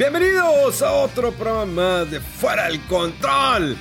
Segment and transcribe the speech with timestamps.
[0.00, 3.76] Bienvenidos a otro programa de Fuera del Control.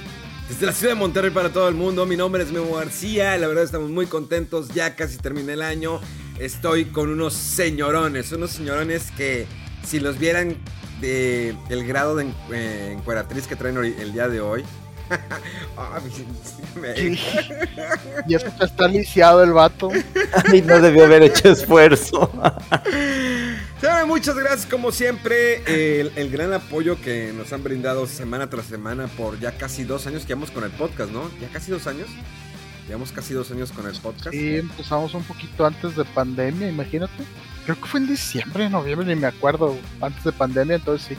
[0.49, 3.37] Desde la ciudad de Monterrey para todo el mundo, mi nombre es Memo García.
[3.37, 5.99] La verdad estamos muy contentos, ya casi termina el año.
[6.39, 9.45] Estoy con unos señorones, unos señorones que
[9.85, 10.57] si los vieran
[11.01, 14.63] de el grado de eh, encueratriz que traen el día de hoy.
[16.79, 17.17] Me-
[18.27, 19.89] Y eso que está lisiado el vato.
[20.53, 22.31] Y no debió haber hecho esfuerzo.
[23.81, 25.63] Señores, muchas gracias como siempre.
[26.01, 30.05] El, el gran apoyo que nos han brindado semana tras semana por ya casi dos
[30.05, 31.29] años que llevamos con el podcast, ¿no?
[31.39, 32.07] Ya casi dos años.
[32.87, 34.31] Llevamos casi dos años con el podcast.
[34.31, 37.23] Sí, empezamos un poquito antes de pandemia, imagínate.
[37.63, 39.77] Creo que fue en diciembre, noviembre, ni me acuerdo.
[40.01, 41.15] Antes de pandemia, entonces sí.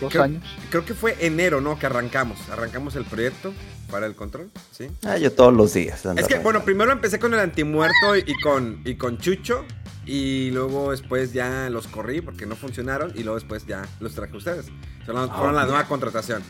[0.00, 0.44] Dos Creo- años.
[0.70, 1.78] Creo que fue enero, ¿no?
[1.78, 2.38] Que arrancamos.
[2.50, 3.54] Arrancamos el proyecto
[3.90, 4.88] para el control, ¿sí?
[5.06, 6.04] Ah, yo todos los días.
[6.16, 9.64] Es que, bueno, primero empecé con el antimuerto y con, y con Chucho.
[10.08, 13.12] Y luego después ya los corrí porque no funcionaron.
[13.14, 14.66] Y luego después ya los traje a ustedes.
[15.04, 16.42] Son la- fueron la nueva contratación.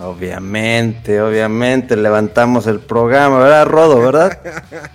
[0.00, 4.38] Obviamente, obviamente, levantamos el programa, ¿verdad, Rodo, verdad?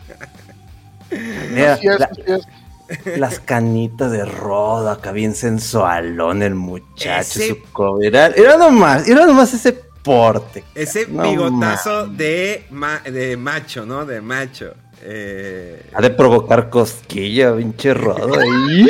[1.52, 3.18] Mira, Así es, la- así es.
[3.18, 8.34] las canitas de Rodo, acá bien sensualón el muchacho, Ese- su coberal.
[8.38, 9.74] Era nomás, era nomás ese
[10.04, 10.64] porte.
[10.76, 14.06] Ese No bigotazo de, ma- de macho, ¿no?
[14.06, 14.74] De macho.
[15.04, 18.40] Eh, Ha de provocar cosquilla, pinche Rodo.
[18.40, 18.88] ahí.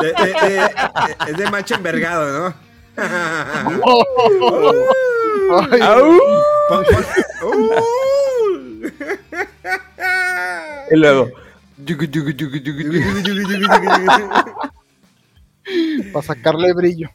[0.00, 0.70] de- de- de-
[1.30, 2.54] es de macho envergado, ¿no?
[3.84, 4.84] ¡Uh!
[10.90, 11.28] Y luego.
[16.12, 17.08] para sacarle brillo.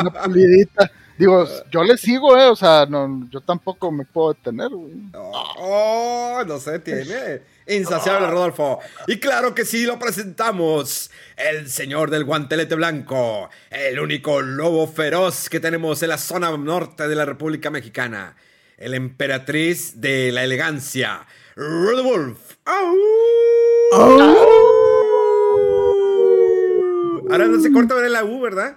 [0.00, 0.90] Una pulidita.
[1.16, 2.48] Digo, yo le sigo, eh.
[2.48, 4.94] O sea, no, yo tampoco me puedo detener, güey.
[5.14, 7.42] Oh, no se tiene.
[7.66, 8.80] Insaciable Rodolfo.
[9.06, 11.10] Y claro que sí, lo presentamos.
[11.36, 13.48] El señor del guantelete blanco.
[13.70, 18.36] El único lobo feroz que tenemos en la zona norte de la República Mexicana.
[18.76, 21.26] El emperatriz de la elegancia.
[21.56, 22.54] Rodolfo.
[27.30, 28.76] Ahora no se corta ver la U, ¿verdad?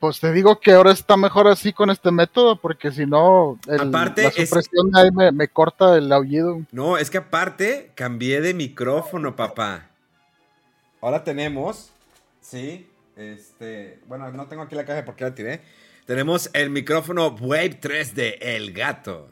[0.00, 3.80] Pues te digo que ahora está mejor así con este método, porque si no, el-
[3.88, 6.62] Aparte, la es- supresión ahí me, me corta el aullido.
[6.72, 9.90] No, es que aparte cambié de micrófono, papá.
[11.02, 11.92] Ahora tenemos,
[12.40, 15.60] sí, este, bueno, no tengo aquí la caja porque la tiré.
[16.06, 19.28] Tenemos el micrófono Wave 3 de El Gato.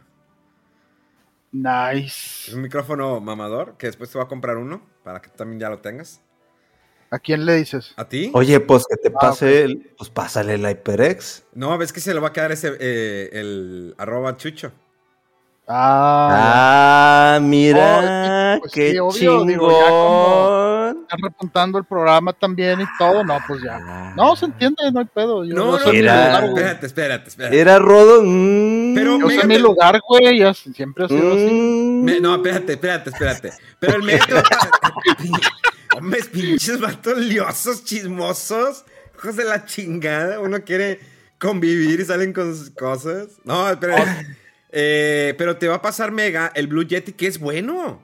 [1.50, 1.54] Es
[2.44, 2.54] Nice.
[2.54, 5.70] un micrófono mamador que después te voy a comprar uno para que tú también ya
[5.70, 6.20] lo tengas.
[7.10, 7.94] ¿A quién le dices?
[7.96, 8.30] ¿A ti?
[8.34, 9.92] Oye, pues que te Ah, pase el.
[9.96, 11.44] Pues pásale el HyperX.
[11.54, 14.72] No, ves que se lo va a quedar ese, eh, el arroba chucho.
[15.70, 21.02] Ah, Ah, mira, Oh, pues qué sí, obvio, digo, ya chingón.
[21.02, 23.22] están repuntando el programa también y todo.
[23.22, 23.78] No, pues ya.
[24.16, 25.44] No, se entiende, no hay pedo.
[25.44, 26.40] Yo No, no, mi mira.
[26.40, 27.60] lugar, espérate, espérate, espérate.
[27.60, 28.22] Era Rodo.
[28.24, 30.38] mm, Pero Yo sé Mega mi lugar, güey.
[30.38, 31.44] Ya siempre ha sido así.
[31.50, 32.02] mm.
[32.04, 33.52] Me- no, espérate, espérate, espérate.
[33.78, 34.42] Pero el metro.
[35.96, 38.84] Hombre, pinches vatos liosos, chismosos.
[39.16, 40.40] Hijos de la chingada.
[40.40, 41.00] Uno quiere
[41.38, 43.28] convivir y salen con sus cosas.
[43.44, 44.36] No, espérate.
[44.70, 48.02] Eh, pero te va a pasar Mega el Blue Yeti, que es bueno.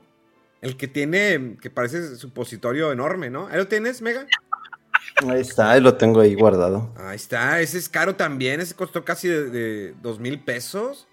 [0.61, 3.47] El que tiene, que parece supositorio enorme, ¿no?
[3.47, 4.25] ¿Ahí lo tienes, Mega?
[5.27, 6.91] Ahí está, ahí lo tengo ahí guardado.
[6.97, 8.59] Ahí está, ese es caro también.
[8.59, 11.07] Ese costó casi de dos mil pesos.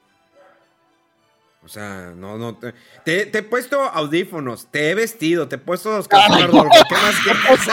[1.64, 2.56] O sea, no, no.
[2.56, 2.72] Te,
[3.04, 6.46] te- te he puesto audífonos, te he vestido, te he puesto los calzones.
[6.88, 7.68] ¿Qué más quieres?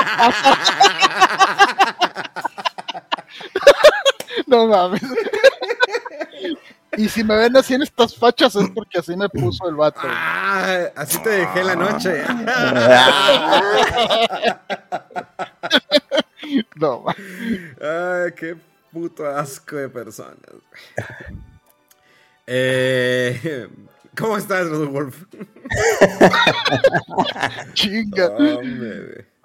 [4.48, 5.02] No mames.
[6.98, 10.00] y si me ven así en estas fachas es porque así me puso el vato.
[10.04, 12.24] Ah, así te dejé la noche.
[16.76, 18.56] No, Ay, qué
[18.92, 20.38] puto asco de personas.
[22.52, 23.68] Eh,
[24.18, 25.24] ¿Cómo estás, Rodolfo?
[27.74, 28.32] Chinga.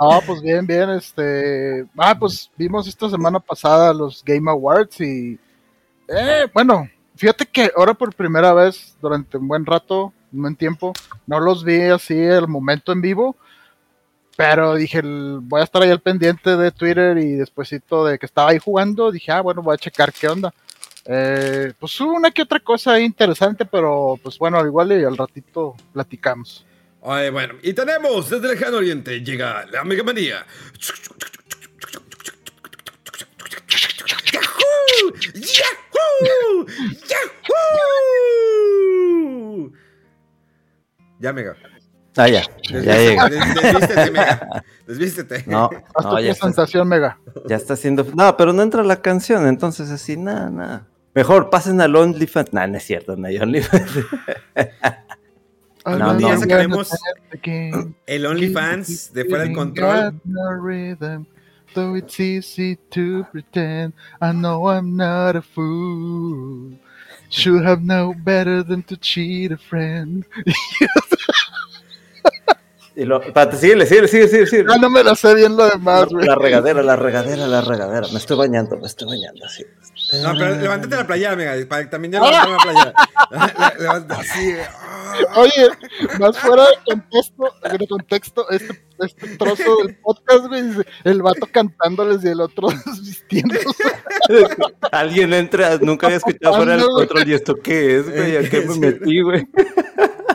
[0.00, 1.86] No, pues bien, bien, este...
[1.98, 5.38] Ah, pues vimos esta semana pasada los Game Awards y...
[6.08, 10.94] Eh, bueno, fíjate que ahora por primera vez, durante un buen rato, un buen tiempo,
[11.26, 13.36] no los vi así el momento en vivo,
[14.36, 18.50] pero dije, voy a estar ahí al pendiente de Twitter y despuesito de que estaba
[18.50, 20.52] ahí jugando, dije, ah, bueno, voy a checar qué onda.
[21.06, 25.16] Eh, pues hubo una que otra cosa interesante, pero pues bueno, al igual y al
[25.16, 26.64] ratito platicamos.
[27.02, 30.46] Ay, bueno, y tenemos desde el lejano oriente llega la Mega Manía.
[34.32, 35.12] ¡Yahoo!
[35.34, 36.66] ¡Yahoo!
[39.58, 39.72] ¡Yahoo!
[41.20, 41.56] Ya, Mega.
[42.16, 42.42] Ah, ya.
[42.70, 43.28] Ya llega.
[43.28, 44.64] Des- Desvístete, Mega.
[44.86, 45.44] Desvístete.
[45.46, 47.18] No, no, tu ya está, presentación, Mega.
[47.46, 48.04] ya está haciendo.
[48.14, 50.86] No, pero no entra la canción, entonces así, nada, nada.
[51.14, 52.52] Mejor pasen al OnlyFans.
[52.52, 53.90] Nah, no es cierto, no hay OnlyFans.
[55.86, 56.18] No, no.
[56.18, 56.90] Ya sacaremos
[58.06, 60.18] El OnlyFans de fuera del control.
[61.74, 66.78] Though it's easy to pretend, I know I'm not a fool.
[67.30, 70.24] Should have known better than to cheat a friend.
[72.96, 74.68] Y lo, espérate, síguele, síguele, síguele, síguele.
[74.72, 76.26] Ah, no me la sé bien lo demás, güey.
[76.28, 78.06] La regadera, la regadera, la regadera.
[78.12, 79.64] Me estoy bañando, me estoy bañando, así.
[80.22, 81.54] No, pero levántate la playera, Mega.
[81.68, 82.94] Para que también ya levantar la playera.
[83.78, 84.54] Le- levanta- Así.
[84.60, 84.80] ah.
[85.36, 85.68] Oye,
[86.18, 87.44] más fuera de contexto,
[87.78, 92.68] de contexto este, este trozo del podcast, güey, dice, el vato cantándoles y el otro
[93.00, 93.64] vistiéndose.
[94.92, 97.28] Alguien entra, nunca había escuchado fuera del control.
[97.28, 98.36] ¿Y esto qué es, güey?
[98.38, 99.46] ¿A qué me metí, güey?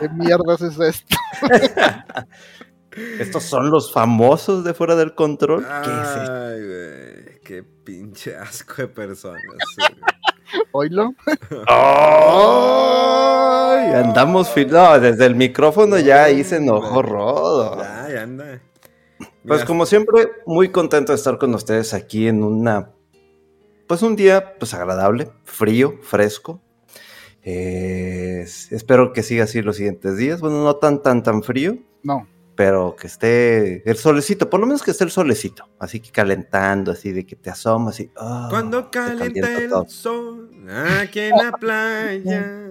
[0.00, 1.16] ¿Qué mierdas es esto?
[3.18, 5.64] Estos son los famosos de fuera del control.
[5.84, 6.32] ¿Qué es esto?
[6.32, 7.29] Ay, güey.
[7.50, 9.42] Qué pinche asco de personas.
[10.70, 11.14] Oílo.
[11.66, 12.32] ¡Ay!
[13.92, 17.76] Andamos No, desde el micrófono ya ahí se enojó Rodo.
[17.82, 18.62] Ya, ya anda.
[19.18, 22.92] Pues Mira, como siempre, muy contento de estar con ustedes aquí en una,
[23.88, 26.62] pues un día pues agradable, frío, fresco.
[27.42, 30.40] Eh, espero que siga así los siguientes días.
[30.40, 32.28] Bueno, no tan tan tan frío, No.
[32.60, 36.92] Pero que esté el solecito, por lo menos que esté el solecito, así que calentando,
[36.92, 39.88] así de que te asomas y ah, Cuando calienta el todo.
[39.88, 40.50] sol
[41.00, 42.70] aquí en la playa,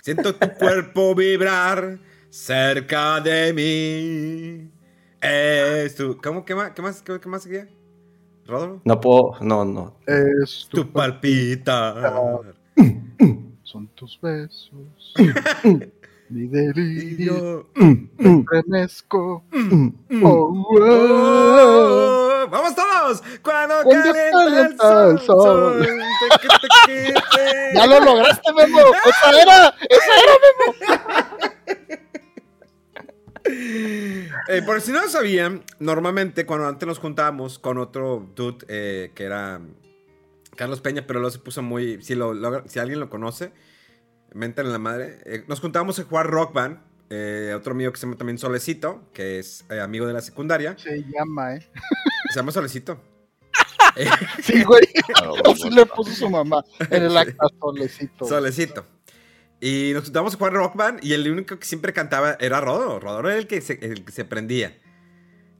[0.00, 1.98] siento tu cuerpo vibrar
[2.30, 4.72] cerca de mí.
[5.20, 6.16] Es tu.
[6.16, 6.42] ¿Cómo?
[6.46, 6.70] ¿Qué más?
[6.70, 7.02] ¿Qué más?
[7.02, 7.68] ¿Qué, qué más seguía?
[8.46, 8.80] ¿Rodolfo?
[8.86, 9.98] No puedo, no, no.
[10.06, 12.40] Es Tu palpita.
[13.64, 15.14] Son tus besos.
[16.34, 17.68] Mi delirio.
[17.76, 19.44] Yo- Remesco.
[19.52, 19.88] Mm.
[20.24, 22.46] Oh, oh.
[22.50, 23.22] ¡Vamos todos!
[23.40, 25.84] Cuando, Cuando calienta, el sol.
[25.84, 25.86] sol.
[27.74, 28.78] Ya lo lograste, Memo.
[29.06, 29.74] Esa era.
[29.88, 30.34] Esa era.
[33.46, 39.10] Eh, por si no lo sabían, normalmente cuando antes nos juntábamos con otro dude eh,
[39.14, 39.60] que era
[40.56, 42.02] Carlos Peña, pero luego se puso muy.
[42.02, 43.52] Si, lo, logra- si alguien lo conoce,
[44.34, 45.18] mentan en la madre.
[45.24, 46.78] eh, nos juntábamos a jugar Rock Band.
[47.10, 50.76] eh, otro amigo que se llama también Solecito, que es eh, amigo de la secundaria.
[50.78, 51.68] Se llama, eh.
[52.30, 53.00] Se llama Solecito.
[54.42, 54.82] Sí, güey.
[55.48, 56.64] Así le puso su mamá.
[56.90, 58.26] En el acta solecito.
[58.26, 58.84] Solecito.
[59.60, 62.98] Y nos juntamos a jugar Rock Band y el único que siempre cantaba era Rodo.
[62.98, 64.76] Rodo era el que se, el que se prendía.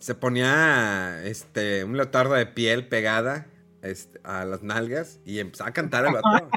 [0.01, 3.47] Se ponía este, un leotardo de piel pegada
[3.83, 6.51] este, a las nalgas y empezaba a cantar el vato.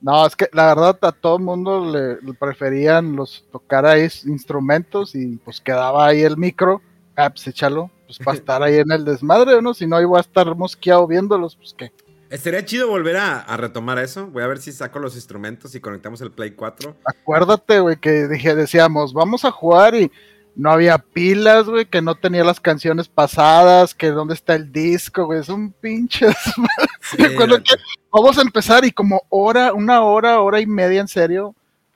[0.00, 4.08] No, es que la verdad a todo el mundo le, le preferían los tocar ahí
[4.24, 6.80] instrumentos y pues quedaba ahí el micro.
[7.16, 9.74] Ah, pues échalo, pues para estar ahí en el desmadre, ¿no?
[9.74, 11.92] Si no, iba a estar mosqueado viéndolos, pues qué.
[12.30, 14.28] Estaría chido volver a, a retomar eso.
[14.28, 16.96] Voy a ver si saco los instrumentos y conectamos el Play 4.
[17.04, 20.10] Acuérdate, güey, que dije, decíamos, vamos a jugar y
[20.56, 25.26] no había pilas, güey, que no tenía las canciones pasadas, que dónde está el disco,
[25.26, 26.34] güey, son pinches.
[27.18, 27.74] Recuerdo que
[28.10, 31.54] vamos a empezar y como hora, una hora, hora y media en serio,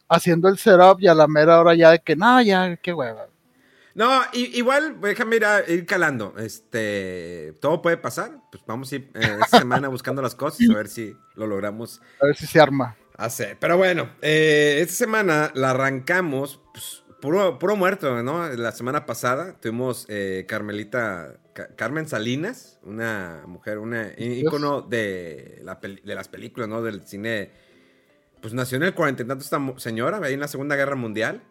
[0.08, 3.26] haciendo el setup y a la mera hora ya de que, no, ya, qué hueva.
[3.96, 6.34] No, igual, déjame ir, a- ir calando.
[6.37, 8.32] Este, todo puede pasar.
[8.50, 12.00] Pues vamos a ir eh, esta semana buscando las cosas a ver si lo logramos
[12.20, 12.96] A ver si se arma.
[13.16, 13.56] hacer.
[13.61, 18.47] Pero bueno, eh, esta semana la arrancamos pues, puro, puro muerto, ¿no?
[18.50, 25.81] La semana pasada tuvimos eh, Carmelita, Ca- Carmen Salinas, una mujer, una ícono de, la
[25.81, 26.83] peli- de las películas, ¿no?
[26.83, 27.50] Del cine.
[28.43, 31.43] Pues nació en el cuarenta y tanto esta señora, ahí en la Segunda Guerra Mundial.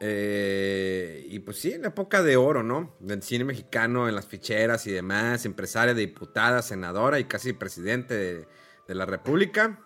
[0.00, 2.96] Eh, y pues sí, en la época de oro, ¿no?
[2.98, 8.48] Del cine mexicano, en las ficheras y demás, empresaria, diputada, senadora y casi presidente de,
[8.88, 9.78] de la República.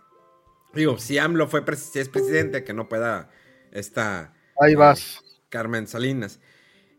[0.73, 3.29] Digo, si AMLO fue si es presidente, que no pueda
[3.71, 4.33] esta...
[4.61, 5.23] Ahí vas.
[5.49, 6.41] Carmen Salinas.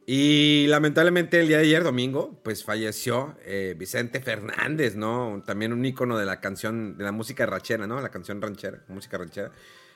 [0.06, 5.44] Y lamentablemente el día de ayer, domingo, pues falleció eh, Vicente Fernández, ¿no?
[5.46, 8.02] También un ícono de la canción, de la música ranchera, ¿no?
[8.02, 9.52] La canción ranchera, música ranchera.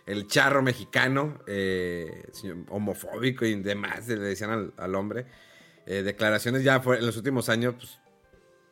[0.05, 2.25] El charro mexicano, eh,
[2.70, 5.25] homofóbico y demás, le decían al, hombre.
[5.88, 8.00] Eh, declaraciones ya fue, en los últimos años, pues,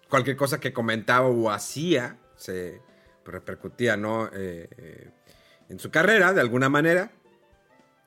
[0.10, 2.82] cualquier cosa que comentaba o hacía se
[3.26, 4.30] repercutía, ¿no?
[4.34, 7.12] en su carrera, de alguna manera.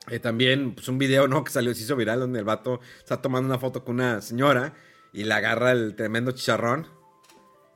[0.09, 1.43] Eh, también, pues un video, ¿no?
[1.43, 4.73] Que salió, se hizo viral, donde el vato está tomando una foto con una señora
[5.13, 6.87] y le agarra el tremendo chicharrón.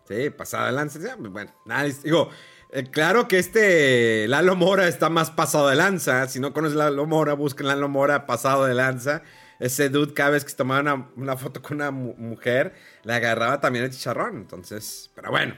[0.08, 1.00] Sí, pasada de lanza.
[1.18, 2.30] Pues, bueno, nada, digo,
[2.72, 6.28] eh, claro que este Lalo Mora está más pasado de lanza.
[6.28, 9.24] Si no conoces Lalo Mora, busquen Lalo Mora pasado de lanza.
[9.60, 13.86] Ese dude, cada vez que se tomaba una, foto con una mujer, le agarraba también
[13.86, 14.38] el chicharrón.
[14.38, 15.56] Entonces, pero bueno.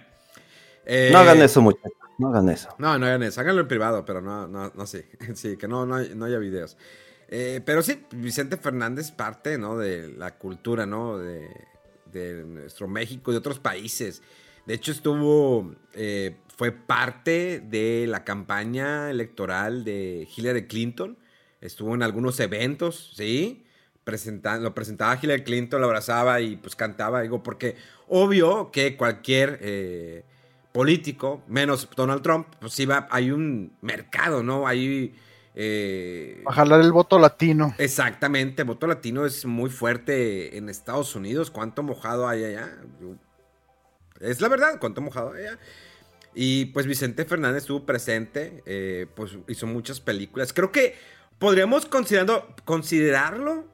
[1.11, 2.00] no hagan eh, eso, muchachos.
[2.21, 2.69] No hagan eso.
[2.77, 3.41] No, no hagan eso.
[3.41, 5.01] Háganlo en privado, pero no, no, no sí.
[5.33, 6.77] Sí, que no, no, haya videos.
[7.27, 9.75] Eh, pero sí, Vicente Fernández parte, ¿no?
[9.75, 11.17] De la cultura, ¿no?
[11.17, 11.49] De,
[12.45, 14.21] nuestro México y de otros países.
[14.67, 21.17] De hecho, estuvo, eh, fue parte de la campaña electoral de Hillary Clinton.
[21.59, 23.65] Estuvo en algunos eventos, ¿sí?
[24.59, 27.77] lo presentaba Hillary Clinton, lo abrazaba y pues cantaba, digo, porque
[28.09, 30.25] obvio que cualquier eh,
[30.71, 34.67] político, menos Donald Trump, pues sí va, hay un mercado, ¿no?
[34.67, 35.15] Hay...
[35.53, 37.75] Eh, a jalar el voto latino.
[37.77, 41.51] Exactamente, el voto latino es muy fuerte en Estados Unidos.
[41.51, 42.77] ¿Cuánto mojado hay allá?
[44.21, 45.59] Es la verdad, ¿cuánto mojado hay allá?
[46.33, 50.53] Y pues Vicente Fernández estuvo presente, eh, pues hizo muchas películas.
[50.53, 50.95] Creo que
[51.37, 53.65] podríamos considerando, considerarlo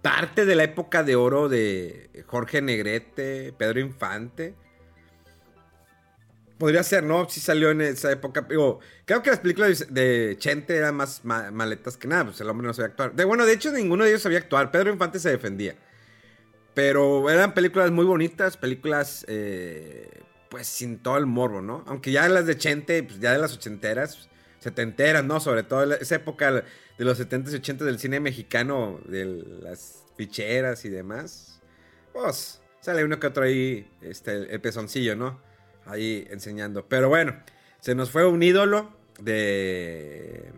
[0.00, 4.54] parte de la época de oro de Jorge Negrete, Pedro Infante.
[6.62, 7.28] Podría ser, ¿no?
[7.28, 8.46] Si salió en esa época.
[8.48, 12.26] Digo, creo que las películas de Chente eran más maletas que nada.
[12.26, 13.16] Pues el hombre no sabía actuar.
[13.16, 14.70] De, bueno, de hecho, ninguno de ellos sabía actuar.
[14.70, 15.74] Pedro Infante se defendía.
[16.72, 20.08] Pero eran películas muy bonitas, películas, eh,
[20.50, 21.82] pues sin todo el morbo, ¿no?
[21.88, 24.28] Aunque ya las de Chente, pues ya de las ochenteras,
[24.60, 25.40] setenteras, ¿no?
[25.40, 29.24] Sobre todo esa época de los setentas y ochentas del cine mexicano, de
[29.62, 31.60] las ficheras y demás.
[32.12, 35.50] Pues sale uno que otro ahí, este, el pezoncillo, ¿no?
[35.86, 36.86] Ahí enseñando.
[36.88, 37.36] Pero bueno,
[37.80, 40.50] se nos fue un ídolo de,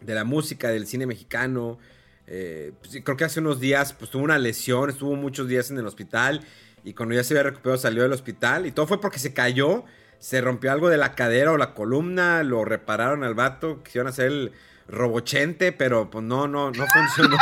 [0.00, 1.78] de la música, del cine mexicano.
[2.26, 5.78] Eh, pues, creo que hace unos días pues, tuvo una lesión, estuvo muchos días en
[5.78, 6.42] el hospital
[6.84, 9.84] y cuando ya se había recuperado salió del hospital y todo fue porque se cayó,
[10.18, 14.26] se rompió algo de la cadera o la columna, lo repararon al vato, quisieron hacer
[14.26, 14.52] el
[14.88, 17.36] robochente, pero pues no, no, no funcionó.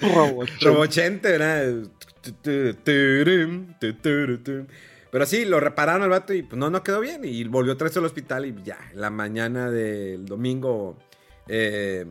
[0.14, 0.64] robochente.
[0.64, 1.88] robochente, ¿verdad?
[5.12, 7.20] Pero sí, lo repararon al vato y pues no, no quedó bien.
[7.22, 10.96] Y volvió otra vez al hospital y ya, la mañana del domingo
[11.46, 12.06] 12 eh,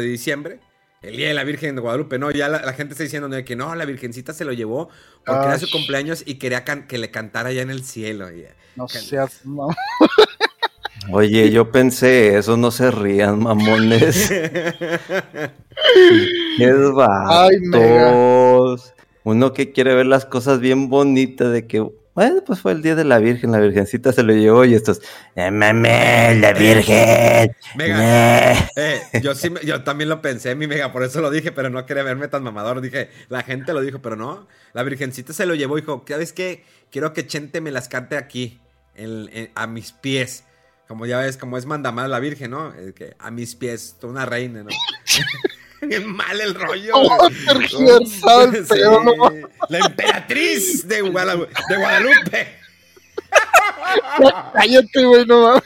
[0.00, 0.58] de diciembre,
[1.02, 2.30] el día de la Virgen de Guadalupe, ¿no?
[2.30, 4.88] Ya la, gente está diciendo que no, la Virgencita se lo llevó
[5.26, 8.28] porque era su cumpleaños y quería que le cantara ya en el cielo.
[8.74, 9.68] no seas, no.
[11.12, 14.28] Oye, yo pensé, eso no se rían, mamones.
[16.56, 18.94] Qué vatos.
[19.24, 22.94] Uno que quiere ver las cosas bien bonitas de que bueno, pues fue el día
[22.94, 25.00] de la Virgen, la Virgencita se lo llevó y estos,
[25.36, 27.54] eh, la Virgen.
[27.76, 31.70] Mega, eh, yo sí, yo también lo pensé, mi mega, por eso lo dije, pero
[31.70, 32.80] no quería verme tan mamador.
[32.80, 36.32] Dije, la gente lo dijo, pero no, la Virgencita se lo llevó y dijo, ¿sabes
[36.32, 36.64] qué?
[36.90, 38.60] Quiero que Chente me las cante aquí,
[39.54, 40.44] a mis pies.
[40.88, 42.74] Como ya ves, como es mandamás la Virgen, ¿no?
[42.96, 44.70] que a mis pies, una reina, ¿no?
[45.82, 46.92] Bien mal el rollo.
[46.94, 47.28] Oh,
[49.68, 52.60] La emperatriz de, Guadalupe.
[54.52, 55.62] Cállate, güey, no mames.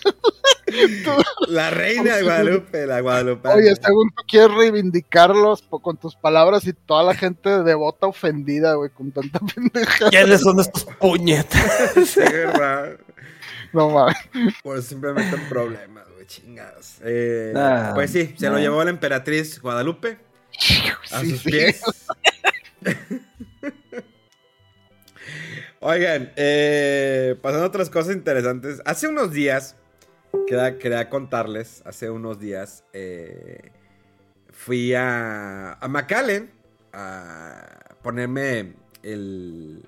[1.48, 3.48] La reina de Guadalupe, la Guadalupe.
[3.48, 8.90] Oye, según tú quieres reivindicarlos con tus palabras y toda la gente devota ofendida, güey,
[8.90, 10.10] con tanta pendeja.
[10.10, 11.92] ¿Quiénes son estos puñetas?
[12.06, 12.96] sí, verdad.
[13.72, 14.16] No mames.
[14.62, 16.96] Pues simplemente un problema chingados.
[17.02, 17.52] Eh,
[17.94, 20.18] pues sí, se lo llevó la emperatriz Guadalupe
[21.12, 21.82] a sus pies.
[25.80, 28.80] Oigan, eh, pasando a otras cosas interesantes.
[28.86, 29.76] Hace unos días,
[30.46, 33.70] quería, quería contarles, hace unos días eh,
[34.50, 36.50] fui a, a McAllen
[36.92, 39.86] a ponerme el,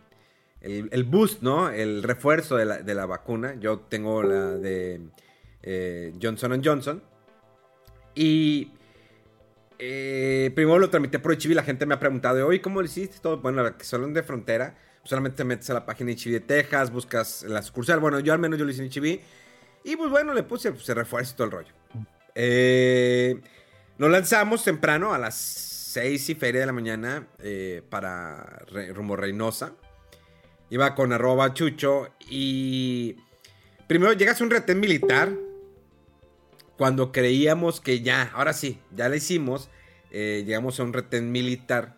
[0.61, 1.71] el, boost, ¿no?
[1.71, 3.55] El refuerzo de la, de la vacuna.
[3.59, 5.01] Yo tengo la de
[5.67, 7.03] eh, Johnson Johnson.
[8.15, 8.73] Y
[9.79, 11.55] eh, primero lo tramité por HIV.
[11.55, 13.19] La gente me ha preguntado, oye, ¿cómo lo hiciste?
[13.21, 14.79] Todo, bueno, que son de frontera.
[15.05, 18.01] Solamente te metes a la página de HIV de Texas, buscas la sucursal.
[18.01, 19.21] Bueno, yo al menos yo lo hice en HIV.
[19.85, 21.73] Y pues bueno, le puse, pues, se refuerza todo el rollo.
[22.35, 23.41] Eh,
[23.99, 29.75] nos lanzamos temprano a las 6 y feria de la mañana eh, para rumbo Reynosa.
[30.71, 33.17] Iba con arroba chucho y
[33.87, 35.46] primero llegas a un retén militar
[36.77, 39.71] cuando creíamos que ya, ahora sí, ya lo hicimos.
[40.11, 41.97] Eh, llegamos a un retén militar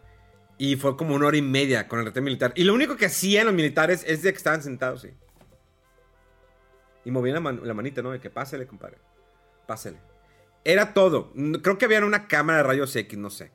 [0.56, 2.52] y fue como una hora y media con el retén militar.
[2.56, 5.11] Y lo único que hacían los militares es de que estaban sentados, sí.
[7.04, 8.11] Y movían la, manita, ¿no?
[8.11, 8.99] De que pásele, compadre.
[9.66, 9.99] Pásele.
[10.64, 11.32] Era todo.
[11.62, 13.52] Creo que había una cámara de rayos X, no sé.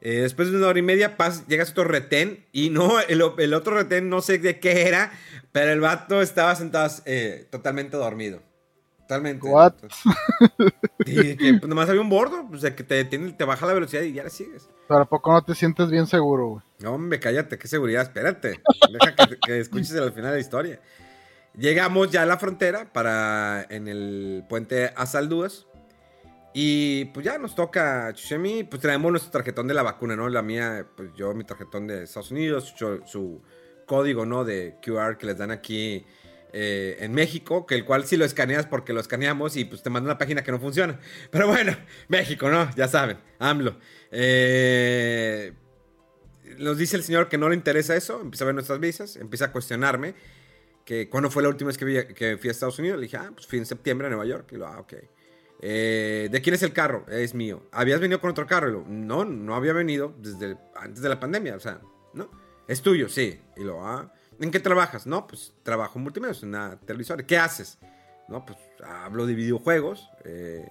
[0.00, 1.16] Eh, después de una hora y media
[1.48, 5.12] llegas a otro retén y no, el, otro retén no sé de qué era,
[5.52, 8.42] pero el vato estaba sentado eh, totalmente dormido.
[9.06, 9.46] Totalmente.
[9.46, 9.74] What?
[11.06, 14.02] y que pues, nomás había un bordo, o sea, que te, te baja la velocidad
[14.02, 14.68] y ya le sigues.
[14.88, 16.62] Pero ¿a poco no te sientes bien seguro, güey?
[16.80, 18.60] No, hombre, cállate, qué seguridad, espérate.
[18.92, 20.80] Deja que, que escuches al final de la historia.
[21.56, 25.66] Llegamos ya a la frontera para en el puente Asaldúas.
[26.58, 30.26] Y pues ya nos toca Chuchemi, pues traemos nuestro tarjetón de la vacuna, ¿no?
[30.30, 33.42] La mía, pues yo mi tarjetón de Estados Unidos, su,
[33.84, 34.42] código, ¿no?
[34.42, 36.06] De QR que les dan aquí
[36.58, 39.90] eh, en México, que el cual si lo escaneas porque lo escaneamos y pues te
[39.90, 40.98] manda una página que no funciona.
[41.30, 41.76] Pero bueno,
[42.08, 42.74] México, ¿no?
[42.76, 43.76] Ya saben, AMLO.
[44.10, 45.52] Eh,
[46.56, 49.44] nos dice el señor que no le interesa eso, empieza a ver nuestras visas, empieza
[49.44, 50.14] a cuestionarme
[50.86, 53.00] que cuándo fue la última vez que, fui a Estados Unidos.
[53.00, 54.50] Le dije, ah, pues fui en septiembre a Nueva York.
[54.52, 54.94] Y lo, ah, ok.
[55.60, 57.04] Eh, ¿De quién es el carro?
[57.10, 57.68] Es mío.
[57.70, 58.82] ¿Habías venido con otro carro?
[58.88, 61.54] no, no había venido desde antes de la pandemia.
[61.54, 61.82] O sea,
[62.14, 62.30] no.
[62.66, 63.38] Es tuyo, sí.
[63.58, 65.06] Y lo, ah, ¿en qué trabajas?
[65.06, 67.26] No, pues trabajo en multimedia, en una televisora.
[67.26, 67.78] ¿Qué haces?
[68.28, 70.08] No, pues hablo de videojuegos.
[70.24, 70.68] Eh,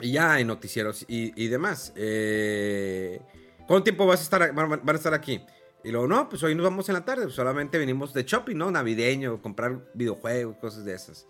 [0.00, 1.92] y ya en noticieros y, demás.
[1.96, 3.20] Eh,
[3.66, 5.40] ¿Cuánto tiempo vas a estar, van, a estar aquí?
[5.84, 7.30] Y luego, no, pues hoy nos vamos en la tarde.
[7.30, 8.70] solamente venimos de shopping, ¿no?
[8.70, 11.26] Navideño, comprar videojuegos, cosas de esas.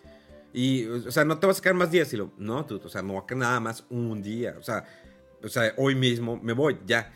[0.52, 2.12] Y, o sea, no te vas a quedar más días.
[2.12, 4.54] Y lo, no, tú, o sea, me voy a quedar nada más un día.
[4.58, 4.84] O sea,
[5.42, 7.12] o sea hoy mismo me voy, ya.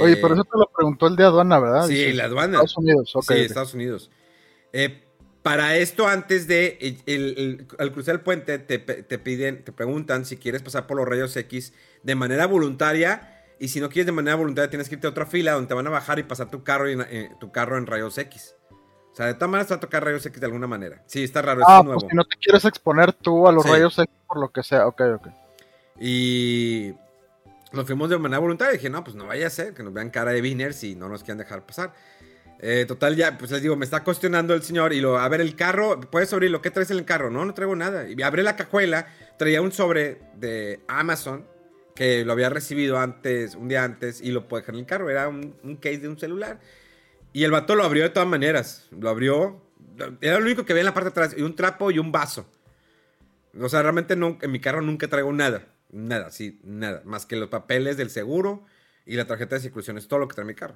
[0.00, 1.86] Oye, por eso te lo preguntó el de aduana, ¿verdad?
[1.86, 2.54] Sí, la aduana.
[2.54, 3.24] Estados Unidos, ok.
[3.24, 4.10] Sí, Estados Unidos.
[4.72, 5.04] Eh,
[5.42, 10.38] para esto, antes de el, al cruzar el puente, te, te, piden, te preguntan si
[10.38, 13.44] quieres pasar por los rayos X de manera voluntaria.
[13.60, 15.74] Y si no quieres de manera voluntaria, tienes que irte a otra fila donde te
[15.74, 18.56] van a bajar y pasar tu carro, en, eh, tu carro en rayos X.
[19.12, 21.04] O sea, de todas maneras te va a tocar rayos X de alguna manera.
[21.06, 22.00] Sí, está raro, ah, es nuevo.
[22.00, 24.86] Pues si no te quieres exponer tú a los rayos X por lo que sea,
[24.86, 25.28] ok, ok.
[26.00, 26.94] Y
[27.76, 30.10] nos fuimos de manera voluntaria dije, no, pues no vaya a ser que nos vean
[30.10, 31.94] cara de winners y no nos quieran dejar pasar.
[32.60, 35.40] Eh, total, ya, pues les digo, me está cuestionando el señor y lo, a ver,
[35.40, 36.62] el carro, ¿puedes abrirlo?
[36.62, 37.30] ¿Qué traes en el carro?
[37.30, 38.08] No, no traigo nada.
[38.08, 39.06] Y abre la cajuela,
[39.38, 41.46] traía un sobre de Amazon
[41.94, 45.10] que lo había recibido antes, un día antes, y lo puede dejar en el carro.
[45.10, 46.60] Era un, un case de un celular.
[47.32, 48.86] Y el vato lo abrió de todas maneras.
[48.98, 49.60] Lo abrió.
[50.20, 51.34] Era lo único que había en la parte de atrás.
[51.36, 52.46] Y un trapo y un vaso.
[53.60, 55.66] O sea, realmente no, en mi carro nunca traigo nada.
[55.94, 57.02] Nada, sí, nada.
[57.04, 58.64] Más que los papeles del seguro
[59.06, 59.96] y la tarjeta de circulación.
[59.96, 60.74] Es todo lo que trae mi carro.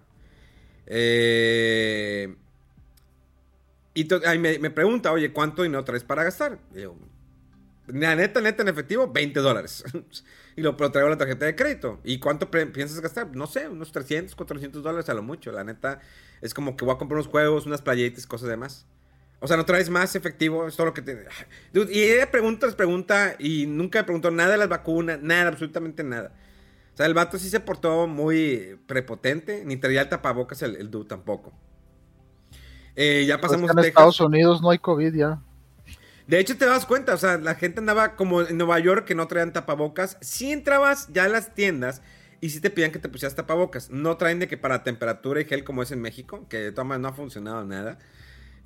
[0.86, 2.36] Eh,
[3.94, 6.60] y ahí me, pregunta, oye, ¿cuánto no traes para gastar?
[6.72, 6.96] Y yo,
[7.88, 9.82] neta, neta, en efectivo, 20 dólares.
[10.56, 11.98] y lo pero traigo la tarjeta de crédito.
[12.04, 13.34] ¿Y cuánto piensas gastar?
[13.34, 15.50] No sé, unos 300, 400 dólares a lo mucho.
[15.50, 16.00] La neta,
[16.40, 18.86] es como que voy a comprar unos juegos, unas playetas, cosas demás.
[19.40, 21.26] O sea, no traes más efectivo, es todo lo que te...
[21.72, 26.32] y ella pregunta, pregunta, y nunca me preguntó nada de las vacunas, nada, absolutamente nada.
[26.92, 30.90] O sea, el vato sí se portó muy prepotente, ni traía el tapabocas el, el
[30.90, 31.52] dude tampoco.
[32.96, 33.70] Eh, ya pues pasamos...
[33.70, 35.40] en Estados Unidos no hay COVID ya.
[36.26, 39.14] De hecho, te das cuenta, o sea, la gente andaba como en Nueva York que
[39.14, 40.18] no traían tapabocas.
[40.20, 42.02] Si entrabas ya a las tiendas
[42.40, 43.90] y si te pedían que te pusieras tapabocas.
[43.90, 46.86] No traen de que para temperatura y gel como es en México, que de todas
[46.86, 47.98] maneras no ha funcionado nada.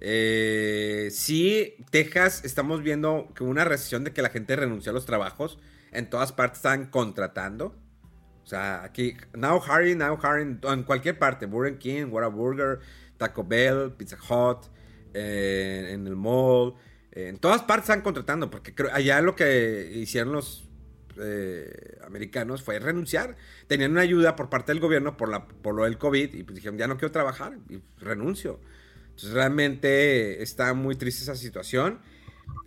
[0.04, 5.06] Eh, sí, Texas, estamos viendo que una recesión de que la gente renunció a los
[5.06, 5.60] trabajos.
[5.92, 7.76] En todas partes están contratando.
[8.42, 11.46] O sea, aquí, now hiring, now hiring, en cualquier parte.
[11.46, 12.80] Burger King, Whataburger,
[13.16, 14.66] Taco Bell, Pizza Hut,
[15.14, 16.74] eh, en el mall.
[17.12, 20.68] en todas partes están contratando, porque allá lo que hicieron los
[21.16, 23.36] eh, americanos fue renunciar.
[23.68, 25.28] Tenían una ayuda por parte del gobierno por
[25.76, 28.58] lo del COVID y pues dijeron, ya no quiero trabajar y renuncio.
[29.12, 32.00] Entonces realmente está muy triste esa situación.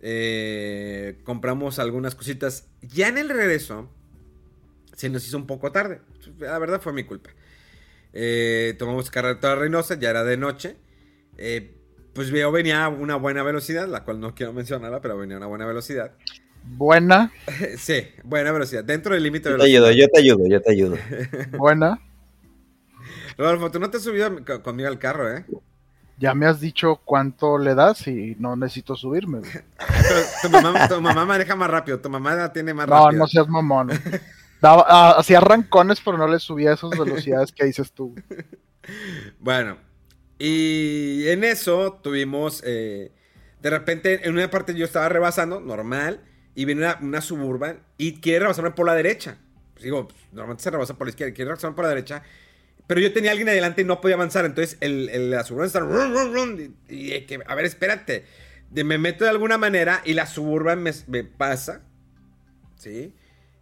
[0.00, 2.68] Eh, compramos algunas cositas.
[2.82, 3.90] Ya en el regreso
[4.94, 6.00] se nos hizo un poco tarde.
[6.38, 7.30] La verdad fue mi culpa.
[8.12, 10.76] Eh, tomamos carretera Reynosa, ya era de noche.
[12.14, 15.38] pues veo venía a una buena velocidad, la cual no quiero mencionarla, pero venía a
[15.38, 16.12] una buena velocidad.
[16.64, 17.32] Buena.
[17.78, 18.84] Sí, buena velocidad.
[18.84, 19.78] Dentro del límite de velocidad.
[19.78, 21.58] Yo te ayudo, yo te ayudo, yo te ayudo.
[21.58, 22.00] Buena.
[23.38, 25.44] Rodolfo, tú no te has subido conmigo al carro, ¿eh?
[26.18, 29.38] Ya me has dicho cuánto le das y no necesito subirme.
[29.40, 29.50] güey.
[30.42, 33.20] Tu mamá, tu mamá maneja más rápido, tu mamá la tiene más No, rápido.
[33.20, 33.90] no seas mamón.
[34.60, 38.14] Daba- ah, hacía arrancones, pero no le subía esas velocidades que dices tú.
[39.40, 39.78] Bueno,
[40.38, 43.12] y en eso tuvimos, eh,
[43.60, 46.20] de repente, en una parte yo estaba rebasando, normal,
[46.54, 49.38] y viene una, una suburban y quiere rebasarme por la derecha.
[49.74, 52.22] Pues digo, pues, normalmente se rebasa por la izquierda, quiere rebasarme por la derecha.
[52.86, 55.80] Pero yo tenía alguien adelante y no podía avanzar, entonces el, la suburban está...
[56.88, 58.24] y, y que, a ver, espérate.
[58.70, 61.82] De- me meto de alguna manera y la suburban me, pasa,
[62.76, 63.14] ¿sí?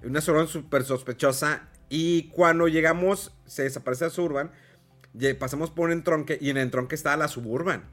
[0.03, 1.69] Una suburban súper sospechosa.
[1.89, 4.53] Y cuando llegamos, se desaparece la suburban.
[5.39, 7.85] Pasamos por un entronque y en el entronque estaba la suburban.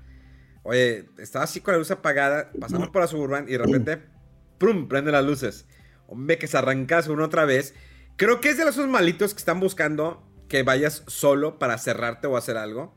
[0.63, 2.51] Oye, estaba así con la luz apagada.
[2.59, 4.01] Pasamos por la suburban y de repente,
[4.57, 4.87] ¡prum!
[4.87, 5.65] Prende las luces.
[6.07, 7.73] Hombre, que se arranca suburban otra vez.
[8.17, 12.35] Creo que es de los malitos que están buscando que vayas solo para cerrarte o
[12.35, 12.93] hacer algo.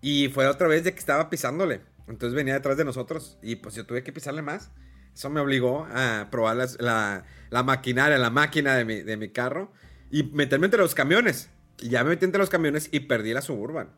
[0.00, 1.82] Y fue otra vez de que estaba pisándole.
[2.08, 3.38] Entonces venía detrás de nosotros.
[3.42, 4.72] Y pues yo tuve que pisarle más.
[5.14, 9.28] Eso me obligó a probar las- la, la maquinaria, la máquina de mi, de mi
[9.28, 9.70] carro.
[10.10, 11.48] Y meterme entre los camiones.
[11.78, 13.90] Y ya me metí entre los camiones y perdí la suburban.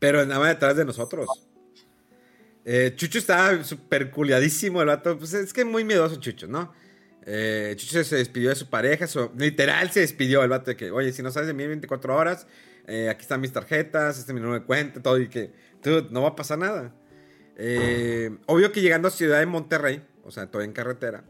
[0.00, 1.28] Pero andaba detrás de nosotros.
[2.64, 5.16] Eh, Chucho estaba súper culiadísimo el vato.
[5.16, 6.72] Pues es que muy miedoso Chucho, ¿no?
[7.26, 9.06] Eh, Chucho se despidió de su pareja.
[9.08, 12.14] su- literal se despidió el vato que, oye, si no sabes de mí en 24
[12.16, 12.46] horas,
[12.86, 15.18] eh, aquí están mis tarjetas, este es mi número de cuenta, todo.
[15.18, 16.94] Y que, dude, no va a pasar nada.
[17.56, 21.24] Eh, obvio que llegando a Ciudad de Monterrey, o sea, todavía en carretera,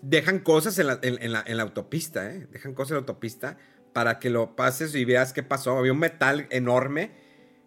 [0.00, 2.46] dejan cosas en la, autopista, ¿eh?
[2.50, 3.58] Dejan cosas en la autopista
[3.92, 5.76] para que lo pases y veas qué pasó.
[5.76, 7.10] Había un metal enorme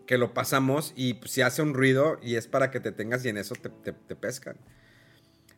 [0.08, 3.24] que lo pasamos y pues, si hace un ruido y es para que te tengas
[3.26, 4.58] y en eso te pescan.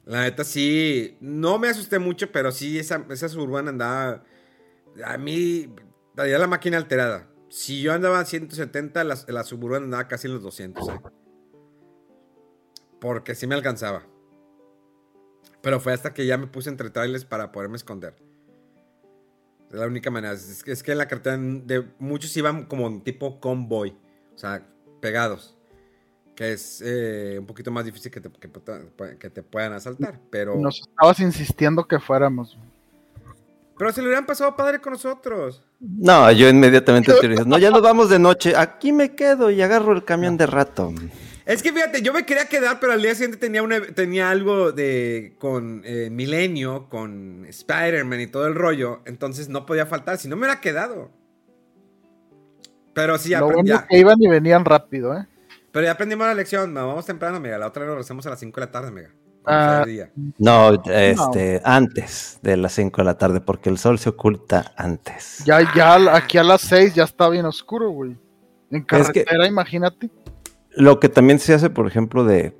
[0.06, 4.24] La neta sí, no me asusté mucho, pero sí esa, esa suburban andaba,
[5.06, 5.74] a mí,
[6.16, 7.30] traía la máquina alterada.
[7.50, 11.00] Si yo andaba a 170, la, la suburban andaba casi en los 200, ¿eh?
[13.00, 14.06] Porque sí me alcanzaba.
[15.62, 18.16] Pero fue hasta que ya me puse entre trailers para poderme esconder.
[19.70, 20.34] Es la única manera.
[20.34, 23.98] Es que, es que en la carretera de muchos iban como tipo convoy.
[24.36, 24.68] O sea,
[25.02, 25.58] pegados.
[26.36, 28.30] Que es eh, un poquito más difícil que te,
[29.20, 30.20] que te puedan asaltar.
[30.32, 32.58] Pero, Nos estabas insistiendo que fuéramos.
[33.78, 35.64] pero se lo hubieran pasado padre con nosotros.
[35.80, 39.62] No, yo inmediatamente te dije, no, ya nos vamos de noche, aquí me quedo y
[39.62, 40.92] agarro el camión de rato.
[41.46, 44.72] Es que fíjate, yo me quería quedar, pero al día siguiente tenía, una, tenía algo
[44.72, 49.02] de con eh, Milenio, con Spider-Man y todo el rollo.
[49.06, 51.12] Entonces no podía faltar, si no me hubiera quedado.
[52.94, 55.28] Pero sí, Lo aprendí- bueno ya- que iban y venían rápido, ¿eh?
[55.74, 56.74] Pero ya aprendimos la lección.
[56.74, 57.58] No, vamos temprano, amiga.
[57.58, 59.10] La otra vez lo regresamos a las 5 de la tarde, amiga.
[59.46, 59.84] Ah.
[60.38, 65.44] No, este, antes de las 5 de la tarde, porque el sol se oculta antes.
[65.46, 68.12] Ya, ya aquí a las 6 ya está bien oscuro, güey.
[68.72, 70.10] En Es que- carretera, imagínate.
[70.76, 72.56] Lo que también se hace, por ejemplo, de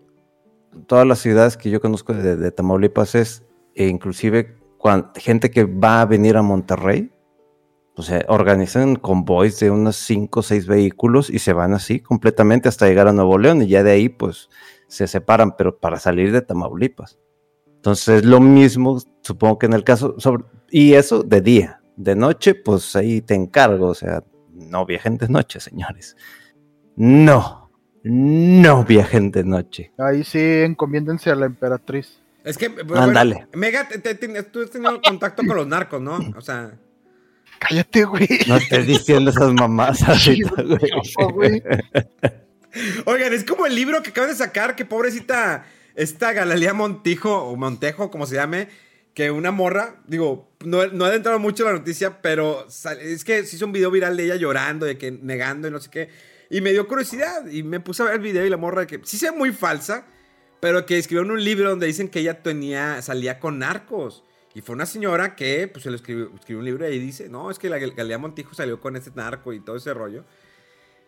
[0.88, 3.44] todas las ciudades que yo conozco de, de Tamaulipas es,
[3.76, 7.12] e inclusive, cuan- gente que va a venir a Monterrey,
[7.96, 12.68] o sea, organizan convoys de unos 5 o 6 vehículos y se van así completamente
[12.70, 14.50] hasta llegar a Nuevo León y ya de ahí, pues,
[14.88, 17.20] se separan, pero para salir de Tamaulipas.
[17.76, 21.80] Entonces, lo mismo, supongo que en el caso, sobre, y eso de día.
[21.96, 26.16] De noche, pues ahí te encargo, o sea, no viajen de noche, señores.
[26.96, 27.70] No,
[28.04, 29.94] no viajen de noche.
[29.98, 32.20] Ahí sí, encomiéndense a la emperatriz.
[32.44, 33.48] Es que, bueno, Ándale.
[33.54, 36.20] Mega, te- te- te- tú has tenido contacto con los narcos, ¿no?
[36.36, 36.78] O sea,
[37.60, 38.28] Cállate, güey.
[38.48, 40.64] No estés diciendo esas mamás ahorita,
[41.34, 41.64] güey.
[43.06, 47.56] Oigan, es como el libro que acaban de sacar, que pobrecita, esta Galilea Montijo, o
[47.56, 48.68] Montejo, como se llame,
[49.14, 52.68] que una morra, digo, no, no ha adentrado mucho en la noticia, pero
[53.02, 55.80] es que se hizo un video viral de ella llorando, de que negando y no
[55.80, 56.10] sé qué,
[56.50, 58.88] y me dio curiosidad, y me puse a ver el video y la morra de
[58.88, 60.06] que sí se ve muy falsa,
[60.60, 64.24] pero que escribió en un libro donde dicen que ella tenía, salía con narcos.
[64.56, 67.50] Y fue una señora que, pues, se lo escribió, escribió un libro y dice, no,
[67.50, 70.24] es que la Gal- Galilea Montijo salió con este narco y todo ese rollo.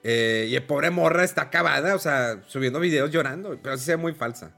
[0.03, 3.91] Eh, y el pobre morra está acabada, o sea, subiendo videos llorando, pero sí se
[3.91, 4.55] ve muy falsa.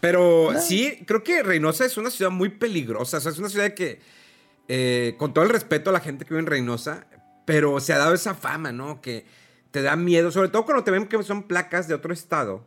[0.00, 3.74] Pero sí, creo que Reynosa es una ciudad muy peligrosa, o sea, es una ciudad
[3.74, 4.00] que,
[4.68, 7.06] eh, con todo el respeto a la gente que vive en Reynosa,
[7.44, 9.02] pero se ha dado esa fama, ¿no?
[9.02, 9.26] Que
[9.70, 12.66] te da miedo, sobre todo cuando te ven que son placas de otro estado,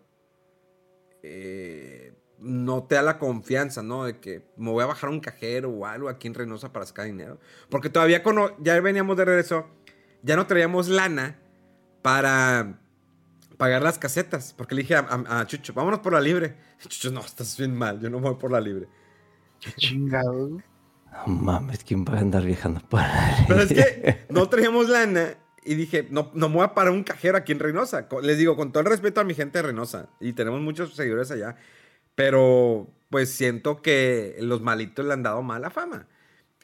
[1.23, 1.92] eh,
[2.43, 4.03] no te da la confianza, ¿no?
[4.03, 6.85] De que me voy a bajar a un cajero o algo aquí en Reynosa para
[6.85, 7.39] sacar dinero.
[7.69, 9.67] Porque todavía cuando ya veníamos de regreso,
[10.21, 11.39] ya no traíamos lana
[12.01, 12.79] para
[13.57, 14.53] pagar las casetas.
[14.57, 16.55] Porque le dije a, a- a Chucho, vámonos por la libre.
[16.79, 18.87] Chucho, no, estás bien mal, yo no voy por la libre.
[19.59, 20.49] Qué chingado.
[21.27, 23.45] No mames, ¿quién va a andar viajando por ahí?
[23.47, 27.03] Pero es que no traíamos lana y dije, no, no me voy a parar un
[27.03, 28.07] cajero aquí en Reynosa.
[28.21, 31.31] Les digo, con todo el respeto a mi gente de Reynosa, y tenemos muchos seguidores
[31.31, 31.55] allá,
[32.15, 36.07] pero pues siento que los malitos le han dado mala fama.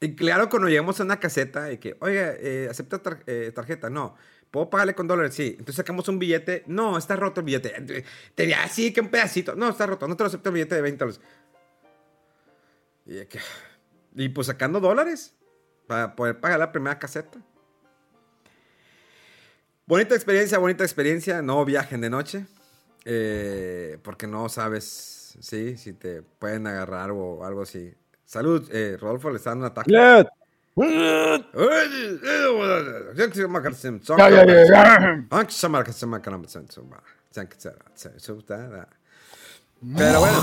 [0.02, 3.90] Y claro, cuando llegamos a una caseta de que, oiga, eh, ¿acepta eh, tarjeta?
[3.90, 4.16] No.
[4.52, 5.36] ¿Puedo pagarle con dólares?
[5.36, 5.50] Sí.
[5.52, 6.64] Entonces sacamos un billete.
[6.68, 8.04] No, está roto el billete.
[8.34, 9.56] Tenía así que un pedacito.
[9.56, 10.08] No, está roto.
[10.08, 11.22] No te lo acepto el billete de 20 dólares.
[13.06, 15.36] Y, y pues sacando dólares
[15.88, 17.40] para poder pagar la primera caseta.
[19.86, 21.42] Bonita experiencia, bonita experiencia.
[21.42, 22.46] No viajen de noche.
[23.06, 27.94] eh, porque no sabes, sí, si te pueden agarrar o algo así.
[28.26, 29.92] Salud, eh, Rodolfo le está dando un ataque.
[34.18, 35.26] Ya, ya, ya, ya.
[39.98, 40.42] Pero bueno.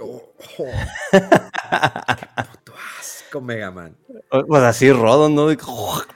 [0.00, 0.64] Oh, oh.
[1.12, 1.20] Qué
[2.50, 3.96] puto asco, Mega Man.
[4.48, 5.48] Pues así rodo, ¿no?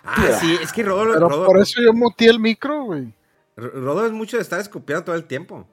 [0.05, 3.12] Ah, sí, es que Rodo, Pero Rodo- por eso yo muteé el micro, güey.
[3.57, 5.67] Rodo es mucho de estar escupiendo todo el tiempo.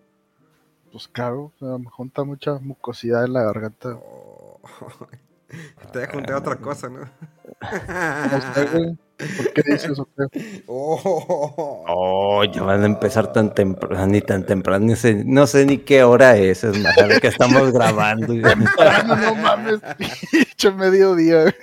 [0.96, 4.00] Pues claro, o sea, me junta mucha mucosidad en la garganta.
[4.02, 4.62] Oh.
[5.92, 7.00] Te voy a juntar otra cosa, ¿no?
[7.02, 8.98] No sé, güey.
[9.36, 10.64] ¿Por qué dices o qué?
[10.68, 11.84] Oh.
[11.86, 15.80] Oh, ya van a empezar tan temprano, ni tan temprano, ni sé- no sé ni
[15.80, 18.34] qué hora es, es más, a lo que estamos grabando.
[18.80, 19.82] Ah, no, no mames,
[20.32, 21.42] pinche mediodía.
[21.42, 21.54] güey.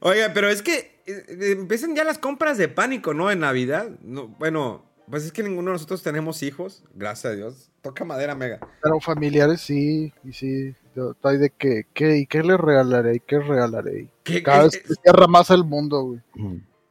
[0.00, 3.30] Oiga, pero es que eh, eh, empiezan ya las compras de pánico, ¿no?
[3.30, 3.90] En Navidad.
[4.02, 7.70] No, bueno, pues es que ninguno de nosotros tenemos hijos, gracias a Dios.
[7.82, 8.60] Toca madera, mega.
[8.82, 10.74] Pero familiares sí, y sí.
[10.96, 12.16] Yo estoy de que, ¿qué?
[12.18, 13.16] ¿Y qué le regalaré?
[13.16, 14.08] ¿Y qué regalaré?
[14.24, 16.20] ¿Qué- Cada vez se cierra más el mundo, güey.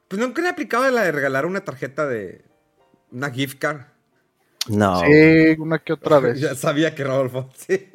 [0.08, 2.44] Pues nunca le he aplicado la de regalar una tarjeta de.
[3.12, 3.82] Una gift card.
[4.68, 6.40] No, Sí, una que otra vez.
[6.40, 7.50] Ya sabía que Rodolfo.
[7.56, 7.90] Sí.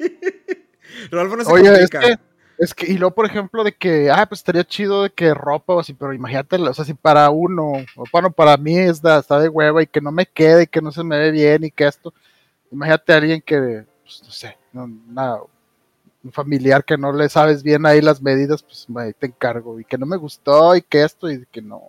[1.11, 1.99] Rodolfo no se Oye, es complica.
[2.01, 2.19] que,
[2.57, 5.73] es que, y luego, por ejemplo, de que, ah, pues estaría chido de que ropa
[5.73, 9.19] o así, pero imagínate, o sea, si para uno, o bueno, para mí es da-
[9.19, 11.63] está de hueva y que no me quede y que no se me ve bien
[11.65, 12.13] y que esto,
[12.71, 15.41] imagínate a alguien que, pues, no sé, no, nada,
[16.23, 19.85] un familiar que no le sabes bien ahí las medidas, pues ahí te encargo, y
[19.85, 21.81] que no me gustó y que esto y que no.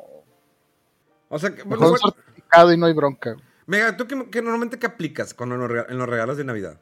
[1.28, 3.36] O sea, que, bueno, Mejor y no hay bronca.
[3.66, 6.80] Mega, ¿tú qué, qué normalmente qué aplicas cuando en los regalos de Navidad?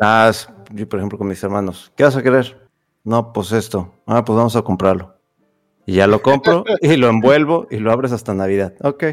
[0.00, 0.32] Ah,
[0.70, 2.61] yo, por ejemplo, con mis hermanos, ¿qué vas a querer?
[3.04, 3.94] No, pues esto.
[4.06, 5.16] Ah, pues vamos a comprarlo.
[5.86, 8.74] Y ya lo compro y lo envuelvo y lo abres hasta Navidad.
[8.82, 9.04] Ok.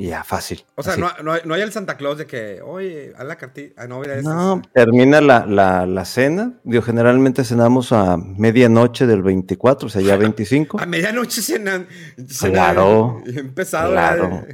[0.00, 0.64] Y ya, fácil.
[0.76, 3.34] O sea, no, no, hay- no hay el Santa Claus de que, oye, haz la
[3.34, 3.70] cartilla.
[3.78, 6.52] Ah, no, mira, No, termina la, la, la cena.
[6.62, 10.78] Digo, generalmente cenamos a medianoche del 24, o sea, ya 25.
[10.80, 11.88] A medianoche cenan.
[12.28, 13.90] cenan Claro, bien pesado.
[13.90, 14.30] claro.
[14.30, 14.46] ¿verdad?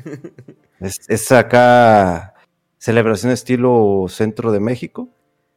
[0.81, 2.33] Es, es acá
[2.79, 5.11] celebración estilo centro de México.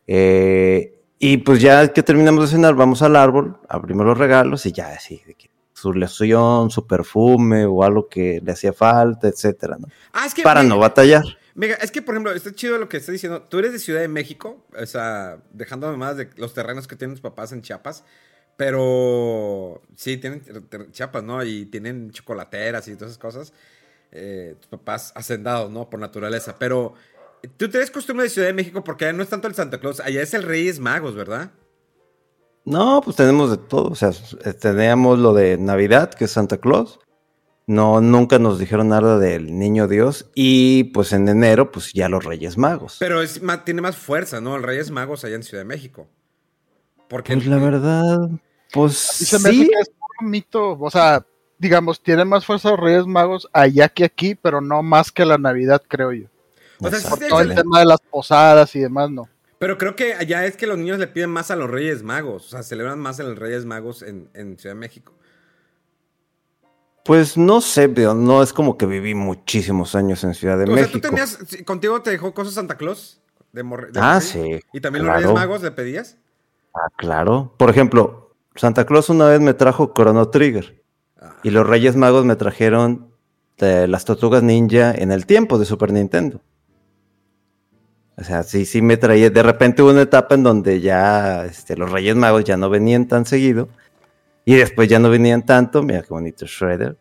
[0.06, 4.72] Eh, y pues ya que terminamos de cenar, vamos al árbol, abrimos los regalos y
[4.72, 9.78] ya así, de que su loción, su perfume o algo que le hacía falta, etcétera,
[9.80, 9.88] ¿no?
[10.12, 10.42] Ah, es que.
[10.42, 11.24] Para mega, no batallar.
[11.54, 13.44] mega, es que, por ejemplo, está chido lo que estás diciendo.
[13.44, 17.16] Tú eres de Ciudad de México, o sea, dejándome más de los terrenos que tienen
[17.16, 18.04] tus papás en Chiapas.
[18.58, 20.42] Pero sí, tienen
[20.92, 21.44] Chiapas, ¿no?
[21.44, 23.54] Y tienen chocolateras y todas esas cosas.
[24.12, 25.92] Eh, tus papás hacendados, ¿no?
[25.92, 26.58] Por naturaleza.
[26.58, 26.96] Pero
[27.58, 30.00] tú tienes costumbre de Ciudad de México porque allá no es tanto el Santa Claus,
[30.00, 31.52] allá es el Reyes Magos, ¿verdad?
[32.66, 33.90] No, pues tenemos de todo.
[33.90, 34.12] O sea,
[34.44, 37.00] eh, teníamos lo de Navidad, que es Santa Claus.
[37.66, 40.30] No, nunca nos dijeron nada del niño Dios.
[40.36, 42.98] Y pues en enero, pues ya los Reyes Magos.
[43.00, 44.56] Pero es tiene más fuerza, ¿no?
[44.56, 46.08] El Reyes Magos allá en Ciudad de México.
[47.08, 48.30] Porque Pues la verdad,
[48.74, 49.70] pues se me hace sí.
[49.70, 51.26] que es un mito, o sea,
[51.58, 55.38] digamos, tienen más fuerza los Reyes Magos allá que aquí, pero no más que la
[55.38, 56.28] Navidad, creo yo.
[56.80, 59.28] O sea, Por todo el tema de las posadas y demás, no.
[59.60, 62.46] Pero creo que allá es que los niños le piden más a los Reyes Magos.
[62.46, 65.14] O sea, celebran más a los Reyes Magos en, en Ciudad de México.
[67.04, 70.68] Pues no sé, pero no es como que viví muchísimos años en Ciudad de o
[70.68, 70.92] sea, México.
[71.00, 73.22] ¿tú tenías, contigo te dejó cosas Santa Claus?
[73.54, 74.60] De morre- de Ah, sí.
[74.74, 75.22] ¿Y también claro.
[75.22, 76.18] los Reyes Magos le pedías?
[76.76, 77.54] Ah, claro.
[77.58, 80.84] Por ejemplo, Santa Claus una vez me trajo Chrono Trigger
[81.20, 83.10] Ah, y los Reyes Magos me trajeron
[83.58, 86.42] eh, las Tortugas Ninja en el tiempo de Super Nintendo.
[88.20, 89.30] O sea, sí, sí me traía.
[89.30, 93.08] De repente hubo una etapa en donde ya este, los Reyes Magos ya no venían
[93.08, 93.70] tan seguido.
[94.44, 95.84] Y después ya no venían tanto.
[95.84, 96.98] Mira qué bonito Shredder.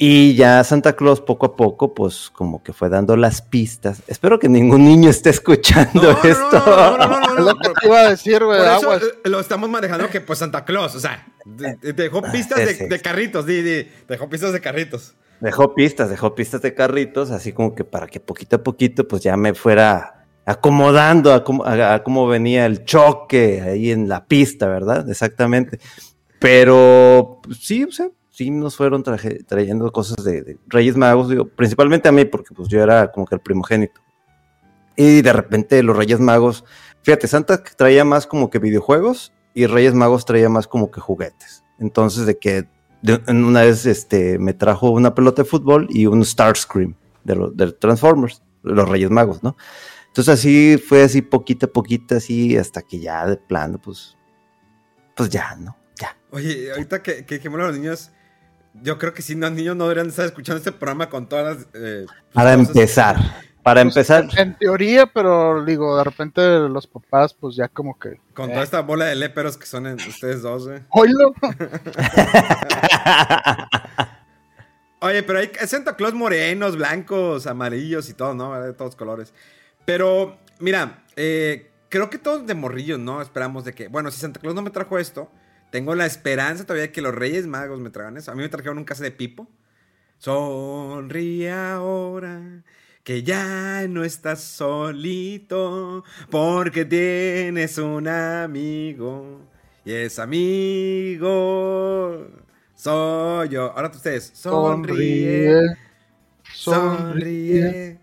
[0.00, 4.00] Y ya Santa Claus poco a poco, pues como que fue dando las pistas.
[4.06, 6.62] Espero que ningún niño esté escuchando No, no, no, esto.
[6.66, 9.68] no, no, no, no, lo no, que te iba a decir, güey, eh, lo estamos
[9.68, 12.86] manejando que pues Santa Claus, o sea, de- de- dejó pistas sí, de, sí.
[12.88, 15.14] de carritos, di, di, dejó pistas de carritos.
[15.40, 19.22] Dejó pistas, dejó pistas de carritos, así como que para que poquito a poquito pues
[19.24, 20.17] ya me fuera
[20.48, 25.08] acomodando a cómo, venía el choque ahí en la pista, ¿verdad?
[25.10, 25.78] Exactamente.
[26.38, 27.86] Pero pues, sí,
[28.30, 32.82] sí nos fueron traje- trayendo cosas de, Reyes Magos, principalmente a mí, porque pues yo
[32.82, 34.00] era como que el primogénito.
[34.96, 36.64] Y de repente los Reyes Magos,
[37.02, 41.62] fíjate, Santa traía más como que videojuegos y Reyes Magos traía más como que juguetes.
[41.78, 42.66] Entonces de que
[43.02, 47.54] de- una vez este, me trajo una pelota de fútbol y un Starscream de, los
[47.54, 49.56] de Transformers, los Reyes Magos, ¿no?
[50.18, 54.16] Entonces así fue así poquito a poquito, así hasta que ya de plano, pues,
[55.14, 55.76] pues ya, ¿no?
[55.96, 56.16] Ya.
[56.32, 58.10] Oye, ahorita que, que dijimos a los niños,
[58.82, 61.66] yo creo que si los niños no deberían estar escuchando este programa con todas las...
[61.72, 63.16] eh, Para cosas- empezar,
[63.62, 68.20] para Pues, empezar, En teoría, pero digo, de repente los papás, pues ya como que.
[68.34, 70.80] Con eh, toda esta bola de léperos que son en ustedes dos, güey.
[70.90, 71.32] Oílo.
[75.00, 78.60] Oye, pero hay Santa Claus morenos, blancos, amarillos y todo, ¿no?
[78.60, 79.32] De todos colores.
[79.88, 83.22] Pero, mira, eh, creo que todos de morrillos, ¿no?
[83.22, 85.30] Esperamos de que, bueno, si Santa Claus no me trajo esto,
[85.70, 88.30] tengo la esperanza todavía de que los Reyes Magos me traigan eso.
[88.30, 89.48] A mí me trajeron un caso de Pipo.
[90.18, 92.62] Sonríe ahora
[93.02, 99.40] que ya no estás solito porque tienes un amigo
[99.86, 101.26] y ese amigo
[102.74, 103.72] soy yo.
[103.74, 105.62] Ahora ustedes, sonríe,
[106.52, 107.97] sonríe.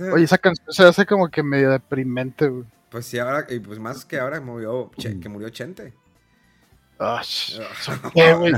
[0.00, 2.64] Oye, esa canción se hace como que medio deprimente, güey.
[2.90, 5.94] Pues sí, ahora, y pues más que ahora murió, Che- que murió Chente.
[6.98, 7.60] Ah, sh-
[8.14, 8.52] ¿Qué, güey?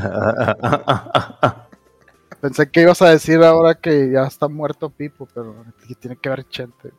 [2.40, 6.28] Pensé que ibas a decir ahora que ya está muerto Pipo, pero que tiene que
[6.30, 6.92] ver Chente.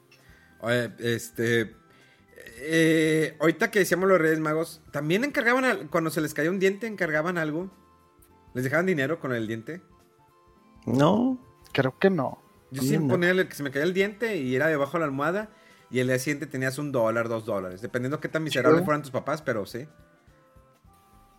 [0.59, 1.75] Oye, este.
[2.63, 6.59] eh, ahorita que decíamos los Reyes Magos, ¿también encargaban, al- cuando se les caía un
[6.59, 7.71] diente, encargaban algo?
[8.53, 9.81] ¿Les dejaban dinero con el diente?
[10.85, 11.39] no,
[11.73, 12.40] Creo que no.
[12.71, 13.13] Yo siempre no.
[13.13, 15.49] ponía el que se me caía el diente y era debajo de la almohada.
[15.89, 17.81] Y el día siguiente tenías un dólar, dos dólares.
[17.81, 18.85] Dependiendo qué tan miserable Chido.
[18.85, 19.87] fueran tus papás, pero sí.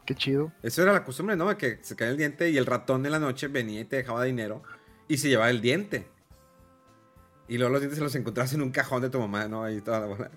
[0.04, 0.52] Qué chido.
[0.62, 1.56] Eso era la costumbre, ¿no?
[1.56, 4.24] Que se caía el diente y el ratón en la noche venía y te dejaba
[4.24, 4.62] dinero
[5.08, 6.06] y se llevaba el diente.
[7.48, 9.64] Y luego los dientes se los encontrabas en un cajón de tu mamá, ¿no?
[9.64, 10.30] Ahí toda la bola.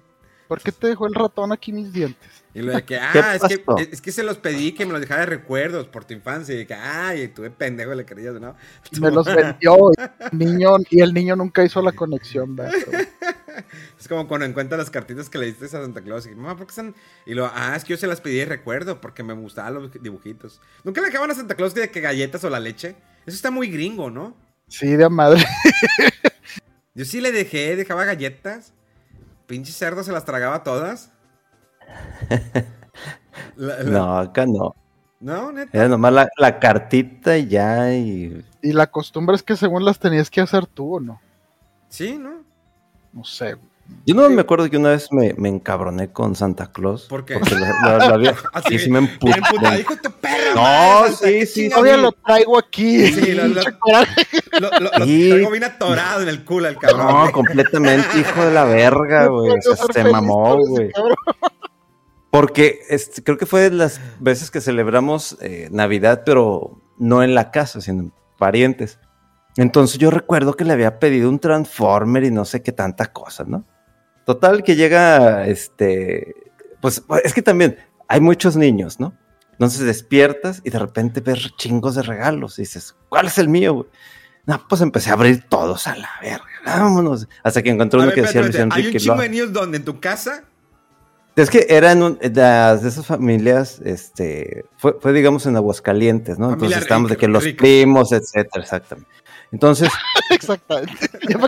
[0.47, 2.43] ¿Por qué te dejó el ratón aquí mis dientes?
[2.53, 4.93] Y lo de que, ¿Qué ah, es que, es que se los pedí que me
[4.93, 6.59] los dejara de recuerdos por tu infancia.
[6.59, 8.55] Y que, ay, tuve pendejo le querías, ¿no?
[8.99, 12.73] Me los vendió y el niño, y el niño nunca hizo la conexión, ¿verdad?
[13.97, 16.25] Es como cuando encuentras las cartitas que le diste a Santa Claus.
[16.27, 16.93] Y, mamá, ¿por qué están?
[17.25, 19.91] Y lo, ah, es que yo se las pedí de recuerdo porque me gustaban los
[20.01, 20.61] dibujitos.
[20.83, 22.95] ¿Nunca le dejaban a Santa Claus de que galletas o la leche?
[23.25, 24.35] Eso está muy gringo, ¿no?
[24.67, 25.45] Sí, de madre.
[26.93, 28.73] Yo sí le dejé, dejaba galletas.
[29.47, 31.11] Pinche cerdo se las tragaba todas.
[33.55, 34.75] La- la- no, acá no.
[35.19, 35.77] No, neta.
[35.77, 39.97] Era nomás la, la cartita y ya, y Y la costumbre es que según las
[39.99, 41.19] tenías que hacer tú, ¿o no?
[41.89, 42.43] Sí, ¿no?
[43.13, 43.53] No sé.
[43.53, 43.69] güey.
[44.07, 47.03] Yo no me acuerdo que una vez me, me encabroné con Santa Claus.
[47.03, 47.37] ¿Por qué?
[47.39, 47.65] Porque lo
[48.13, 49.39] había- Así, y sí me emputé.
[49.39, 50.53] de tu perra.
[50.55, 51.69] No, sí, sí.
[51.69, 53.07] Todavía lo traigo aquí.
[53.07, 54.27] Sí, lo- lo- Pinche coraje.
[54.59, 55.29] Lo, lo- lo Sí.
[55.29, 57.07] traigo bien atorado en el culo el cabrón.
[57.07, 59.53] No, completamente, hijo de la verga, güey.
[59.93, 60.91] Se mamó, güey.
[62.31, 67.33] Porque este, creo que fue de las veces que celebramos eh, Navidad, pero no en
[67.33, 68.99] la casa, sino en parientes.
[69.57, 73.45] Entonces yo recuerdo que le había pedido un Transformer y no sé qué tanta cosa,
[73.47, 73.63] ¿no?
[74.25, 76.35] Total que llega, este,
[76.81, 79.17] pues es que también hay muchos niños, ¿no?
[79.51, 83.73] Entonces despiertas y de repente ves chingos de regalos y dices, ¿cuál es el mío,
[83.73, 83.87] güey?
[84.45, 87.27] No, pues empecé a abrir todos a la verga, vámonos.
[87.43, 88.75] Hasta que encontré uno ver, que decía Luis espérate.
[88.75, 89.03] Hay un Enrique.
[89.03, 90.43] chingo de niños donde en tu casa.
[91.35, 96.37] Es que eran un- de, las- de esas familias, este, fue, fue, digamos en Aguascalientes,
[96.39, 96.49] ¿no?
[96.51, 97.57] Familia Entonces estamos de que los rica.
[97.61, 99.09] primos, etcétera, exactamente.
[99.51, 99.89] Entonces,
[100.31, 100.93] Exactamente.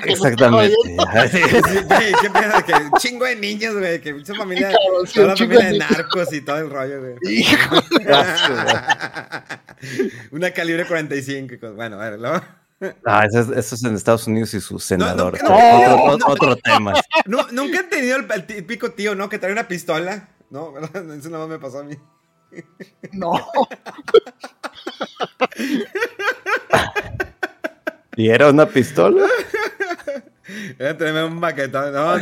[0.06, 0.76] Exactamente.
[1.32, 1.40] Sí,
[1.88, 2.64] güey, ¿Qué piensas?
[2.64, 4.00] Que un chingo de niños, güey.
[4.00, 4.72] Que mucha familia.
[4.72, 7.16] cabrón, sí, toda la chingo familia de narcos y todo el rollo, güey.
[7.40, 7.76] Hijo,
[10.32, 11.54] Una calibre 45.
[11.54, 11.76] y cosas.
[11.76, 12.42] Bueno, a ver, luego.
[13.06, 15.42] Ah, eso, es, eso es en Estados Unidos y sus senadores.
[15.44, 16.94] no, otro, no, otro- otro tema.
[17.26, 19.30] Nu- Nunca han tenido el, el típico tío, ¿no?
[19.30, 20.30] Que trae una pistola.
[20.52, 21.12] No, ¿verdad?
[21.18, 21.98] Eso nada más me pasó a mí.
[23.14, 23.34] no.
[28.16, 29.28] ¿Y era una pistola?
[30.80, 31.94] Era tremendo un baquetón.
[31.94, 32.16] No,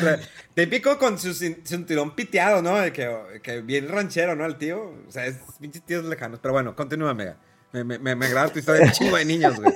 [0.54, 2.76] típico con su cin- cinturón piteado, ¿no?
[2.92, 4.46] Que, que bien ranchero, ¿no?
[4.46, 4.94] El tío.
[5.08, 6.40] O sea, es pinches tíos lejanos.
[6.42, 7.38] Pero bueno, continúa, Mega.
[7.76, 9.74] Me, me, me, me agrada tu historia de chingo de niños, güey.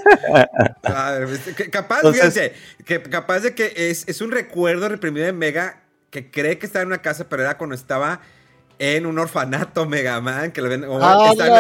[0.84, 2.54] A ver, que- capaz, Entonces- fíjense,
[2.86, 6.84] que capaz de que es, es un recuerdo reprimido de Mega que cree que estaba
[6.84, 8.22] en una casa, pero era cuando estaba
[8.80, 10.86] en un orfanato Mega Man, que lo ven.
[11.02, 11.54] Ah, está en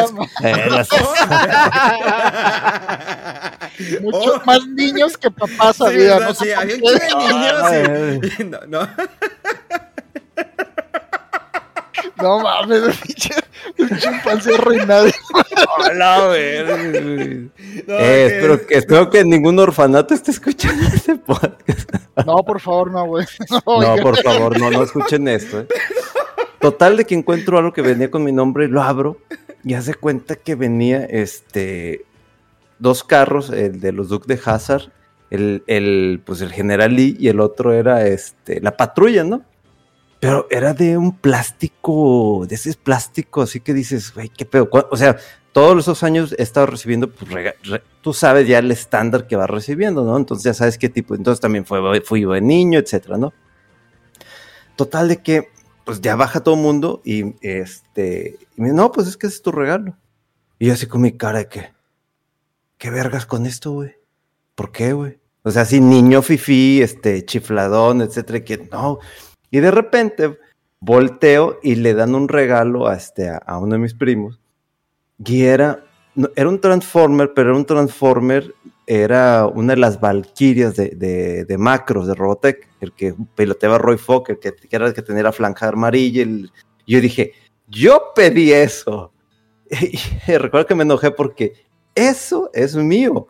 [0.58, 0.88] Eh, las-
[4.02, 4.42] Muchos Oh.
[4.46, 6.28] más niños que papás Sí, había, ¿verdad?
[6.30, 6.34] ¿no?
[6.36, 7.56] Sí, había un chingo de niños.
[8.38, 8.44] sí.
[8.46, 8.88] No, no.
[12.22, 13.34] No mames, pinche.
[14.00, 15.08] Chimpancé reinado.
[15.78, 16.64] Hola, güey.
[16.66, 17.50] No,
[17.88, 21.92] Eh, que- espero, que, espero que ningún orfanato esté escuchando este podcast.
[22.26, 23.26] No, por favor, no, güey.
[23.66, 25.62] No, por favor, no, no escuchen esto.
[25.62, 25.68] eh.
[26.60, 29.18] Total de que encuentro algo que venía con mi nombre, lo abro
[29.64, 32.06] y hace cuenta que venía este
[32.80, 34.92] dos carros, el de los Duke de Hazard,
[35.30, 39.42] el, el, pues el General Lee y el otro era este la patrulla, ¿no?
[40.20, 44.70] Pero era de un plástico, de ese plástico, así que dices, güey, qué pedo.
[44.70, 45.18] ¿Cuá- O sea,
[45.54, 49.36] todos esos años he estado recibiendo, pues, rega- re- tú sabes ya el estándar que
[49.38, 50.18] vas recibiendo, ¿no?
[50.18, 51.16] Entonces ya sabes qué tipo.
[51.16, 53.34] Entonces también fue, fui de niño, etcétera, ¿no?
[54.76, 55.50] Total de que,
[55.86, 59.28] pues ya baja todo el mundo y este, y me dice, no, pues es que
[59.28, 59.96] ese es tu regalo.
[60.60, 61.74] Y yo así con mi cara de que,
[62.78, 63.96] ¿qué vergas con esto, güey?
[64.56, 65.18] ¿Por qué, güey?
[65.44, 69.00] O sea, así niño fifí, este, chifladón, etcétera, que no.
[69.52, 70.38] Y de repente
[70.80, 74.40] volteo y le dan un regalo a, este, a, uno de mis primos.
[75.24, 75.84] Y era,
[76.36, 78.54] era un Transformer, pero era un Transformer,
[78.88, 83.98] era una de las Valkyrias de, de, de Macros, de Robotech, el que piloteaba Roy
[83.98, 86.24] Fokker, que, que era el que tenía la franja amarilla.
[86.24, 86.52] el-
[86.88, 87.34] yo dije,
[87.68, 89.14] yo pedí eso.
[90.28, 91.54] Y recuerdo que me enojé porque
[91.94, 93.28] eso es mío.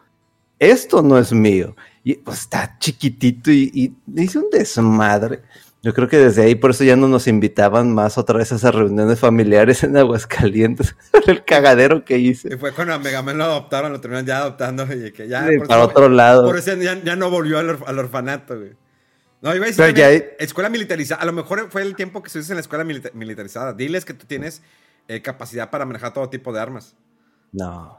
[0.59, 1.75] Esto no es mío.
[2.03, 5.41] Y pues está chiquitito y, y hice un desmadre.
[5.81, 8.55] Yo creo que desde ahí por eso ya no nos invitaban más otra vez a
[8.55, 10.95] esas reuniones familiares en Aguascalientes.
[11.27, 12.53] el cagadero que hice.
[12.53, 15.47] Y fue cuando a Mega Man lo adoptaron, lo terminaron ya adoptando y que ya...
[15.47, 16.43] Sí, para eso- otro lado.
[16.45, 18.71] Por eso ya, ya no volvió al, al orfanato, güey.
[19.41, 21.21] No, iba a decir ya hay- escuela militarizada.
[21.21, 23.71] A lo mejor fue el tiempo que estuviste en la escuela milita- militarizada.
[23.71, 24.61] Diles que tú tienes
[25.07, 26.97] eh, capacidad para manejar todo tipo de armas.
[27.53, 27.98] No,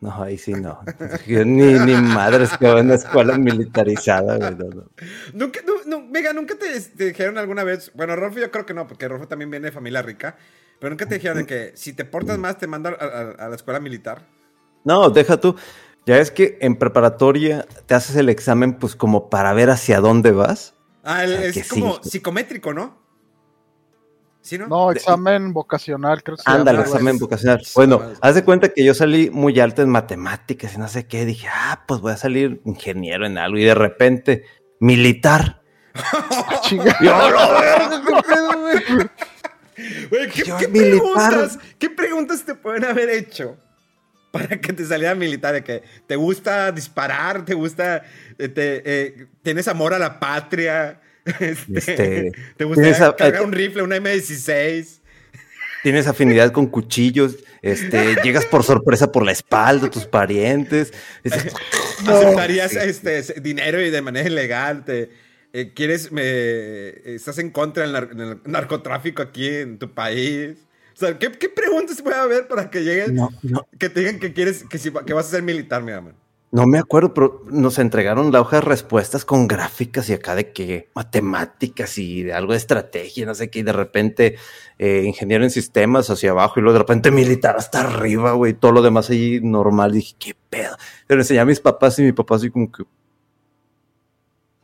[0.00, 0.80] no, ahí sí no.
[1.26, 4.54] Yo ni, ni madres que va en una escuela militarizada, güey.
[4.54, 4.84] no, no.
[5.34, 7.90] Nunca, nu- nu- Mega, ¿nunca te, te dijeron alguna vez?
[7.94, 10.36] Bueno, Rolfo yo creo que no, porque Rolfo también viene de familia rica.
[10.80, 13.48] Pero nunca te dijeron de que si te portas más te mandan a, a- a
[13.48, 14.26] la escuela militar.
[14.84, 15.56] No, deja tú.
[16.06, 20.30] Ya es que en preparatoria te haces el examen, pues como para ver hacia dónde
[20.30, 20.74] vas.
[21.02, 22.10] Ah, el- Ah, es como sí.
[22.10, 22.96] psicométrico, ¿no?
[24.48, 24.66] ¿Sí, no?
[24.66, 27.62] No, examen vocacional, creo que Ándale, examen vocacional.
[27.64, 28.14] Sí, Bueno, madre.
[28.22, 31.26] haz de cuenta que yo salí muy alto en matemáticas y no sé qué.
[31.26, 33.58] Dije, ah, pues voy a salir ingeniero en algo.
[33.58, 34.44] Y de repente,
[34.80, 35.60] militar.
[36.62, 36.96] Chinga.
[37.00, 39.08] Y yo, "La verga, qué pedo, güey".
[40.10, 40.98] Güey, ¿qué, Yo, qué militar.
[41.00, 43.56] preguntas, ¿Qué preguntas te pueden haber hecho
[44.32, 45.52] para que te saliera militar?
[45.54, 48.02] De que te gusta disparar, te gusta,
[48.38, 51.00] eh, te, eh, tienes amor a la patria,
[51.40, 55.00] este, Este, te gusta tienes a- cargar eh, un rifle, un M16.
[55.82, 57.36] Tienes afinidad con cuchillos.
[57.62, 60.92] Este, llegas por sorpresa por la espalda, tus parientes.
[62.06, 62.78] Aceptarías sí.
[62.80, 65.10] este dinero y de manera ilegal, te,
[65.52, 70.56] eh, quieres, me, estás en contra del nar- narcotráfico aquí en tu país.
[70.94, 74.18] O sea, ¿qué, qué preguntas puede haber para que llegues, no, no, que te digan
[74.18, 76.14] que quieres, que, si- que vas a ser militar, mi amor?
[76.50, 80.50] No me acuerdo, pero nos entregaron la hoja de respuestas con gráficas y acá de
[80.50, 84.36] que matemáticas y de algo de estrategia, no sé qué, y de repente
[84.78, 88.72] eh, ingeniero en sistemas hacia abajo y luego de repente militar hasta arriba, güey, todo
[88.72, 89.92] lo demás ahí normal.
[89.92, 90.74] dije, ¿qué pedo?
[91.06, 92.84] Pero enseñé a mis papás y mi papá así como que,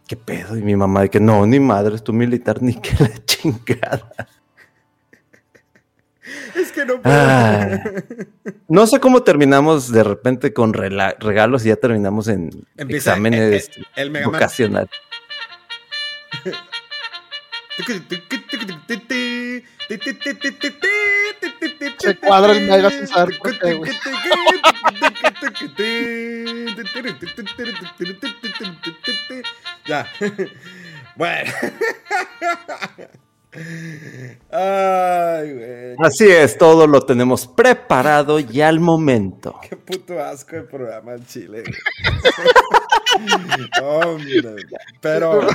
[0.07, 0.57] ¿qué pedo?
[0.57, 4.29] Y mi mamá de que no, ni madre, tu militar, ni que la chingada.
[6.55, 7.17] Es que no puedo.
[7.17, 7.79] Ah.
[8.69, 14.09] No sé cómo terminamos de repente con regalos y ya terminamos en Empieza exámenes el,
[14.09, 14.91] el, el vocacionales.
[21.99, 23.93] Se cuadra el Mega sin saber por qué, güey.
[29.87, 30.07] Ya.
[31.17, 31.53] Bueno.
[34.51, 35.97] Ay, güey.
[35.99, 39.59] Así es, todo lo tenemos preparado y al momento.
[39.69, 41.65] Qué puto asco de programa en Chile.
[45.01, 45.41] pero,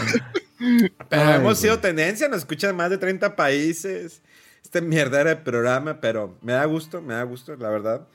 [1.10, 1.56] pero Ay, hemos güey.
[1.56, 4.22] sido tendencia, nos escuchan más de 30 países.
[4.64, 8.08] Este mierdera de programa, pero me da gusto, me da gusto, la verdad.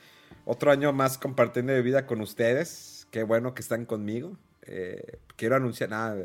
[0.45, 3.07] Otro año más compartiendo de vida con ustedes.
[3.11, 4.37] Qué bueno que están conmigo.
[4.67, 6.15] Eh, quiero anunciar nada.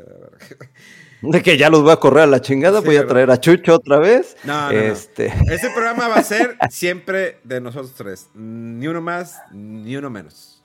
[1.21, 3.39] De que ya los voy a correr a la chingada, Sí, voy a traer a
[3.39, 4.35] Chucho otra vez.
[4.43, 4.79] No, no, no.
[4.79, 8.29] este, Este programa va a ser siempre de nosotros tres.
[8.33, 10.63] Ni uno más, ni uno menos.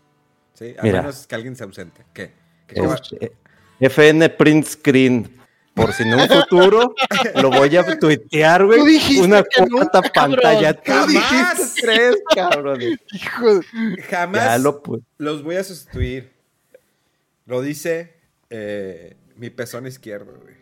[0.55, 0.75] ¿Sí?
[0.79, 1.03] A Mira.
[1.03, 2.03] menos que alguien se ausente.
[2.15, 2.33] ¿Qué?
[2.67, 3.33] ¿Qué- qué va- este,
[3.81, 5.33] FN print screen.
[5.75, 6.95] Por si en un futuro
[7.43, 8.79] lo voy a tuitear, güey.
[8.79, 10.73] Tú dijiste Una que cuarta pantalla.
[10.73, 11.09] Tú Jamás.
[11.09, 12.81] dijiste tres, cabrón.
[13.13, 14.03] Hijo de...
[14.09, 16.33] Jamás Ya lo pu- los voy a sustituir.
[17.47, 18.15] Lo dice
[18.51, 20.55] eh, mi pezón izquierdo, güey.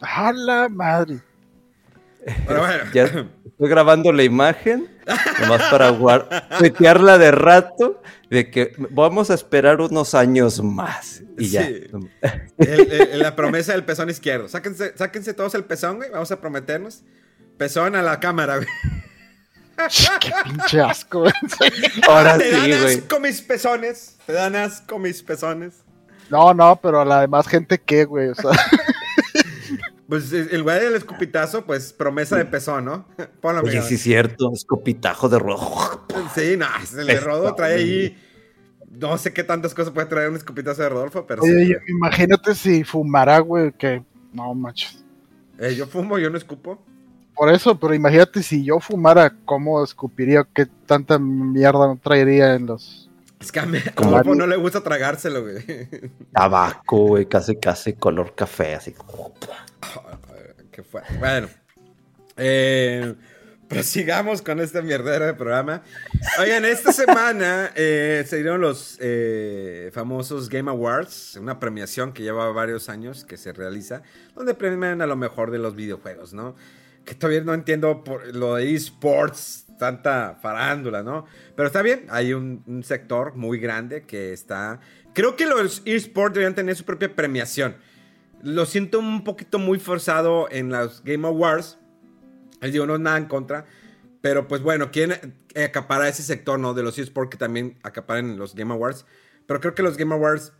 [0.00, 1.20] ¡A la madre!
[2.46, 2.84] Pero bueno.
[2.94, 4.88] Ya estoy grabando la imagen,
[5.40, 6.48] nomás para guardar,
[7.18, 11.22] de rato, de que vamos a esperar unos años más.
[11.38, 11.66] Y ya.
[11.66, 11.86] Sí.
[12.56, 14.48] El- el- la promesa del pezón izquierdo.
[14.48, 16.10] Sáquense, sáquense todos el pezón, güey.
[16.10, 17.04] Vamos a prometernos.
[17.58, 18.68] Pezón a la cámara, güey.
[20.20, 21.32] Qué pinche asco, güey.
[22.08, 22.96] Ahora Te sí, dan güey.
[22.98, 24.16] asco mis pezones.
[24.26, 25.74] Te dan asco mis pezones.
[26.30, 28.28] No, no, pero a la demás gente, ¿qué, güey?
[28.28, 28.50] O sea,
[30.08, 33.08] Pues el güey del escupitazo, pues promesa de pezón, ¿no?
[33.40, 36.06] Ponlo, Oye, sí es cierto, escopitajo de rojo.
[36.34, 36.66] Sí, no,
[37.00, 38.18] el de Rodo trae ahí.
[38.90, 41.68] No sé qué tantas cosas puede traer un escupitazo de Rodolfo, pero sí.
[41.68, 44.04] yo- imagínate si fumara, güey, que...
[44.32, 44.88] No, macho.
[45.58, 46.84] Eh, yo fumo, yo no escupo.
[47.34, 50.46] Por eso, pero imagínate si yo fumara, ¿cómo escupiría?
[50.54, 53.10] ¿Qué tanta mierda traería en los...
[53.40, 55.56] Es que a, mí- a Como- Rodolfo no le gusta tragárselo, güey.
[56.32, 58.94] Tabaco, güey, casi, casi color café, así.
[60.70, 61.02] Qué fue.
[61.18, 61.48] Bueno.
[62.36, 63.14] Eh,
[63.68, 65.82] prosigamos con este mierdero de programa.
[66.40, 72.50] Oigan, esta semana eh, se dieron los eh, famosos Game Awards, una premiación que lleva
[72.52, 74.02] varios años que se realiza,
[74.34, 76.54] donde premian a lo mejor de los videojuegos, ¿no?
[77.04, 78.02] Que todavía no entiendo
[78.32, 81.26] lo de esports, tanta farándula, ¿no?
[81.54, 84.80] Pero está bien, hay un, un sector muy grande que está...
[85.12, 87.76] Creo que los esports deberían tener su propia premiación
[88.44, 91.78] lo siento un poquito muy forzado en los Game Awards.
[92.60, 93.64] Les digo, no es nada en contra.
[94.20, 96.74] Pero pues bueno, quieren acaparar ese sector, ¿no?
[96.74, 99.06] De los eSports que también acaparan los Game Awards.
[99.46, 100.52] Pero creo que los Game Awards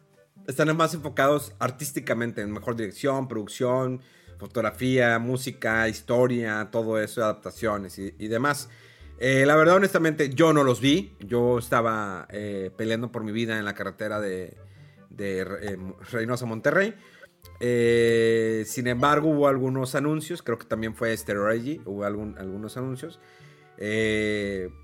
[0.46, 4.00] están más enfocados artísticamente, en mejor dirección, producción,
[4.38, 8.68] fotografía, música, historia, todo eso, adaptaciones y, y demás.
[9.18, 11.14] Eh, la verdad, honestamente, yo no los vi.
[11.20, 14.56] Yo estaba eh, peleando por mi vida en la carretera de,
[15.10, 15.78] de eh,
[16.10, 16.94] Reynosa, Monterrey.
[17.60, 20.42] Eh, sin embargo, hubo algunos anuncios.
[20.42, 21.80] Creo que también fue Steroidy.
[21.84, 23.20] Hubo algún- algunos anuncios.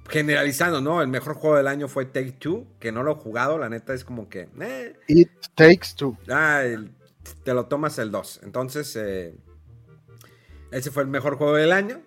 [0.09, 1.03] Generalizando, ¿no?
[1.03, 2.67] El mejor juego del año fue Take Two.
[2.79, 3.59] Que no lo he jugado.
[3.59, 4.49] La neta es como que.
[5.09, 6.17] It takes two.
[6.29, 6.91] ah, el-
[7.45, 8.41] te lo tomas el 2.
[8.45, 9.35] Entonces, eh,
[10.71, 12.03] ese fue el mejor juego del año.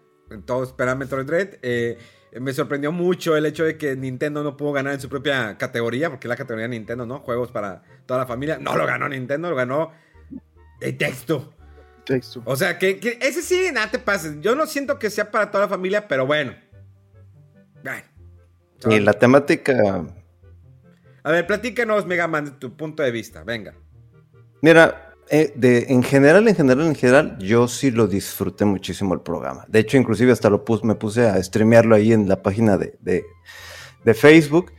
[0.45, 1.49] Todos esperan Metroid Dread.
[1.61, 1.97] Eh,
[2.39, 6.09] me sorprendió mucho el hecho de que Nintendo no pudo ganar en su propia categoría,
[6.09, 7.19] porque es la categoría de Nintendo, ¿no?
[7.19, 8.57] Juegos para toda la familia.
[8.57, 9.91] No lo ganó Nintendo, lo ganó
[10.81, 11.53] el texto.
[12.05, 12.41] Takes two.
[12.45, 14.41] O sea, que, que ese sí, nada te pases.
[14.41, 16.53] Yo no siento que sea para toda la familia, pero bueno.
[17.83, 18.03] Bueno.
[18.89, 20.05] Y la temática,
[21.23, 23.43] A ver, platícanos, Mega Man, de tu punto de vista.
[23.43, 23.73] Venga.
[24.61, 29.65] mira, eh, en general, en general, en general, yo sí lo disfruté muchísimo el programa.
[29.67, 32.97] De hecho, inclusive hasta lo pus- me puse a streamearlo ahí en la página de,
[33.01, 33.25] de-
[34.05, 34.71] de Facebook.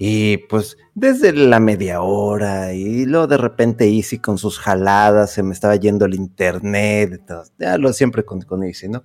[0.00, 5.42] Y pues desde la media hora y luego de repente Easy con sus jaladas, se
[5.42, 9.02] me estaba yendo el internet, entonces, ya lo siempre con, con Easy, ¿no?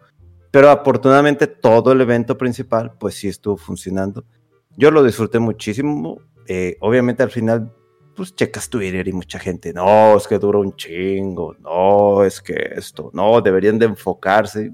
[0.51, 4.23] Pero afortunadamente todo el evento principal pues sí estuvo funcionando.
[4.77, 6.19] Yo lo disfruté muchísimo.
[6.47, 7.73] eh, obviamente al final
[8.15, 12.73] pues checas Twitter y mucha gente, no, es que dura un chingo, no, es que
[12.75, 14.73] esto, no, deberían de enfocarse.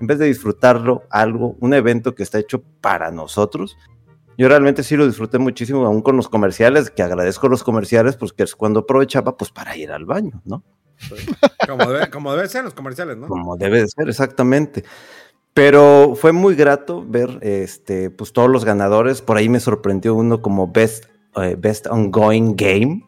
[0.00, 3.76] En vez de disfrutarlo, algo, un evento que está hecho para nosotros,
[4.38, 8.32] yo realmente sí lo disfruté muchísimo, aún con los comerciales, que agradezco los comerciales, pues
[8.32, 10.62] que es cuando aprovechaba, pues para ir al baño, ¿no?
[11.66, 13.26] Como debe, como debe ser los comerciales, ¿no?
[13.26, 14.84] Como debe de ser, exactamente.
[15.54, 19.22] Pero fue muy grato ver este, pues, todos los ganadores.
[19.22, 21.06] Por ahí me sorprendió uno como Best,
[21.36, 23.04] eh, Best Ongoing Game,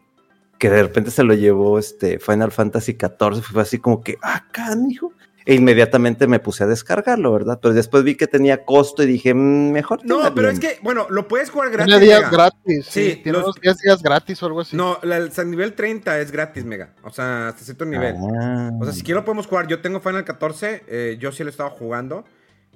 [0.59, 3.41] que de repente se lo llevó este, Final Fantasy XIV.
[3.41, 5.13] Fue así como que, ah, canijo.
[5.43, 7.57] E inmediatamente me puse a descargarlo, ¿verdad?
[7.59, 9.99] Pero después vi que tenía costo y dije, "Mm, mejor.
[10.05, 10.53] No, pero bien".
[10.53, 11.91] es que, bueno, lo puedes jugar gratis.
[11.91, 12.29] Tiene días Mega.
[12.31, 12.85] gratis.
[12.87, 14.77] Sí, Sí, tiene los- unos 10 días gratis o algo así.
[14.77, 16.93] No, la, el nivel 30 es gratis, Mega.
[17.03, 18.15] O sea, hasta cierto nivel.
[18.39, 18.69] Ah.
[18.79, 19.65] O sea, si quiero podemos jugar.
[19.67, 22.23] Yo tengo Final 14, eh, yo sí lo he estado jugando.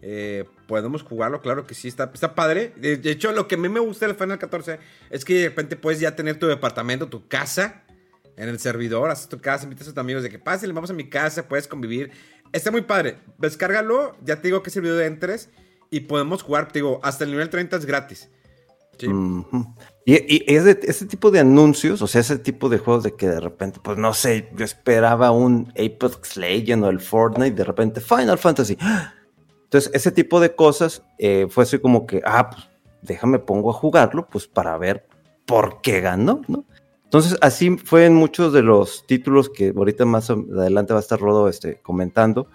[0.07, 2.71] Eh, podemos jugarlo, claro que sí, está, está padre.
[2.77, 4.77] De, hecho, lo que a mí me gusta del Final 14
[5.09, 7.85] es que de repente puedes ya tener tu departamento, tu casa
[8.37, 10.93] en el servidor, haces tu casa, invitas a tus amigos de que pasen, vamos a
[10.93, 12.11] mi casa, puedes convivir.
[12.53, 13.17] Está muy padre.
[13.39, 15.49] Descárgalo, ya te digo que servidor entres
[15.89, 18.29] y podemos jugar, te digo, hasta el nivel 30 es gratis.
[18.99, 19.07] Sí.
[19.07, 19.73] Ujú.
[20.05, 23.27] Y, y ese, ese tipo de anuncios, o sea, ese tipo de juegos de que
[23.27, 28.01] de repente, pues no sé, yo esperaba un Apex Legends o el Fortnite, de repente
[28.01, 28.77] Final Fantasy.
[29.75, 32.69] Entonces, ese tipo de cosas eh, fue así como que, ah, pues
[33.01, 35.05] déjame pongo a jugarlo, pues para ver
[35.45, 36.63] por qué ganó, ¿no?
[37.03, 41.19] Entonces, así fue en muchos de los títulos que ahorita más adelante va a estar
[41.19, 42.47] Rodo este, comentando,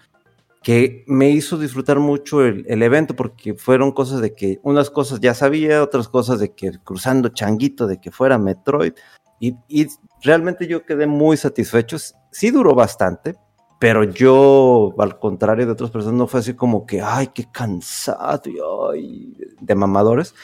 [0.62, 5.34] que me hizo disfrutar mucho el, evento porque fueron cosas de que unas cosas ya
[5.34, 8.94] sabía, otras cosas de que cruzando changuito, de que fuera Metroid.
[9.38, 9.88] Y, y
[10.22, 11.98] realmente yo quedé muy satisfecho.
[12.30, 13.34] Sí duró bastante,
[13.80, 18.90] pero yo, al contrario de otras personas, no fue así como que, ay, qué cansado,
[18.90, 20.34] ay, de mamadores,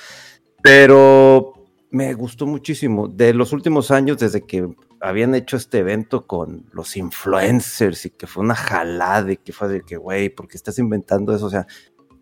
[0.62, 1.52] pero
[1.90, 3.08] me gustó muchísimo.
[3.08, 4.66] De los últimos años, desde que
[5.02, 9.68] habían hecho este evento con los influencers y que fue una jalada y que fue
[9.68, 11.44] de que, güey, ¿por qué estás inventando eso?
[11.44, 11.66] O sea,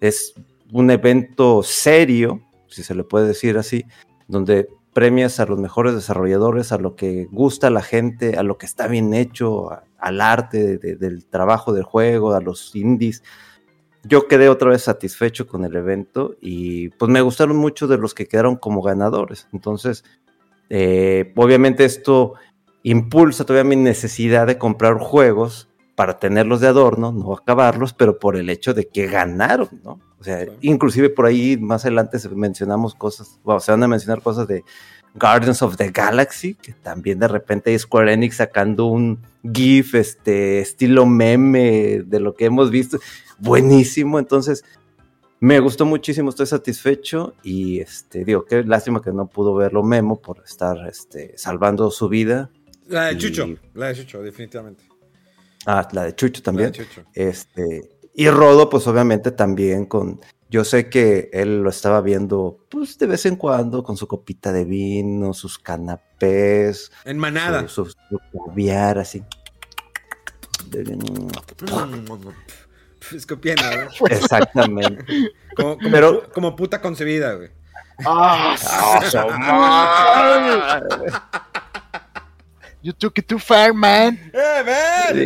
[0.00, 0.34] es
[0.72, 3.84] un evento serio, si se le puede decir así,
[4.26, 8.58] donde premias a los mejores desarrolladores, a lo que gusta a la gente, a lo
[8.58, 9.70] que está bien hecho,
[10.04, 13.22] al arte del trabajo del juego, a los indies.
[14.02, 18.12] Yo quedé otra vez satisfecho con el evento y pues me gustaron mucho de los
[18.12, 19.48] que quedaron como ganadores.
[19.54, 20.04] Entonces,
[20.68, 22.34] eh, obviamente esto
[22.82, 28.36] impulsa todavía mi necesidad de comprar juegos para tenerlos de adorno, no acabarlos, pero por
[28.36, 30.00] el hecho de que ganaron, ¿no?
[30.18, 34.46] O sea, inclusive por ahí más adelante mencionamos cosas, bueno, se van a mencionar cosas
[34.48, 34.64] de
[35.14, 39.20] Guardians of the Galaxy, que también de repente hay Square Enix sacando un
[39.52, 42.98] GIF, este, estilo meme de lo que hemos visto,
[43.38, 44.64] buenísimo, entonces
[45.40, 50.20] me gustó muchísimo, estoy satisfecho y este, digo, qué lástima que no pudo verlo Memo
[50.20, 52.50] por estar este, salvando su vida.
[52.88, 54.84] La de Chucho, la de Chucho, definitivamente.
[55.66, 56.72] Ah, la de Chucho también.
[57.12, 60.20] Este, y Rodo, pues obviamente también con.
[60.54, 64.52] Yo sé que él lo estaba viendo, pues de vez en cuando, con su copita
[64.52, 66.92] de vino, sus canapés.
[67.04, 67.66] En manada.
[67.66, 67.92] Su,
[68.46, 69.24] caviar, así.
[73.12, 74.06] Escopiendo, ¿no?
[74.06, 75.04] Exactamente.
[75.56, 77.50] Como, Pero, como puta concebida, güey.
[78.06, 78.54] ¡Ah!
[82.80, 84.20] You took it too far, man.
[84.32, 85.16] Hey, man.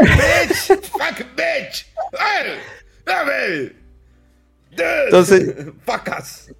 [0.00, 0.66] bitch.
[0.86, 1.86] Fuck bitch.
[2.18, 2.58] Hey,
[3.06, 3.81] hey, Dude.
[4.76, 5.54] Entonces.
[5.86, 6.50] Fuck us.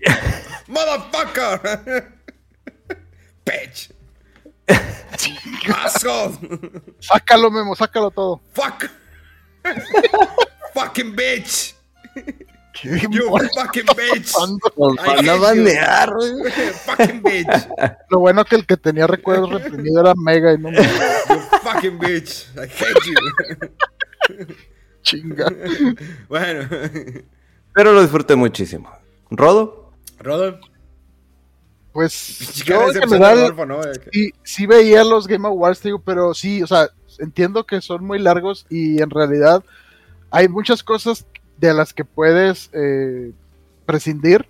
[0.68, 2.12] Motherfucker.
[3.44, 3.92] bitch.
[5.74, 6.38] Asshole.
[7.00, 8.40] Sácalo, Memo, sácalo todo.
[8.52, 8.88] Fuck.
[10.74, 11.74] Fucking bitch.
[12.82, 14.32] You fucking bitch.
[14.36, 16.08] van a banear.
[16.86, 17.68] fucking bitch.
[18.08, 20.78] Lo bueno que el que tenía recuerdos reprimidos era Mega y no me.
[20.78, 22.46] You fucking bitch.
[22.56, 24.46] I hate you.
[25.02, 25.52] Chinga.
[26.28, 26.68] Bueno.
[27.74, 28.90] Pero lo disfruté muchísimo.
[29.30, 29.92] ¿Rodo?
[30.18, 30.58] ¿Rodo?
[31.92, 33.54] Pues yo en general
[34.12, 38.20] sí, sí, veía los Game Awards, digo, pero sí, o sea, entiendo que son muy
[38.20, 39.64] largos y en realidad
[40.30, 41.26] hay muchas cosas
[41.58, 43.32] de las que puedes eh,
[43.86, 44.46] prescindir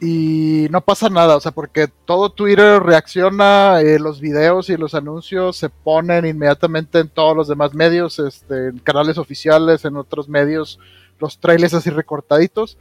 [0.00, 4.94] y no pasa nada, o sea, porque todo Twitter reacciona, eh, los videos y los
[4.94, 10.26] anuncios se ponen inmediatamente en todos los demás medios, este, en canales oficiales, en otros
[10.26, 10.80] medios,
[11.20, 12.78] los trailers así recortaditos.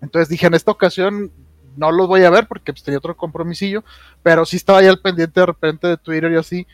[0.00, 1.32] Entonces dije, en esta ocasión
[1.76, 3.84] no los voy a ver porque pues, tenía otro compromisillo,
[4.22, 6.66] pero sí estaba ya al pendiente de repente de Twitter y así.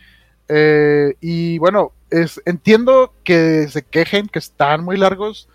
[0.47, 5.49] Eh, y bueno, es, entiendo que se quejen, que están muy largos,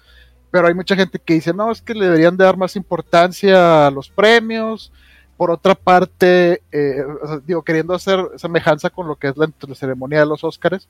[0.51, 3.87] pero hay mucha gente que dice, no, es que le deberían de dar más importancia
[3.87, 4.93] a los premios.
[5.37, 7.03] Por otra parte, eh,
[7.47, 10.89] digo, queriendo hacer semejanza con lo que es la, ceremonia de los Óscares.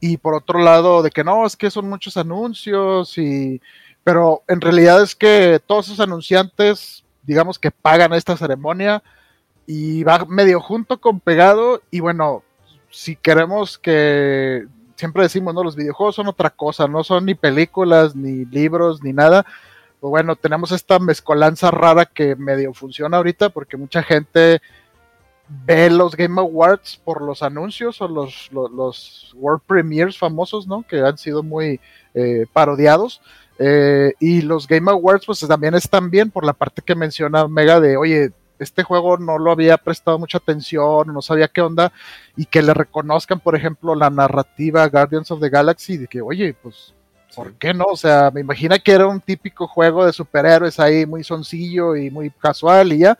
[0.00, 3.60] Y por otro lado, de que no, es que son muchos anuncios y...
[4.04, 9.02] Pero en realidad es que todos esos anunciantes, digamos que pagan esta ceremonia
[9.66, 12.42] y va medio junto con pegado y bueno,
[12.90, 18.16] si queremos que siempre decimos, no, los videojuegos son otra cosa, no son ni películas,
[18.16, 19.44] ni libros, ni nada.
[20.00, 24.60] Pues bueno, tenemos esta mezcolanza rara que medio funciona ahorita porque mucha gente
[25.48, 30.84] ve los Game Awards por los anuncios o los, los, World Premiers famosos, ¿no?
[30.86, 31.80] Que han sido muy
[32.14, 33.20] eh, parodiados.
[33.58, 37.80] Eh, y los Game Awards, pues también están bien por la parte que menciona Mega
[37.80, 41.92] de, oye, este juego no lo había prestado mucha atención, no sabía qué onda,
[42.36, 46.54] y que le reconozcan, por ejemplo, la narrativa Guardians of the Galaxy, de que, oye,
[46.60, 46.94] pues,
[47.34, 47.84] ¿por qué no?
[47.84, 52.10] O sea, me imagina que era un típico juego de superhéroes ahí, muy soncillo y
[52.10, 53.18] muy casual y ya,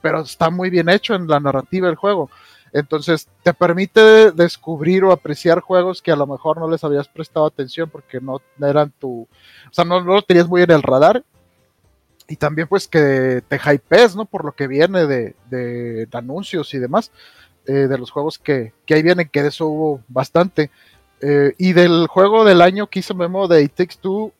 [0.00, 2.30] pero está muy bien hecho en la narrativa del juego.
[2.72, 7.46] Entonces, te permite descubrir o apreciar juegos que a lo mejor no les habías prestado
[7.46, 9.22] atención porque no eran tu.
[9.22, 11.24] O sea, no, no lo tenías muy en el radar
[12.28, 14.26] y también pues que te hypees, ¿no?
[14.26, 17.10] Por lo que viene de, de, anuncios y demás,
[17.66, 20.70] eh, de los juegos que, que, ahí vienen, que de eso hubo bastante.
[21.22, 24.32] Eh, y del juego del año que hice Memo de It Takes Two,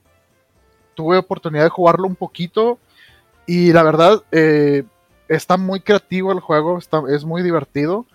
[0.94, 2.78] tuve oportunidad de jugarlo un poquito
[3.46, 4.84] y la verdad eh,
[5.28, 8.06] está muy creativo el juego, está, es muy divertido.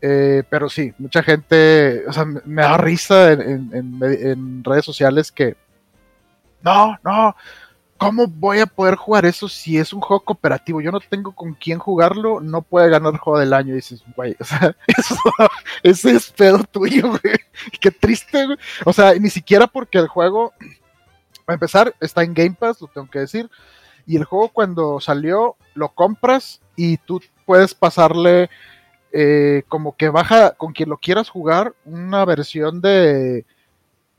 [0.00, 5.56] pero sí, mucha gente, o sea, me da risa en, redes sociales que
[6.62, 7.36] no, no,
[7.98, 10.80] ¿cómo voy a poder jugar eso si es un juego cooperativo?
[10.80, 13.74] Yo no tengo con quién jugarlo, no puede ganar el juego del año.
[13.74, 15.16] Dices, güey, o sea, eso,
[15.82, 17.36] ese es pedo tuyo, güey.
[17.80, 18.58] Qué triste, güey.
[18.84, 20.52] O sea, ni siquiera porque el juego,
[21.44, 23.50] para empezar, está en Game Pass, lo tengo que decir.
[24.06, 28.50] Y el juego cuando salió, lo compras y tú puedes pasarle
[29.12, 33.44] eh, como que baja con quien lo quieras jugar una versión de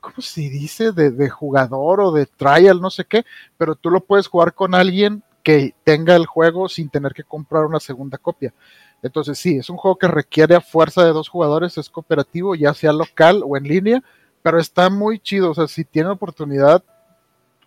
[0.06, 0.92] ¿cómo se dice?
[0.92, 3.26] De, jugador o de trial, no sé qué,
[3.58, 7.66] pero tú lo puedes jugar con alguien que tenga el juego sin tener que comprar
[7.66, 8.54] una segunda copia.
[9.02, 12.74] Entonces sí, es un juego que requiere a fuerza de dos jugadores, es cooperativo, ya
[12.74, 14.04] sea local o en línea,
[14.44, 16.84] pero está muy chido, o sea, si tienen oportunidad,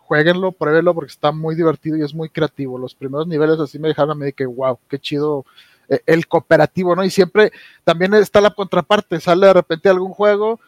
[0.09, 2.79] jueguenlo, pruébenlo porque está muy divertido y es muy creativo.
[2.79, 5.45] Los primeros niveles así me dejaron a mí de que, wow, qué chido
[5.89, 7.05] eh, el cooperativo, ¿no?
[7.05, 7.53] Y siempre
[7.85, 10.59] también está la contraparte, sale de repente algún juego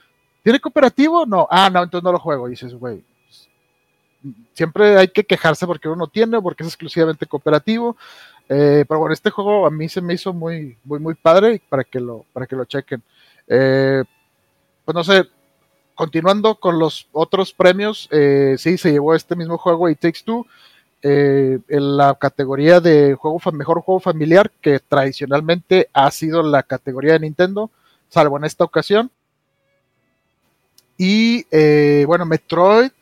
[0.42, 1.26] ¿Tiene cooperativo?
[1.26, 1.46] No.
[1.50, 2.48] Ah, no, entonces no lo juego.
[2.48, 3.04] Y dices, güey,
[4.52, 7.96] siempre hay que quejarse porque uno tiene, porque es exclusivamente cooperativo.
[8.48, 11.84] Eh, pero bueno, este juego a mí se me hizo muy, muy, muy padre para
[11.84, 13.02] que lo, para que lo chequen.
[13.46, 14.02] Eh,
[14.84, 15.28] pues no sé,
[16.00, 20.46] continuando con los otros premios, eh, sí, se llevó este mismo juego y Takes Two
[21.02, 27.20] en la categoría de juego mejor juego familiar, que tradicionalmente ha sido la categoría de
[27.20, 27.70] Nintendo,
[28.08, 29.10] salvo en esta ocasión.
[30.96, 32.92] Y eh, bueno, Metroid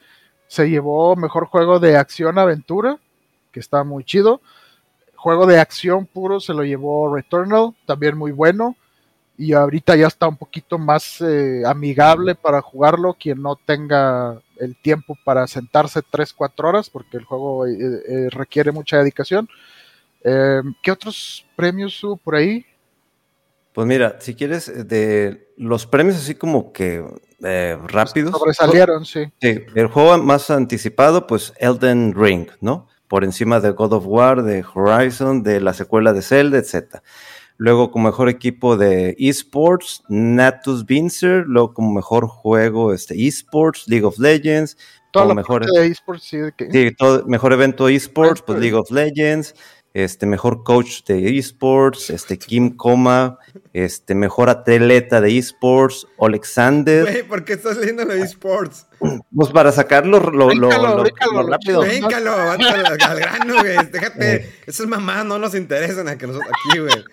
[0.49, 2.99] se llevó mejor juego de acción-aventura,
[3.53, 4.40] que está muy chido.
[5.14, 8.74] Juego de acción puro se lo llevó Returnal, también muy bueno.
[9.39, 14.76] Y ahorita ya está un poquito más eh, amigable para jugarlo, quien no tenga el
[14.76, 19.49] tiempo para sentarse 3-4 horas, porque el juego eh, requiere mucha dedicación.
[20.20, 22.66] ¿Qué otros premios hubo por ahí?
[23.72, 27.05] Pues mira, si quieres, de los premios así como que
[27.45, 28.32] eh, rápidos.
[28.36, 29.26] Sobresalieron, sí.
[29.41, 32.89] Sí, el juego más anticipado, pues Elden Ring, ¿no?
[33.07, 36.97] Por encima de God of War, de Horizon, de la secuela de Zelda, etc.
[37.59, 41.44] Luego, como mejor equipo de esports, Natus Vincer.
[41.46, 44.78] Luego, como mejor juego, este, esports, League of Legends.
[45.11, 46.38] Todo mejor, de esports, sí,
[46.70, 49.54] sí todo, mejor evento esports, pues League of Legends
[49.94, 53.38] este mejor coach de esports, este Kim Coma,
[53.72, 57.04] este mejor atleta de esports, Alexander.
[57.04, 58.86] Güey, ¿por qué estás leyendo lo de esports?
[59.34, 61.04] Pues para sacarlo lo, lo, lo,
[61.44, 61.80] rápido.
[61.80, 63.76] Véncalo, al, al grano, güey.
[63.90, 64.50] Déjate, eh.
[64.66, 67.04] esas mamadas no nos interesan a que nosotros aquí, güey.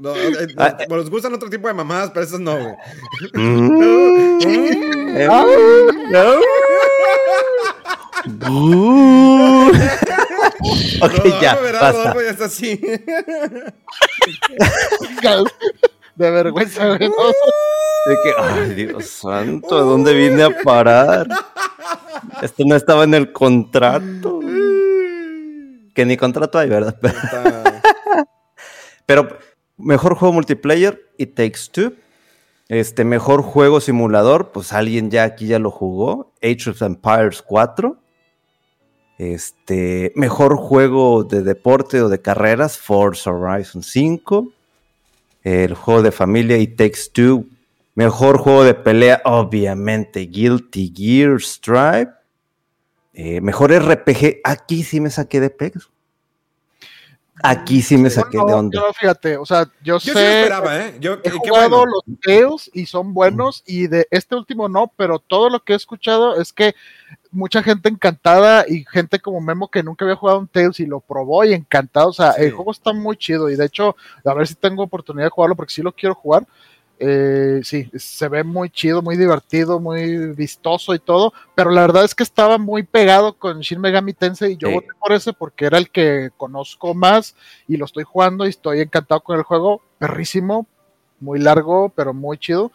[0.00, 0.86] No, eh, nos, ah, eh.
[0.88, 2.74] nos, gustan otro tipo de mamadas, pero esas no, güey.
[3.34, 3.78] Mm.
[6.12, 6.40] no.
[8.50, 9.68] no.
[11.02, 12.14] ok, ya, basta.
[12.14, 12.80] ya está así.
[16.16, 16.98] de vergüenza, güey.
[16.98, 21.26] De que, ay, Dios santo, ¿de dónde vine a parar?
[22.42, 24.40] Esto no estaba en el contrato.
[25.94, 26.96] Que ni contrato hay, ¿verdad?
[29.06, 29.38] Pero
[29.76, 31.92] mejor juego multiplayer, It Takes Two.
[32.68, 36.32] Este, mejor juego simulador, pues alguien ya aquí ya lo jugó.
[36.42, 37.96] Age of Empires 4.
[39.18, 44.52] Este, mejor juego de deporte o de carreras, Forza Horizon 5.
[45.44, 47.46] El juego de familia, It Takes Two.
[47.94, 52.10] Mejor juego de pelea, obviamente, Guilty Gear Stripe.
[53.14, 55.88] Eh, mejor RPG, aquí sí me saqué de pegs.
[57.42, 58.80] Aquí sí me saqué de onda.
[58.80, 60.10] Yo, fíjate, o sea, yo, sé.
[60.10, 60.96] esperaba, ¿eh?
[61.00, 65.50] Yo, he jugado los Tales y son buenos, y de este último no, pero todo
[65.50, 66.74] lo que he escuchado es que
[67.30, 71.00] mucha gente encantada y gente como Memo que nunca había jugado un Tales y lo
[71.00, 72.08] probó y encantado.
[72.08, 75.26] O sea, el juego está muy chido, y de hecho, a ver si tengo oportunidad
[75.26, 76.46] de jugarlo porque sí lo quiero jugar.
[76.98, 82.04] Eh, sí, se ve muy chido, muy divertido, muy vistoso y todo, pero la verdad
[82.04, 85.66] es que estaba muy pegado con Shin Megami Tensei y yo voté por ese porque
[85.66, 87.34] era el que conozco más
[87.68, 90.66] y lo estoy jugando y estoy encantado con el juego, perrísimo,
[91.20, 92.72] muy largo, pero muy chido.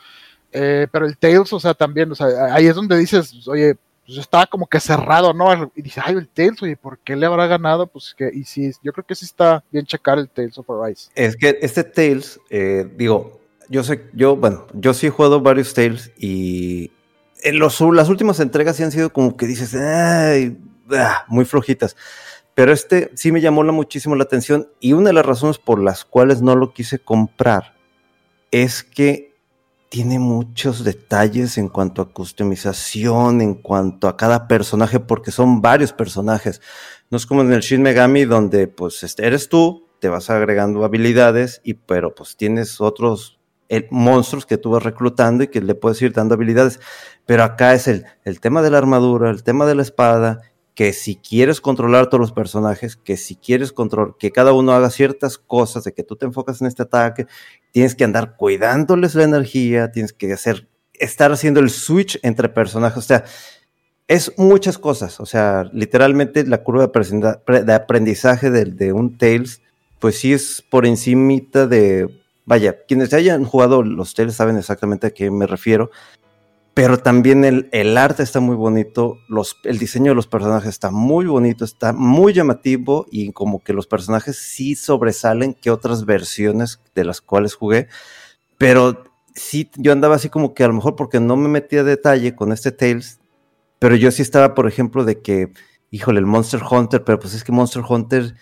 [0.51, 4.17] Eh, pero el Tales, o sea, también, o sea, ahí es donde dices, oye, pues
[4.17, 5.71] estaba como que cerrado, ¿no?
[5.75, 7.87] Y dice, ay, el Tales, oye, ¿por qué le habrá ganado?
[7.87, 11.09] Pues que, y sí, yo creo que sí está bien checar el Tales of Arise.
[11.15, 13.40] Es que este Tales, eh, digo,
[13.71, 16.91] yo sé, yo, bueno, yo sí he jugado varios Tales y
[17.41, 21.95] en los, las últimas entregas sí han sido como que dices, ah, muy flojitas.
[22.53, 26.03] Pero este sí me llamó muchísimo la atención y una de las razones por las
[26.03, 27.75] cuales no lo quise comprar
[28.51, 29.31] es que
[29.87, 35.93] tiene muchos detalles en cuanto a customización, en cuanto a cada personaje, porque son varios
[35.93, 36.61] personajes.
[37.09, 40.83] No es como en el Shin Megami donde pues este, eres tú, te vas agregando
[40.83, 43.40] habilidades y pero pues tienes otros
[43.89, 46.79] monstruos que tú vas reclutando y que le puedes ir dando habilidades.
[47.25, 50.41] Pero acá es el, el tema de la armadura, el tema de la espada
[50.75, 54.89] que si quieres controlar todos los personajes, que si quieres controlar, que cada uno haga
[54.89, 57.27] ciertas cosas, de que tú te enfocas en este ataque,
[57.71, 62.97] tienes que andar cuidándoles la energía, tienes que hacer, estar haciendo el switch entre personajes,
[62.97, 63.25] o sea,
[64.07, 69.61] es muchas cosas, o sea, literalmente la curva de aprendizaje de, de un Tales,
[69.99, 75.11] pues sí es por encimita de, vaya, quienes hayan jugado los Tales saben exactamente a
[75.11, 75.91] qué me refiero,
[76.73, 79.17] pero también el, arte está muy bonito,
[79.63, 83.87] el diseño de los personajes está muy bonito, está muy llamativo y como que los
[83.87, 87.87] personajes sí sobresalen que otras versiones de las cuales jugué,
[88.57, 89.03] pero
[89.35, 92.51] sí, yo andaba así como que a lo mejor porque no me metía detalle con
[92.51, 93.19] este Tales,
[93.79, 95.51] pero yo sí estaba, por ejemplo, de que,
[95.89, 98.35] híjole, el Monster Hunter, pero pues es que Monster Hunter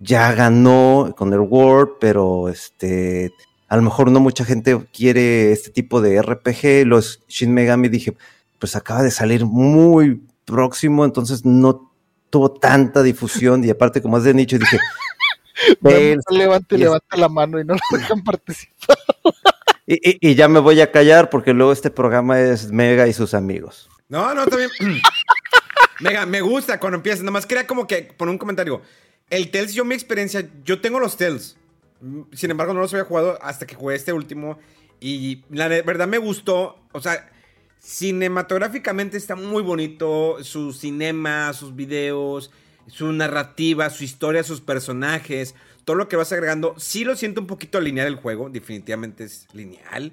[0.00, 3.32] ya ganó con el World, pero este
[3.68, 6.86] a lo mejor no mucha gente quiere este tipo de RPG.
[6.86, 8.16] Los Shin Megami dije,
[8.58, 11.92] pues acaba de salir muy próximo, entonces no
[12.30, 14.78] tuvo tanta difusión y aparte como es de nicho dije,
[16.30, 18.98] levante, levante la mano y no lo dejan participar.
[19.86, 23.88] Y, ya me voy a callar porque luego este programa es Mega y sus amigos.
[24.08, 24.70] No, no, también.
[26.00, 27.24] Mega, me gusta cuando empiezas.
[27.24, 28.82] Nomás quería como que poner un comentario.
[29.30, 31.56] El Tales, yo mi experiencia, yo tengo los Tales.
[32.32, 34.58] Sin embargo, no los había jugado hasta que jugué este último.
[35.00, 36.78] Y la verdad me gustó.
[36.92, 37.30] O sea,
[37.78, 40.42] cinematográficamente está muy bonito.
[40.42, 42.50] Su cinema, sus videos,
[42.86, 45.54] su narrativa, su historia, sus personajes.
[45.84, 46.74] Todo lo que vas agregando.
[46.78, 48.50] Sí lo siento un poquito lineal el juego.
[48.50, 50.12] Definitivamente es lineal.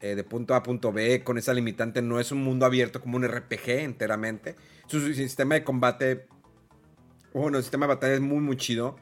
[0.00, 1.22] Eh, de punto A a punto B.
[1.22, 2.00] Con esa limitante.
[2.00, 4.56] No es un mundo abierto como un RPG enteramente.
[4.86, 6.26] Su, sistema de combate.
[7.32, 8.96] Bueno, el sistema de batalla es muy, muy chido.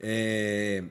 [0.00, 0.82] Eh,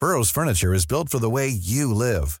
[0.00, 2.40] Burroughs Furniture is built for the way you live.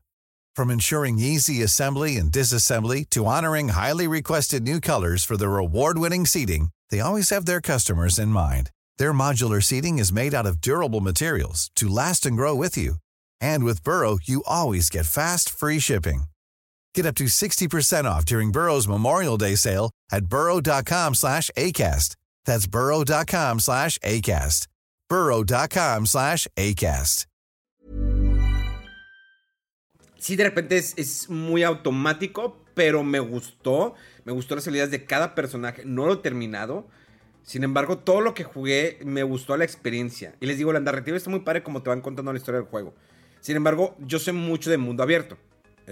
[0.56, 6.26] From ensuring easy assembly and disassembly to honoring highly requested new colors for their award-winning
[6.26, 8.70] seating, they always have their customers in mind.
[8.98, 12.96] Their modular seating is made out of durable materials to last and grow with you.
[13.40, 16.24] And with Burrow, you always get fast, free shipping.
[16.94, 22.16] Get up to 60% off during Burrow's Memorial Day sale at burrow.com slash ACAST.
[22.44, 24.68] That's burrow.com slash ACAST.
[25.08, 27.26] burrow.com slash ACAST.
[30.22, 33.94] sí, de repente es, muy automático, pero me gustó.
[34.24, 35.82] Me gustó las habilidades de cada personaje.
[35.84, 36.86] No lo he terminado.
[37.42, 40.36] Sin embargo, todo lo que jugué me gustó la experiencia.
[40.40, 42.70] Y les digo, la narrativa está muy padre como te van contando la historia del
[42.70, 42.94] juego.
[43.40, 45.36] Sin embargo, yo sé mucho de mundo abierto.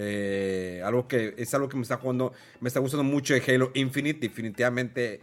[0.02, 3.70] Eh, algo que es algo que me está jugando, me está gustando mucho de Halo
[3.74, 4.18] Infinite.
[4.18, 5.20] Definitivamente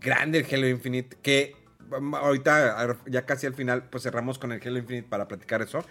[0.00, 1.18] grande el Halo Infinite.
[1.20, 1.54] Que
[1.90, 5.84] ahorita, ya casi al final, pues cerramos con el Halo Infinite para platicar eso.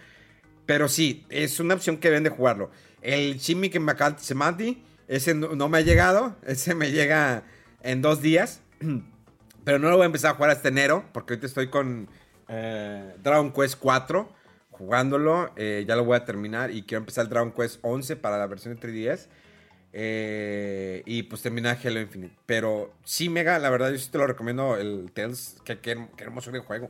[0.66, 2.72] Pero sí, es una opción que deben de jugarlo.
[3.04, 6.36] El Shimi que me Semati, ese no, me ha llegado.
[6.48, 7.44] Ese me llega
[7.84, 8.62] en dos días.
[9.64, 11.06] Pero no lo voy a empezar a jugar hasta enero.
[11.14, 12.10] Porque ahorita estoy con
[12.48, 14.34] eh, Dragon Quest 4
[14.78, 15.52] jugándolo.
[15.56, 16.72] Eh, ya lo voy a terminar.
[16.72, 19.28] Y quiero empezar el Dragon Quest 11 para la versión de 3DS.
[19.94, 22.36] Eh, y pues terminar Halo Infinite.
[22.46, 24.78] Pero sí, Mega, la verdad, yo sí te lo recomiendo.
[24.78, 26.90] El Tales, que, que, que hermoso el juego.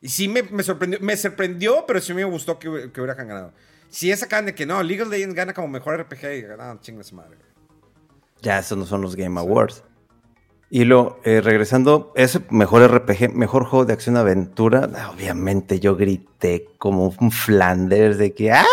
[0.00, 3.52] Y sí me, sorprendió, me sorprendió, pero sí me gustó que, que hubieran ganado.
[3.88, 6.80] Si es acá de que no, League of Legends gana como mejor RPG y ganaron
[6.80, 7.38] chingas madre.
[8.40, 9.84] Ya, esos no son los Game Awards.
[10.74, 16.66] Y lo, eh, regresando, ese mejor RPG, mejor juego de acción aventura, obviamente yo grité
[16.78, 18.64] como un Flanders de que ¡Ah!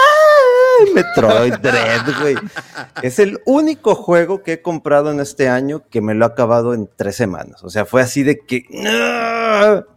[0.96, 2.36] Metroid Dread, güey.
[3.04, 6.74] Es el único juego que he comprado en este año que me lo ha acabado
[6.74, 7.66] en tres semanas.
[7.66, 8.64] O sea, fue así de que.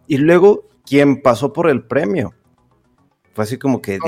[0.09, 2.35] Y luego quien pasó por el premio.
[3.33, 4.01] Fue así como que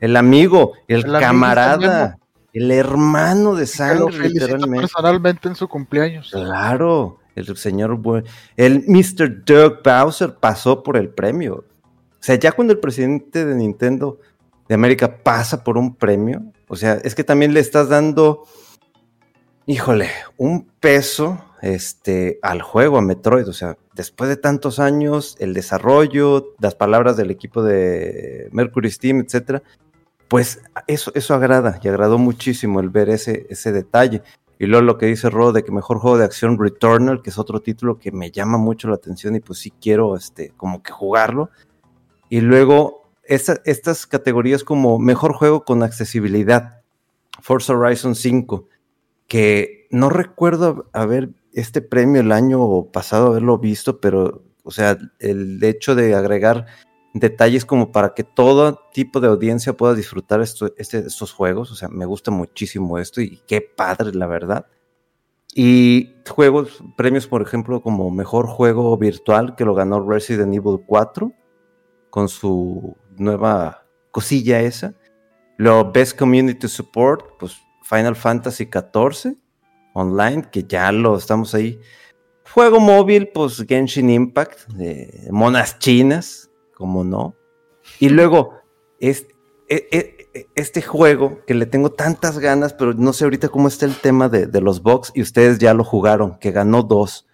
[0.00, 2.18] el amigo, el, camarada,
[2.54, 4.86] el hermano de sangre, literalmente.
[4.86, 6.30] Personalmente en su cumpleaños.
[6.30, 8.00] Claro, el señor,
[8.56, 9.44] el Mr.
[9.44, 11.56] Doug Bowser pasó por el premio.
[11.56, 14.20] O sea, ya cuando el presidente de Nintendo
[14.68, 18.44] de América pasa por un premio, o sea, es que también le estás dando,
[19.66, 23.48] híjole, un peso este, al juego, a Metroid.
[23.48, 29.20] O sea, después de tantos años, el desarrollo, las palabras del equipo de Mercury Steam,
[29.20, 29.64] etcétera,
[30.28, 34.22] pues eso, eso agrada y agradó muchísimo el ver ese, ese detalle.
[34.58, 37.38] Y luego lo que dice Ro de que mejor juego de acción Returnal, que es
[37.38, 40.92] otro título que me llama mucho la atención y pues sí quiero este, como que
[40.92, 41.50] jugarlo.
[42.28, 46.82] Y luego estas categorías como mejor juego con accesibilidad,
[47.40, 48.68] Forza Horizon 5,
[49.26, 55.62] que no recuerdo haber este premio el año pasado haberlo visto, pero, o sea, el
[55.62, 56.66] hecho de agregar
[57.14, 61.88] detalles como para que todo tipo de audiencia pueda disfrutar este, estos juegos, o sea,
[61.88, 64.66] me gusta muchísimo esto y qué padre, la verdad.
[65.54, 71.32] Y juegos, premios, por ejemplo, como mejor juego virtual, que lo ganó Resident Evil 4,
[72.10, 74.94] con su nueva cosilla esa.
[75.56, 79.36] Lo Best Community Support, pues Final Fantasy XIV
[79.94, 81.80] online, que ya lo estamos ahí.
[82.52, 86.43] Juego móvil, pues Genshin Impact, de monas chinas,
[86.84, 87.34] como no.
[87.98, 88.60] Y luego,
[89.00, 89.34] este,
[90.54, 94.28] este juego que le tengo tantas ganas, pero no sé ahorita cómo está el tema
[94.28, 97.26] de, de los box y ustedes ya lo jugaron, que ganó dos.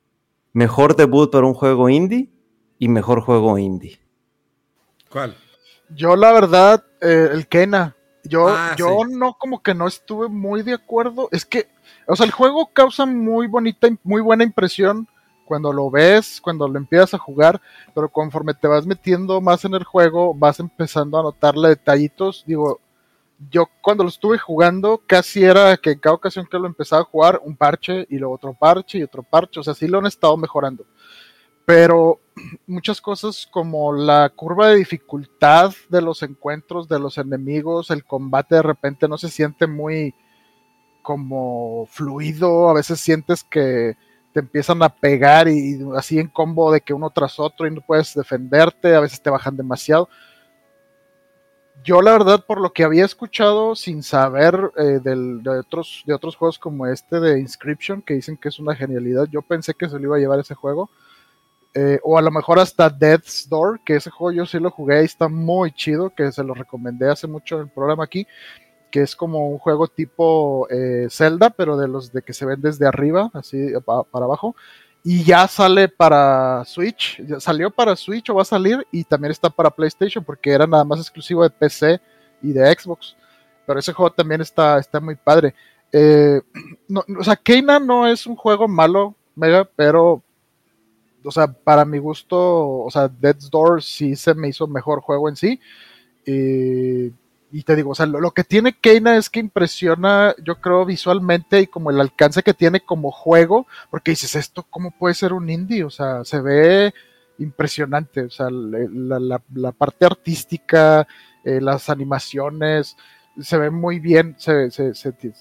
[0.53, 2.30] Mejor debut para un juego indie
[2.78, 4.01] y mejor juego indie.
[5.11, 5.36] ¿Cuál?
[5.88, 7.96] Yo la verdad, eh, el Kena.
[8.22, 11.28] Yo, ah, yo no como que no estuve muy de acuerdo.
[11.32, 11.66] Es que,
[12.07, 15.09] o sea, el juego causa muy bonita, muy buena impresión
[15.51, 17.61] cuando lo ves, cuando lo empiezas a jugar,
[17.92, 22.44] pero conforme te vas metiendo más en el juego, vas empezando a notarle detallitos.
[22.46, 22.78] Digo,
[23.51, 27.07] yo cuando lo estuve jugando, casi era que en cada ocasión que lo empezaba a
[27.07, 29.59] jugar, un parche y luego otro parche y otro parche.
[29.59, 30.86] O sea, sí lo han estado mejorando.
[31.64, 32.20] Pero
[32.68, 38.55] muchas cosas como la curva de dificultad de los encuentros de los enemigos, el combate
[38.55, 40.14] de repente no se siente muy
[41.03, 43.96] como fluido, a veces sientes que
[44.33, 47.81] te empiezan a pegar y, así en combo de que uno tras otro y no
[47.81, 50.09] puedes defenderte, a veces te bajan demasiado.
[51.83, 56.37] Yo la verdad por lo que había escuchado sin saber eh, de, otros, de otros
[56.37, 59.99] juegos como este de Inscription, que dicen que es una genialidad, yo pensé que se
[59.99, 60.91] lo iba a llevar ese juego.
[61.72, 65.03] Eh, o a lo mejor hasta Death's Door, que ese juego yo sí lo jugué
[65.03, 68.26] y está muy chido, que se lo recomendé hace mucho en el programa aquí
[68.91, 72.61] que es como un juego tipo eh, Zelda, pero de los de que se ven
[72.61, 74.55] desde arriba, así para abajo.
[75.03, 79.30] Y ya sale para Switch, ya salió para Switch o va a salir y también
[79.30, 82.01] está para PlayStation porque era nada más exclusivo de PC
[82.43, 83.16] y de Xbox.
[83.66, 85.55] Pero ese juego también está, está muy padre.
[85.93, 86.43] Eh,
[87.18, 90.22] o sea, Keina no es un juego malo, mega, pero,
[91.24, 95.30] o sea, para mi gusto, o sea, Dead's Door sí se me hizo mejor juego
[95.30, 95.61] en sí.
[97.53, 101.61] Y te digo, o sea, lo, que tiene Keina es que impresiona, yo creo, visualmente
[101.61, 105.51] y como el alcance que tiene como juego, porque dices, esto, ¿cómo puede ser un
[105.51, 105.84] indie?
[105.84, 106.94] O sea, se ve
[107.38, 111.09] impresionante, o sea, la, parte artística,
[111.44, 112.96] eh, las animaciones,
[113.40, 114.92] se ve muy bien, se, se,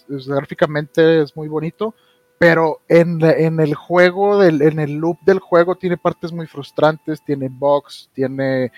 [0.07, 1.93] gráficamente es muy bonito,
[2.39, 7.23] pero en, en el juego, del, en el loop del juego tiene partes muy frustrantes,
[7.23, 8.71] tiene bugs, tiene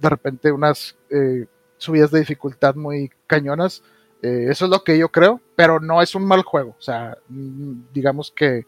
[0.00, 0.96] de repente unas...
[1.10, 1.46] Eh,
[1.78, 3.82] subidas de dificultad muy cañonas.
[4.22, 6.76] Eh, eso es lo que yo creo, pero no es un mal juego.
[6.78, 8.66] O sea, mm, digamos que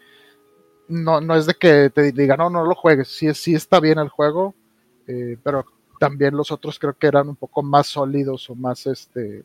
[0.89, 3.09] no, no es de que te diga, no, no lo juegues.
[3.09, 4.55] Sí, sí está bien el juego,
[5.07, 5.65] eh, pero
[5.99, 9.45] también los otros creo que eran un poco más sólidos o más este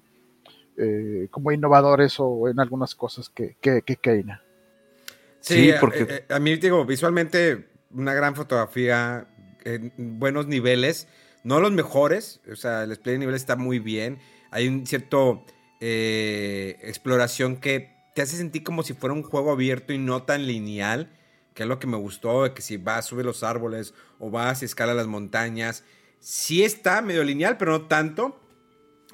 [0.77, 4.41] eh, como innovadores o en algunas cosas que, que, Keina.
[5.39, 9.27] Sí, porque a, mí digo, visualmente una gran fotografía,
[9.63, 11.07] en buenos niveles
[11.45, 14.17] no los mejores, o sea, el display de nivel está muy bien.
[14.49, 15.45] Hay un cierto
[15.79, 20.47] eh, exploración que te hace sentir como si fuera un juego abierto y no tan
[20.47, 21.15] lineal,
[21.53, 24.65] que es lo que me gustó, que si vas, sube los árboles o vas y
[24.65, 25.83] escala las montañas.
[26.19, 28.41] Sí está medio lineal, pero no tanto.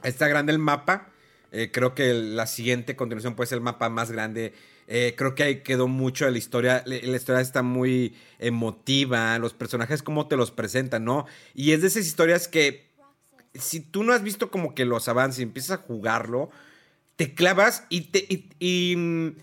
[0.01, 1.09] Está grande el mapa.
[1.51, 4.53] Eh, creo que la siguiente continuación puede ser el mapa más grande
[4.87, 6.83] eh, creo que ahí quedó mucho de la historia.
[6.85, 9.37] La, historia está muy emotiva.
[9.39, 11.25] Los personajes, como te los presentan, ¿no?
[11.53, 12.89] Y es de esas historias que,
[13.53, 16.49] si tú no has visto como que los avances y empiezas a jugarlo,
[17.15, 18.25] te clavas y te.
[18.59, 19.37] Y,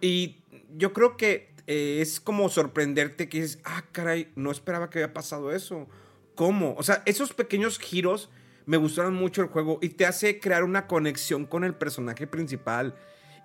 [0.00, 0.42] y,
[0.76, 5.14] yo creo que eh, es como sorprenderte que dices, ah, caray, no esperaba que había
[5.14, 5.88] pasado eso.
[6.34, 6.74] ¿Cómo?
[6.76, 8.30] O sea, esos pequeños giros
[8.66, 12.94] me gustaron mucho el juego y te hace crear una conexión con el personaje principal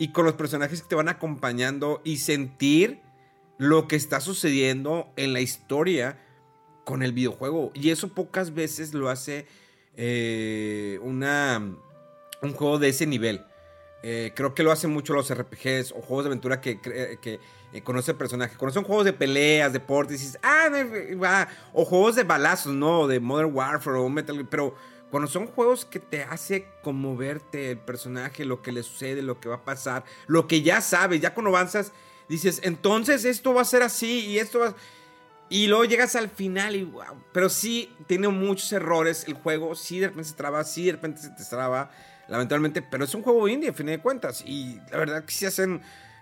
[0.01, 3.01] y con los personajes que te van acompañando y sentir
[3.59, 6.17] lo que está sucediendo en la historia
[6.85, 7.69] con el videojuego.
[7.75, 9.45] Y eso pocas veces lo hace
[9.95, 11.77] eh, una,
[12.41, 13.45] un juego de ese nivel.
[14.01, 17.39] Eh, creo que lo hacen mucho los RPGs o juegos de aventura que, que
[17.71, 18.55] eh, conoce el personaje.
[18.73, 20.67] Son juegos de peleas, deportes, dices, ah,
[21.23, 21.47] va.
[21.73, 23.05] O juegos de balazos, ¿no?
[23.05, 24.47] De Modern Warfare o Metal.
[24.49, 24.73] Pero
[25.11, 29.49] cuando son juegos que te hace conmoverte el personaje, lo que le sucede, lo que
[29.49, 31.91] va a pasar, lo que ya sabes, ya cuando avanzas,
[32.29, 34.75] dices, entonces esto va a ser así y esto va...
[35.49, 37.21] Y luego llegas al final y wow.
[37.33, 39.75] Pero sí, tiene muchos errores el juego.
[39.75, 41.91] Sí, de repente se traba, sí, de repente se te traba,
[42.29, 42.81] lamentablemente.
[42.81, 44.45] Pero es un juego indie, a fin de cuentas.
[44.47, 45.81] Y la verdad que sí hacen...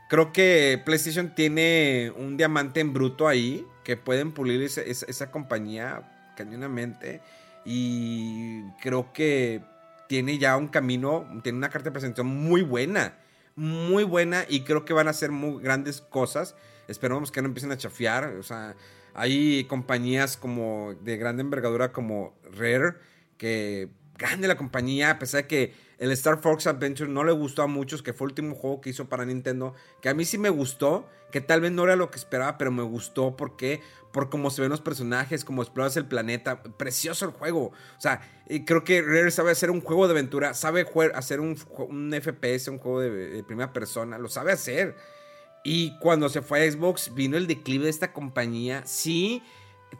[0.10, 6.34] Creo que PlayStation tiene un diamante en bruto ahí, que pueden pulir esa, esa compañía
[6.36, 7.22] cañonamente.
[7.66, 9.62] Y creo que
[10.07, 13.14] tiene ya un camino, tiene una carta de presentación muy buena.
[13.55, 16.55] muy buena y creo que van a hacer muy grandes cosas.
[16.88, 18.36] Esperamos que no empiecen a chafiar.
[18.39, 18.76] O sea,
[19.14, 22.95] hay compañías como de grande envergadura como Rare,
[23.38, 27.62] que grande la compañía, a pesar de que el Star Fox Adventure no le gustó
[27.62, 30.38] a muchos, que fue el último juego que hizo para Nintendo, que a mí sí
[30.38, 33.82] me gustó, que tal vez no era lo que esperaba, pero me gustó porque
[34.12, 37.72] por cómo se ven los personajes, cómo exploras el planeta, precioso el juego.
[37.97, 38.22] O sea,
[38.66, 43.02] creo que Rare sabe hacer un juego de aventura, sabe hacer un, FPS, un juego
[43.02, 44.95] de primera persona, lo sabe hacer.
[45.64, 48.84] Y cuando se fue a Xbox, vino el declive de esta compañía.
[48.86, 49.43] Sí,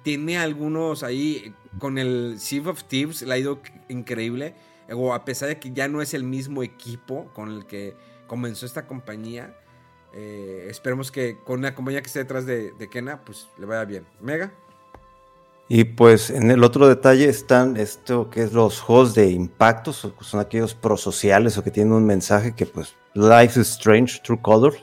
[0.04, 4.56] tiene algunos ahí con el Sea of Thieves, le ha ido increíble.
[4.94, 7.96] O a pesar de que ya no es el mismo equipo con el que
[8.28, 9.56] comenzó esta compañía.
[10.14, 13.86] Eh, esperemos que con la compañía que esté detrás de, de, Kena, pues le vaya
[13.86, 14.06] bien.
[14.22, 14.52] Mega.
[15.68, 20.40] Y pues en el otro detalle están esto que es los juegos de impacto, son
[20.40, 24.78] aquellos prosociales o que tienen un mensaje que pues Life is Strange, True Colors,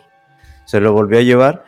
[0.65, 1.65] se lo volvió a llevar.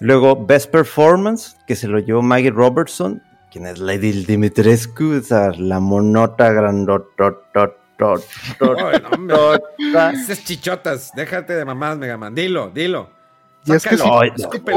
[0.00, 5.50] Luego Best Performance, que se lo llevó Maggie Robertson, quien es Lady Dimitrescu, o sea,
[5.52, 6.52] la monota
[7.98, 9.60] grandota.
[10.12, 12.34] Esas chichotas, déjate de mamás, Megaman.
[12.34, 13.10] Dilo, dilo.
[13.64, 14.22] Y es que sí, no,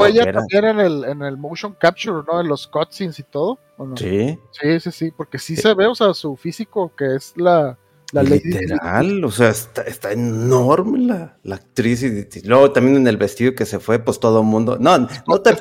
[0.06, 2.42] ella también en el, en el motion capture, ¿no?
[2.42, 3.58] En los cutscenes y todo.
[3.96, 4.38] Sí.
[4.52, 7.78] Sí, sí, sí, porque sí se ve, o sea, su físico, que es la,
[8.14, 12.04] Literal, o sea, está, enorme la, la actriz.
[12.04, 14.78] Y, luego también en el vestido que se fue, pues todo el mundo.
[14.80, 15.56] No, no te,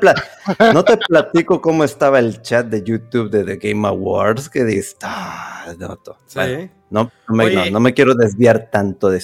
[0.75, 4.97] no te platico cómo estaba el chat de YouTube de The Game Awards, que dice,
[5.03, 9.23] ah, no, no, me, quiero desviar tanto de,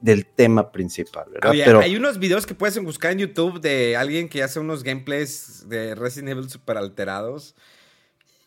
[0.00, 1.52] del tema principal, ¿verdad?
[1.52, 5.68] Pero, hay unos videos que puedes buscar en YouTube de alguien que hace unos gameplays
[5.68, 7.54] de Resident Evil super alterados.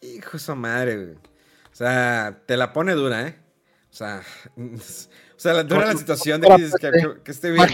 [0.02, 1.14] Hijo de madre,
[1.72, 3.43] O sea, te la pone dura, ¿eh?
[3.94, 4.24] O sea,
[4.58, 6.74] o sea la, dura la situación de que dices
[7.24, 7.68] que, esté bien.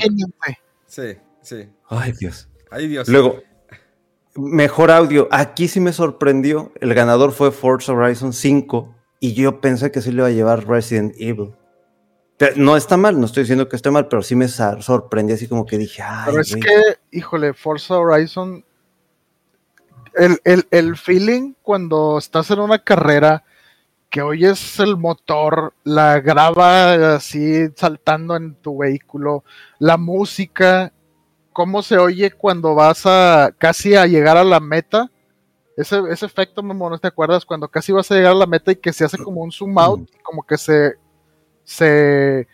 [0.86, 1.70] Sí, sí.
[1.88, 2.50] Ay, Dios.
[2.70, 3.08] Ay, Dios.
[3.08, 3.42] Luego,
[4.36, 5.30] mejor audio.
[5.32, 6.74] Aquí sí me sorprendió.
[6.82, 10.68] El ganador fue Forza Horizon 5 y yo pensé que sí le iba a llevar
[10.68, 11.56] Resident Evil.
[12.58, 15.66] No está mal, no estoy diciendo que esté mal, pero sí me sorprendió así como
[15.66, 16.26] que dije, ay.
[16.26, 18.66] Pero es que, híjole, Forza Horizon,
[20.16, 23.44] el, el, el feeling cuando estás en una carrera
[24.10, 29.44] que oyes el motor, la grava así saltando en tu vehículo,
[29.78, 30.92] la música,
[31.54, 35.12] cómo se oye cuando vas a casi a llegar a la meta.
[35.78, 37.46] Ese, ese efecto, ¿no te acuerdas?
[37.46, 39.78] Cuando casi vas a llegar a la meta y que se hace como un zoom
[39.78, 40.96] out, como que se,
[41.64, 42.48] se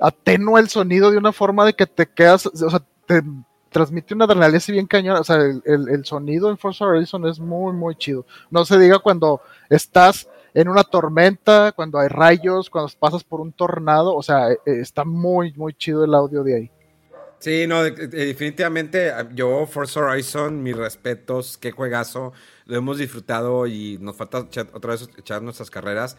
[0.00, 3.22] atenúa el sonido de una forma de que te quedas, o sea, te
[3.70, 5.16] transmite una adrenalina así bien cañón.
[5.16, 8.26] O sea, el, el sonido en Forza Horizon es muy, muy chido.
[8.50, 9.40] No se diga cuando
[9.70, 14.58] estás en una tormenta, cuando hay rayos, cuando pasas por un tornado, o sea, eh,
[14.66, 16.70] eh, está muy, muy chido el audio de ahí.
[17.38, 22.32] Sí, no, definitivamente ah, yo, Forza Horizon, mis respetos, qué juegazo,
[22.66, 26.16] lo hemos disfrutado y nos falta otra vez echar nuestras carreras,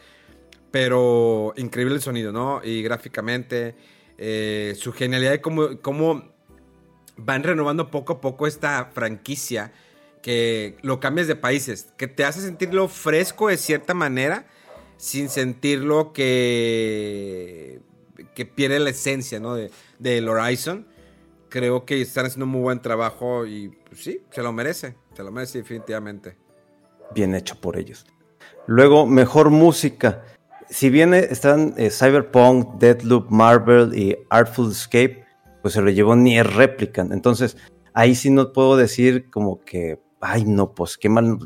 [0.71, 2.61] pero increíble el sonido, ¿no?
[2.61, 3.75] Y gráficamente,
[4.17, 6.33] eh, su genialidad de cómo, cómo
[7.15, 9.71] van renovando poco a poco esta franquicia
[10.23, 14.47] que lo cambies de países, que te hace sentirlo fresco de cierta manera,
[14.97, 17.81] sin sentirlo que,
[18.33, 19.53] que pierde la esencia ¿no?
[19.53, 19.69] de,
[19.99, 20.87] del Horizon.
[21.49, 25.23] Creo que están haciendo un muy buen trabajo y pues, sí, se lo merece, se
[25.23, 26.37] lo merece definitivamente.
[27.13, 28.05] Bien hecho por ellos.
[28.65, 30.23] Luego, mejor música.
[30.69, 35.25] Si bien están eh, Cyberpunk, Deadloop, Marvel y Artful Escape,
[35.61, 37.11] pues se lo llevó Nier Replicant.
[37.11, 37.57] Entonces,
[37.93, 41.37] ahí sí no puedo decir como que Ay, no, pues qué mal.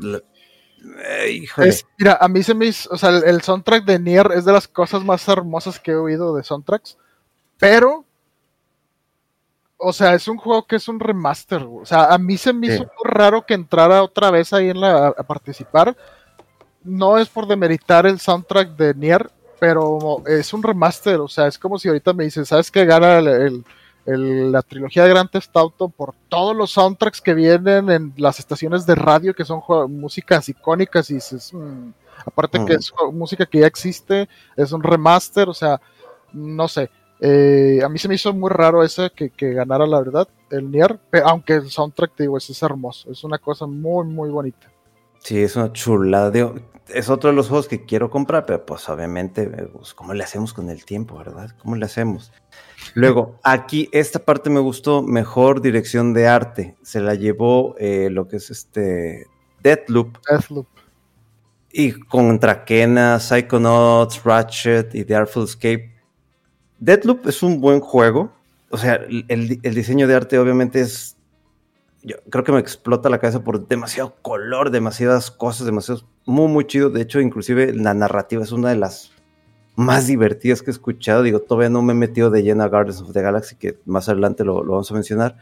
[1.98, 4.68] mira, a mí se me hizo, o sea, el, soundtrack de Nier es de las
[4.68, 6.96] cosas más hermosas que he oído de soundtracks,
[7.58, 8.04] pero,
[9.76, 12.68] o sea, es un juego que es un remaster, o sea, a mí se me
[12.68, 15.96] hizo muy raro que entrara otra vez ahí en la, a participar.
[16.84, 19.28] No es por demeritar el soundtrack de Nier,
[19.58, 23.18] pero es un remaster, o sea, es como si ahorita me dices, ¿sabes qué gana
[23.18, 23.64] el
[24.16, 28.86] la trilogía de Grand Theft Auto por todos los soundtracks que vienen en las estaciones
[28.86, 29.60] de radio que son
[29.90, 31.52] músicas icónicas y es,
[32.24, 35.80] aparte que es música que ya existe, es un remaster, o sea,
[36.32, 36.90] no sé.
[37.20, 40.98] Eh, a mí se me hizo muy raro ese que, ganara la verdad, el Nier,
[41.24, 44.70] aunque el soundtrack, te digo, es, hermoso, es una cosa muy, muy bonita.
[45.18, 46.32] Sí, es una chulada.
[46.88, 50.54] es otro de los juegos que quiero comprar, pero pues obviamente, pues, ¿cómo le hacemos
[50.54, 51.50] con el tiempo, verdad?
[51.58, 52.32] ¿Cómo le hacemos?
[52.94, 56.76] Luego, aquí esta parte me gustó, mejor dirección de arte.
[56.82, 59.26] Se la llevó eh, lo que es este
[59.62, 60.18] Deathloop.
[60.28, 60.66] Deathloop.
[61.70, 65.92] Y contra Kena, Psychonauts, Ratchet y The Artful Escape.
[66.78, 68.32] Deathloop es un buen juego.
[68.70, 71.18] o sea, el, el diseño de arte obviamente es
[72.02, 76.66] yo creo que me explota la cabeza por demasiado color, demasiadas cosas, demasiado, muy, muy
[76.66, 76.90] chido.
[76.90, 79.12] De hecho, inclusive la narrativa es una de las
[79.78, 81.22] más divertidas que he escuchado.
[81.22, 84.08] Digo, todavía no me he metido de lleno a Guardians of the Galaxy, que más
[84.08, 85.36] adelante lo, vamos a mencionar.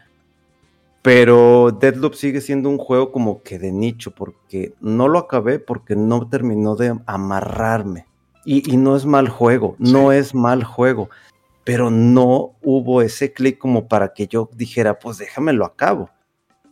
[1.01, 5.95] Pero Deadloop sigue siendo un juego como que de nicho, porque no lo acabé porque
[5.95, 8.05] no terminó de amarrarme.
[8.45, 11.09] Y, y no es mal juego, no es mal juego.
[11.63, 16.11] Pero no hubo ese clic como para que yo dijera, pues déjamelo a cabo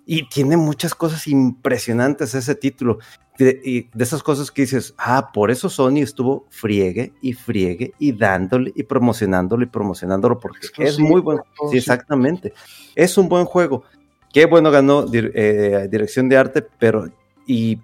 [0.05, 2.99] y tiene muchas cosas impresionantes ese título.
[3.37, 7.93] De, y de esas cosas que dices, ah, por eso Sony estuvo friegue y friegue
[7.99, 11.43] y dándole y promocionándolo y promocionándolo porque es muy bueno.
[11.69, 12.53] Sí, exactamente.
[12.95, 13.83] Es un buen juego.
[14.31, 17.09] Qué bueno ganó eh, dirección de arte, pero
[17.45, 17.79] y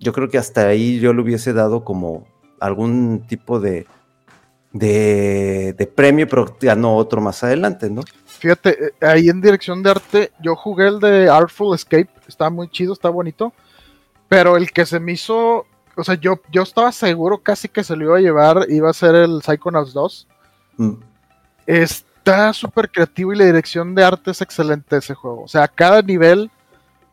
[0.00, 2.26] yo creo que hasta ahí yo le hubiese dado como
[2.60, 3.86] algún tipo de,
[4.72, 8.02] de, de premio, pero ganó otro más adelante, ¿no?
[8.26, 12.68] Fíjate, eh, ahí en dirección de arte, yo jugué el de Artful Escape, está muy
[12.68, 13.52] chido, está bonito,
[14.28, 17.96] pero el que se me hizo, o sea, yo, yo estaba seguro casi que se
[17.96, 20.28] lo iba a llevar, iba a ser el Psychonauts 2.
[20.76, 20.92] Mm.
[21.66, 25.42] Está súper creativo y la dirección de arte es excelente ese juego.
[25.42, 26.50] O sea, cada nivel,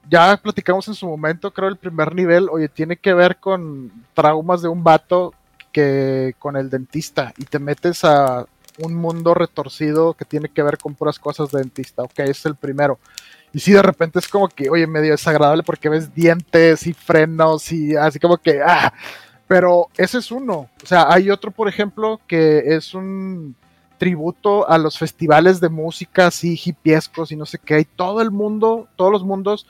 [0.10, 4.62] ya platicamos en su momento, creo el primer nivel, oye, tiene que ver con traumas
[4.62, 5.34] de un vato
[5.72, 8.46] que con el dentista y te metes a
[8.78, 12.04] un mundo retorcido que tiene que ver con puras cosas de dentista.
[12.04, 13.00] Ok, es el primero.
[13.56, 17.72] Y si de repente es como que, oye, medio desagradable porque ves dientes y frenos
[17.72, 18.94] y así como que, ah,
[19.48, 20.70] pero ese es uno.
[20.84, 23.56] O sea, hay otro, por ejemplo, que es un
[23.98, 27.76] tributo a los festivales de música así hipiescos y no sé qué.
[27.76, 29.66] Hay todo el mundo, todos los mundos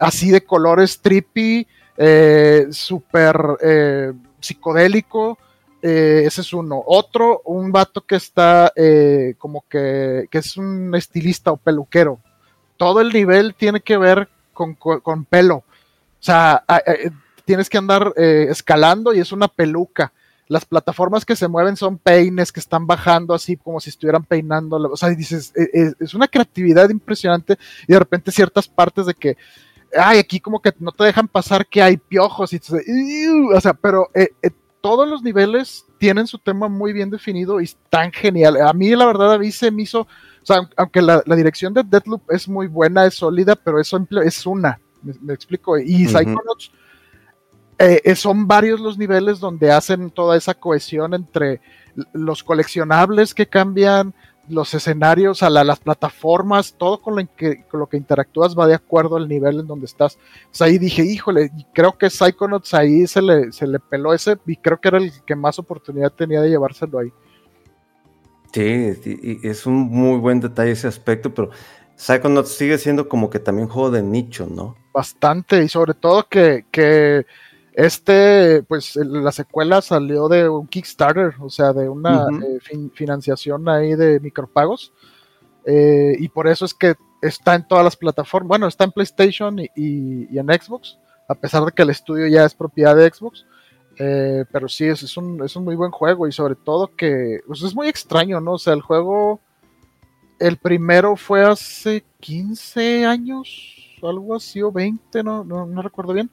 [0.00, 5.38] así de colores trippy, eh, súper eh, psicodélico
[5.80, 6.82] eh, ese es uno.
[6.84, 8.72] Otro, un vato que está
[9.38, 12.18] como que, que, es un estilista o peluquero.
[12.80, 14.74] Todo el nivel tiene que ver con,
[15.28, 15.56] pelo.
[15.56, 15.64] O
[16.18, 17.10] sea, eh,
[17.44, 20.14] tienes que andar escalando y es una peluca.
[20.48, 24.76] Las plataformas que se mueven son peines que están bajando así como si estuvieran peinando.
[24.76, 29.36] O sea, dices, es una creatividad impresionante y de repente ciertas partes de que
[29.94, 32.60] ay, aquí como que no te dejan pasar que hay piojos y
[33.52, 34.08] o sea, pero
[34.80, 38.60] todos los niveles tienen su tema muy bien definido y están genial.
[38.60, 40.06] A mí, la verdad, a mí me hizo,
[40.42, 44.46] o sea, aunque la, dirección de Deathloop es muy buena, es sólida, pero eso es
[44.46, 45.78] una, me, explico.
[45.78, 46.72] Y Psychonauts
[47.78, 51.60] eh, son varios los niveles donde hacen toda esa cohesión entre
[52.12, 54.14] los coleccionables que cambian,
[54.48, 58.74] los escenarios, a las plataformas, todo con lo, que, con lo que interactúas va de
[58.74, 60.18] acuerdo al nivel en donde estás.
[60.60, 64.80] ahí dije, híjole, creo que Psychonauts ahí se le, se le peló ese y creo
[64.80, 67.12] que era el que más oportunidad tenía de llevárselo ahí.
[68.52, 71.50] Sí, es un muy buen detalle ese aspecto, pero
[71.96, 74.76] Psychonauts sigue siendo como que también juego de nicho, ¿no?
[74.92, 77.26] Bastante, y sobre todo que, que
[77.72, 83.94] este, pues la secuela salió de un Kickstarter, o sea, de una eh, financiación ahí
[83.94, 84.92] de micropagos.
[85.64, 88.48] Eh, y por eso es que está en todas las plataformas.
[88.48, 90.98] Bueno, está en PlayStation y, en Xbox,
[91.28, 93.46] a pesar de que el estudio ya es propiedad de Xbox.
[94.02, 97.62] Eh, pero sí, es, un, es un muy buen juego y sobre todo que pues,
[97.62, 98.52] es muy extraño, ¿no?
[98.52, 99.40] O sea, el juego,
[100.38, 106.30] el primero fue hace 15 años, algo así, o 20, no, no recuerdo bien.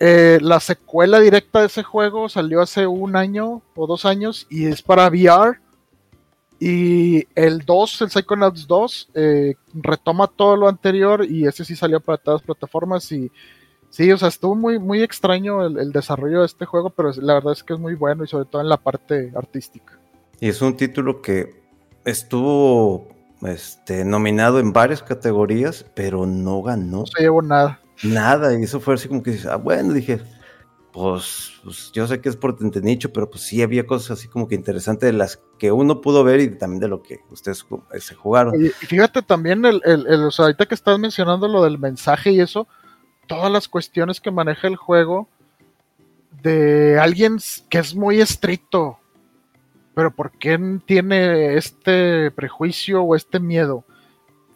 [0.00, 4.66] Eh, la secuela directa de ese juego salió hace un año o dos años y
[4.66, 5.58] es para VR.
[6.60, 12.00] Y el 2, el Psychonauts 2, eh, retoma todo lo anterior y ese sí salió
[12.00, 13.10] para todas las plataformas.
[13.12, 13.30] Y
[13.90, 17.52] sí, o sea, estuvo muy, muy extraño el, desarrollo de este juego, pero la verdad
[17.52, 19.98] es que es muy bueno y sobre todo en la parte artística.
[20.40, 21.62] Y es un título que
[22.04, 23.08] estuvo
[23.42, 26.98] este, nominado en varias categorías, pero no ganó.
[26.98, 27.80] No se llevó nada.
[28.02, 30.20] Nada, y eso fue así como que, ah, bueno, dije,
[30.92, 34.48] pues, pues, yo sé que es por nicho, pero pues sí había cosas así como
[34.48, 38.00] que interesantes de las que uno pudo ver y también de lo que ustedes eh,
[38.00, 38.54] se jugaron.
[38.60, 42.40] Y fíjate también, el, el, o sea, ahorita que estás mencionando lo del mensaje y
[42.40, 42.66] eso,
[43.28, 45.28] todas las cuestiones que maneja el juego
[46.42, 47.38] de alguien
[47.70, 48.98] que es muy estricto,
[49.94, 53.84] pero ¿por qué tiene este prejuicio o este miedo?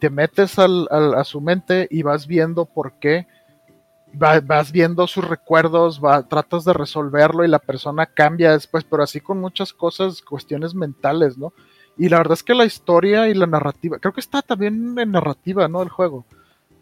[0.03, 3.25] te metes al, a su mente y vas viendo por qué,
[4.11, 9.39] vas viendo sus recuerdos, tratas de resolverlo y la persona cambia después, pero así con
[9.39, 11.53] muchas cosas, cuestiones mentales, ¿no?
[11.97, 15.11] Y la verdad es que la historia y la narrativa, creo que está también en
[15.11, 15.81] narrativa, ¿no?
[15.81, 16.25] El juego.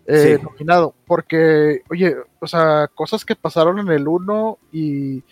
[0.07, 5.23] Eh, nominado, porque, oye, o sea, cosas que pasaron en el 1 y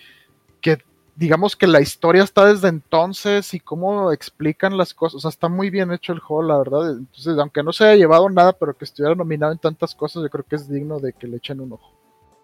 [0.62, 0.78] que
[1.16, 5.16] digamos que la historia está desde entonces y cómo explican las cosas.
[5.16, 6.92] O sea, está muy bien hecho el juego, la verdad.
[6.92, 10.30] Entonces, aunque no se haya llevado nada, pero que estuviera nominado en tantas cosas, yo
[10.30, 11.92] creo que es digno de que le echen un ojo.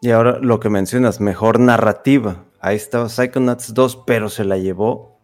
[0.02, 2.44] Y ahora lo que mencionas, mejor narrativa.
[2.60, 5.18] Ahí estaba Psychonauts 2, pero se la llevó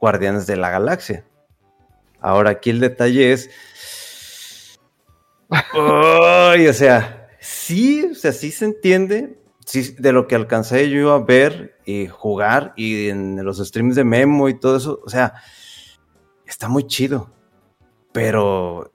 [0.00, 1.24] Guardianes de la Galaxia.
[2.20, 3.50] Ahora aquí el detalle es.
[5.50, 9.40] Uy, o sea, sí, o sea, sí se entiende,
[9.98, 14.48] de lo que alcancé yo a ver y jugar y en los streams de Memo
[14.48, 15.34] y todo eso, o sea,
[16.44, 17.30] está muy chido,
[18.12, 18.92] pero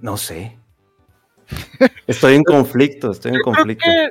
[0.00, 0.58] no sé.
[2.06, 3.88] Estoy en conflicto, estoy en conflicto.
[3.88, 4.10] Eh,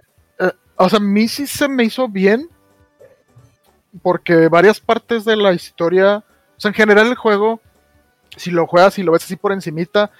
[0.77, 2.49] o sea, a mí sí se me hizo bien,
[4.01, 7.61] porque varias partes de la historia, o sea, en general el juego,
[8.37, 10.11] si lo juegas y lo ves así por encimita,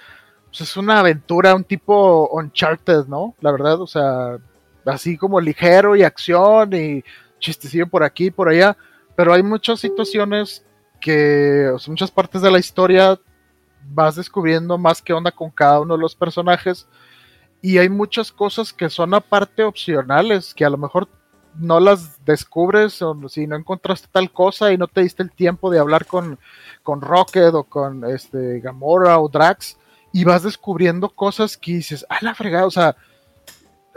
[0.56, 3.34] pues es una aventura, un tipo Uncharted, ¿no?
[3.40, 4.38] La verdad, o sea,
[4.86, 7.04] así como ligero y acción y
[7.38, 8.74] chistecillo por aquí y por allá,
[9.14, 10.64] pero hay muchas situaciones
[10.98, 13.20] que, o sea, muchas partes de la historia
[13.90, 16.88] vas descubriendo más que onda con cada uno de los personajes
[17.60, 21.06] y hay muchas cosas que son aparte opcionales, que a lo mejor
[21.54, 25.70] no las descubres o si no encontraste tal cosa y no te diste el tiempo
[25.70, 26.38] de hablar con,
[26.82, 29.76] con Rocket o con este Gamora o Drax
[30.16, 32.96] y vas descubriendo cosas que dices, ah, la fregada, o sea,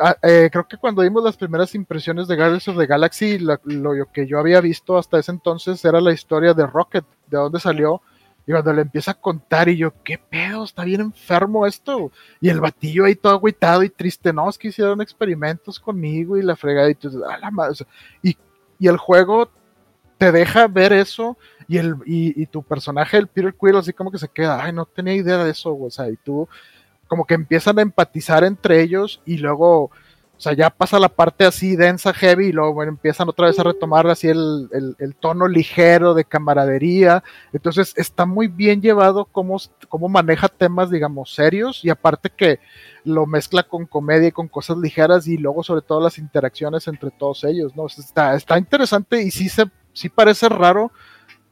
[0.01, 3.59] Ah, eh, creo que cuando vimos las primeras impresiones de Guardians of Galaxy, lo,
[4.13, 8.01] que yo había visto hasta ese entonces era la historia de Rocket, de dónde salió.
[8.47, 10.63] Y cuando le empieza a contar, y yo, ¿qué pedo?
[10.63, 12.13] Está bien enfermo esto.
[12.39, 16.43] Y el batillo ahí todo agüitado y triste, no, es que hicieron experimentos conmigo y
[16.43, 16.89] la fregada.
[16.89, 17.71] Y, la
[18.23, 18.37] y,
[18.79, 19.49] y el juego
[20.17, 21.37] te deja ver eso
[21.69, 24.87] y, el, y, tu personaje, el Peter Quill, así como que se queda, ay, no
[24.87, 26.49] tenía idea de eso, o sea, y tú
[27.07, 29.91] como que empiezan a empatizar entre ellos y luego, o
[30.37, 34.07] sea, ya pasa la parte así densa, heavy, y luego empiezan otra vez a retomar
[34.07, 37.23] así el, tono ligero de camaradería.
[37.53, 39.57] Entonces está muy bien llevado cómo,
[39.89, 42.59] cómo, maneja temas, digamos, serios y aparte que
[43.03, 47.11] lo mezcla con comedia y con cosas ligeras y luego sobre todo las interacciones entre
[47.11, 47.85] todos ellos, ¿no?
[47.85, 50.91] está, está interesante y sí, se, sí parece raro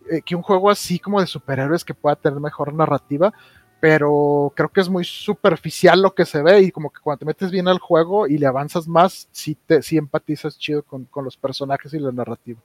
[0.09, 3.33] eh, que un juego así como de superhéroes que pueda tener mejor narrativa,
[3.79, 7.25] pero creo que es muy superficial lo que se ve y como que cuando te
[7.25, 11.37] metes bien al juego y le avanzas más, sí, te, sí empatizas chido con, los
[11.37, 12.59] personajes y la narrativa.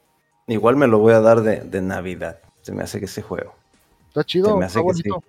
[0.47, 3.55] Igual me lo voy a dar de, Navidad, se me hace que ese juego.
[4.09, 5.23] Está chido, está bonito.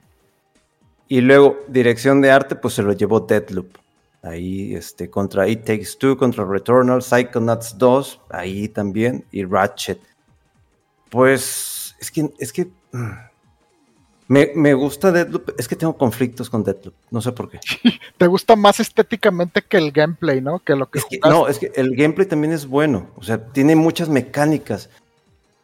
[1.08, 3.78] Y luego, dirección de arte, pues se lo llevó Deadloop.
[4.24, 10.00] Ahí, este, contra It Takes Two, contra Returnal, Psychonauts 2, ahí también, y Ratchet.
[11.10, 11.73] Pues,
[12.04, 12.68] es que, es que...
[12.92, 13.12] Mm,
[14.28, 17.60] me, gusta Deadloop, es que tengo conflictos con Deadloop, no sé por qué.
[18.18, 20.60] Te gusta más estéticamente que el gameplay, ¿no?
[20.60, 24.10] Que lo que, No, es que el gameplay también es bueno, o sea, tiene muchas
[24.10, 24.90] mecánicas,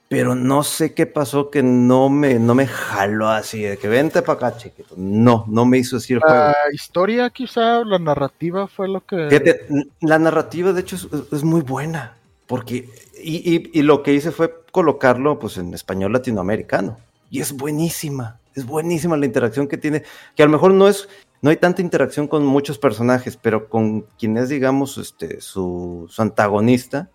[0.08, 4.22] pero no sé qué pasó que no me, no me jaló así, de que vente
[4.22, 4.96] para acá, chiquito.
[4.98, 6.36] No, no me hizo así el juego.
[6.36, 9.28] La historia quizá, la narrativa fue lo que...
[9.30, 9.68] Fíjate,
[10.02, 10.96] la narrativa de hecho
[11.32, 12.18] es, muy buena,
[12.50, 12.90] porque,
[13.24, 16.98] y, y lo que hice fue colocarlo pues en español latinoamericano,
[17.30, 20.04] y es buenísima es buenísima la interacción que tiene,
[20.36, 21.08] que a lo mejor no es,
[21.42, 27.10] no hay tanta interacción con muchos personajes, pero con quien es, digamos, este, su, antagonista,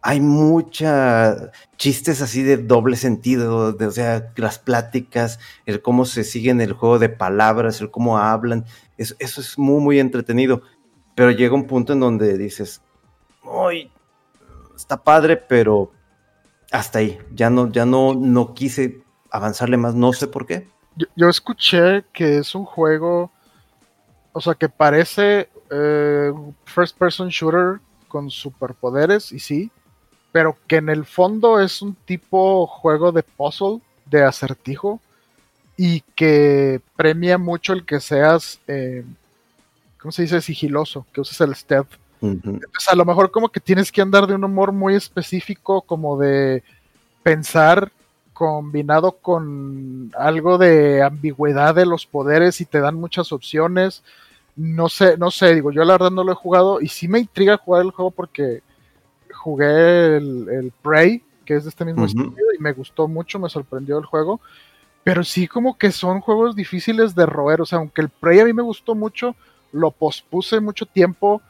[0.00, 6.24] hay mucha chistes así de doble sentido, de, o sea, las pláticas, el cómo se
[6.24, 8.64] siguen el juego de palabras, el cómo hablan,
[8.98, 10.62] eso, eso es muy, muy entretenido.
[11.14, 12.80] Pero llega un punto en donde dices,
[13.44, 13.92] ¡ay!
[14.76, 15.92] Está padre, pero
[16.70, 17.18] hasta ahí.
[17.32, 20.68] Ya no, ya no, no quise avanzarle más, no sé por qué.
[21.16, 23.30] Yo, escuché que es un juego,
[24.32, 26.32] o sea, que parece eh,
[26.64, 29.70] first person shooter con superpoderes, y sí,
[30.32, 35.00] pero que en el fondo es un tipo juego de puzzle, de acertijo,
[35.78, 39.02] y que premia mucho el que seas, eh,
[39.98, 40.42] ¿cómo se dice?
[40.42, 41.52] Sigiloso, que uses el
[42.22, 46.16] Entonces, a lo mejor como que tienes que andar de un humor muy específico, como
[46.16, 46.62] de
[47.22, 47.90] pensar
[48.32, 54.02] combinado con algo de ambigüedad de los poderes y te dan muchas opciones.
[54.56, 57.18] No sé, no sé, digo, yo la verdad no lo he jugado y sí me
[57.18, 58.62] intriga jugar el juego porque
[59.32, 63.98] jugué el, Prey, que es de este mismo estilo, y me gustó mucho, me sorprendió
[63.98, 64.40] el juego.
[65.04, 68.44] Pero sí como que son juegos difíciles de roer, o sea, aunque el Prey a
[68.44, 69.34] mí me gustó mucho,
[69.72, 71.42] lo pospuse mucho tiempo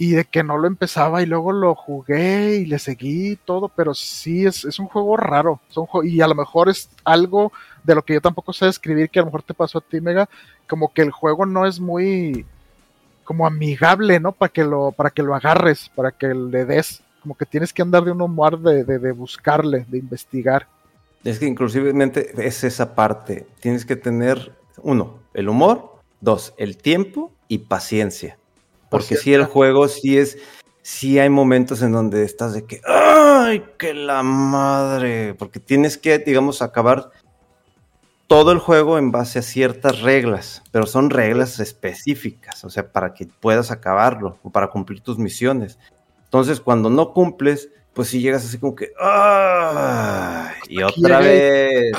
[0.00, 3.92] y de que no lo empezaba y luego lo jugué y le seguí todo, pero
[3.92, 5.60] sí es, un juego raro.
[6.02, 7.52] y a lo mejor es algo
[7.84, 10.00] de lo que yo tampoco sé describir que a lo mejor te pasó a ti,
[10.00, 10.26] Mega,
[10.66, 12.46] como que el juego no es muy
[13.24, 14.32] como amigable, ¿no?
[14.32, 17.02] Para que lo, para que lo agarres, para que le des.
[17.20, 20.66] como que tienes que andar de un humor de, de, buscarle, de investigar.
[21.24, 23.46] Es que inclusivemente es esa parte.
[23.60, 28.38] Tienes que tener, uno, el humor, dos, el tiempo y paciencia.
[28.90, 30.36] Porque si el juego sí es,
[30.82, 35.34] sí hay momentos en donde estás de que, ¡ay, que la madre!
[35.34, 37.10] Porque tienes que, digamos, acabar
[38.26, 43.14] todo el juego en base a ciertas reglas, pero son reglas específicas, o sea, para
[43.14, 45.78] que puedas acabarlo o para cumplir tus misiones.
[46.24, 50.52] Entonces, cuando no cumples, pues si llegas así como que, ¡ah!
[50.68, 51.92] Y otra vez,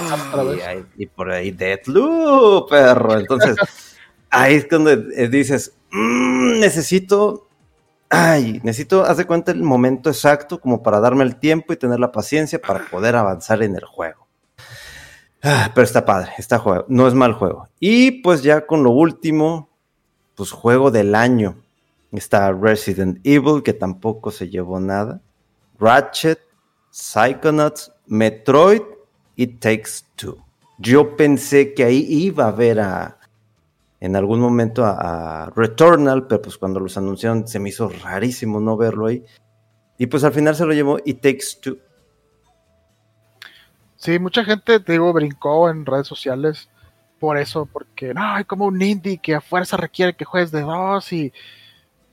[0.95, 3.19] y, por ahí Deathloop, perro.
[3.19, 3.57] Entonces,
[4.29, 7.47] ahí es cuando dices, mmm, necesito,
[8.09, 11.99] ay, necesito, haz de cuenta el momento exacto como para darme el tiempo y tener
[11.99, 14.27] la paciencia para poder avanzar en el juego.
[15.43, 17.67] Ah, pero está padre, está juego, no es mal juego.
[17.79, 19.69] Y pues ya con lo último,
[20.35, 21.55] pues juego del año.
[22.11, 25.21] Está Resident Evil, que tampoco se llevó nada.
[25.79, 26.39] Ratchet,
[26.91, 28.81] Psychonauts, Metroid
[29.35, 30.37] y Takes Two.
[30.77, 33.17] Yo pensé que ahí iba a ver a,
[34.01, 38.75] en algún momento a, Returnal, pero pues cuando los anunciaron se me hizo rarísimo no
[38.75, 39.23] verlo ahí.
[39.97, 41.77] Y pues al final se lo llevó It Takes Two.
[43.95, 46.67] Sí, mucha gente, te digo, brincó en redes sociales
[47.19, 50.61] por eso, porque no, hay como un indie que a fuerza requiere que juegues de
[50.61, 51.31] dos y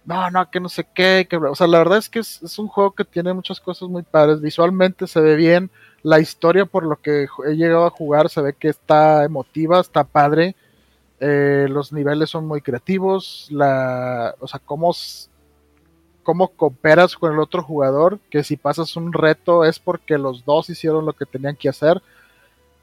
[0.05, 2.69] no, no, que no sé qué, que, o sea, la verdad es que es, un
[2.69, 5.71] juego que tiene muchas cosas muy padres, visualmente se ve bien,
[6.03, 10.05] la historia por lo que he llegado a jugar se ve que está emotiva, está
[10.05, 10.55] padre,
[11.21, 14.95] eh, los niveles son muy creativos, la, o sea, cómo,
[16.23, 20.71] cómo cooperas con el otro jugador, que si pasas un reto es porque los dos
[20.71, 22.03] hicieron lo que tenían que hacer.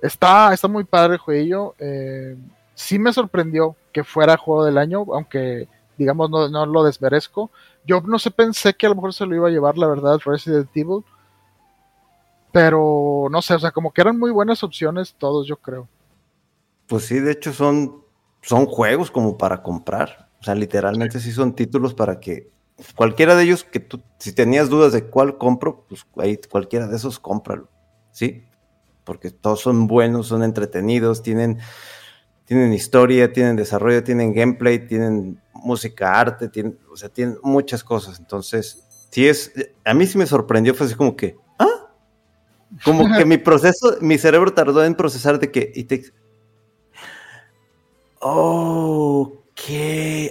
[0.02, 1.76] Está, está muy padre el jueguillo.
[1.80, 2.36] Eh,
[2.74, 5.68] sí me sorprendió que fuera juego del año, aunque
[5.98, 7.52] digamos, no, lo desmerezco.
[7.86, 10.20] Yo no sé, pensé que a lo mejor se lo iba a llevar, la verdad,
[10.26, 11.04] Resident Evil.
[12.52, 15.88] Pero no sé, o sea, como que eran muy buenas opciones todos, yo creo.
[16.88, 18.05] Pues sí, de hecho son,
[18.46, 20.30] son juegos como para comprar.
[20.40, 21.32] O sea, literalmente sí.
[21.32, 22.52] son títulos para que
[22.96, 26.96] cualquiera de ellos que tú, si tenías dudas de cuál compro, pues ahí cualquiera de
[26.96, 27.70] esos cómpralo.
[28.12, 28.44] ¿Sí?
[29.04, 31.60] Porque todos son buenos, son entretenidos, tienen,
[32.46, 38.20] tienen historia, tienen desarrollo, tienen gameplay, tienen música, arte, tiene, o sea, tiene muchas cosas.
[38.20, 39.52] Entonces, sí es,
[39.84, 41.90] a mí sí me sorprendió, fue así como que, ¿ah?
[42.84, 46.04] Como que mi proceso, mi cerebro tardó en procesar de que, y te,
[48.28, 49.62] ok,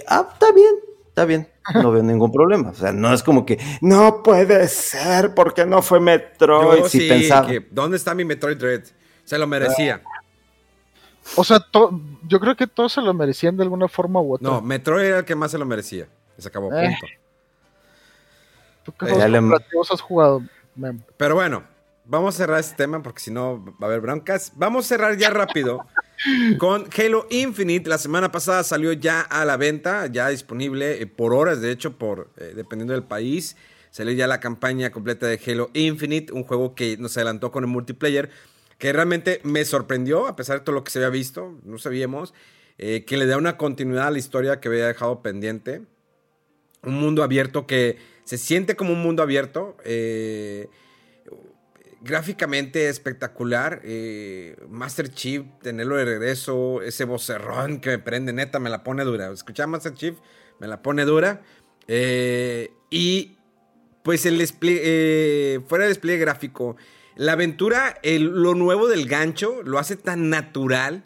[0.07, 0.75] ah, está bien,
[1.07, 2.69] está bien, no veo ningún problema.
[2.71, 6.85] O sea, no es como que, no puede ser, porque no fue Metroid.
[6.85, 7.49] si pensaba.
[7.71, 8.83] ¿Dónde está mi Metroid Dread?
[9.23, 10.01] Se lo merecía.
[11.37, 11.65] O sea,
[12.27, 14.47] yo creo que todos se lo merecían de alguna forma u otra.
[14.47, 16.07] No, Metroid era el que más se lo merecía.
[16.37, 16.97] Se acabó, eh.
[16.99, 17.13] punto.
[18.83, 20.43] ¿Tú qué eh, has jugado,
[21.17, 21.63] Pero bueno,
[22.03, 24.51] vamos a cerrar este tema porque si no va a haber broncas.
[24.55, 25.79] Vamos a cerrar ya rápido
[26.57, 27.89] con Halo Infinite.
[27.89, 31.97] La semana pasada salió ya a la venta, ya disponible eh, por horas, de hecho,
[31.97, 33.55] por dependiendo del país.
[33.91, 37.69] Salió ya la campaña completa de Halo Infinite, un juego que nos adelantó con el
[37.69, 38.29] multiplayer
[38.77, 42.33] que realmente me sorprendió, a pesar de todo lo que se había visto, no sabíamos,
[42.77, 45.81] eh, que le da una continuidad a la historia que había dejado pendiente.
[46.83, 49.77] Un mundo abierto que se siente como un mundo abierto.
[49.85, 50.67] Eh,
[52.05, 53.81] gráficamente espectacular.
[53.83, 59.03] Eh, Master Chief, tenerlo de regreso, ese vocerrón que me prende, neta, me la pone
[59.03, 59.31] dura.
[59.31, 60.15] Escuchar Master Chief,
[60.59, 61.41] me la pone dura.
[62.89, 63.37] y
[64.03, 66.77] pues el despliegue, fuera del despliegue gráfico,
[67.15, 71.05] la aventura, lo nuevo del gancho, lo hace tan natural.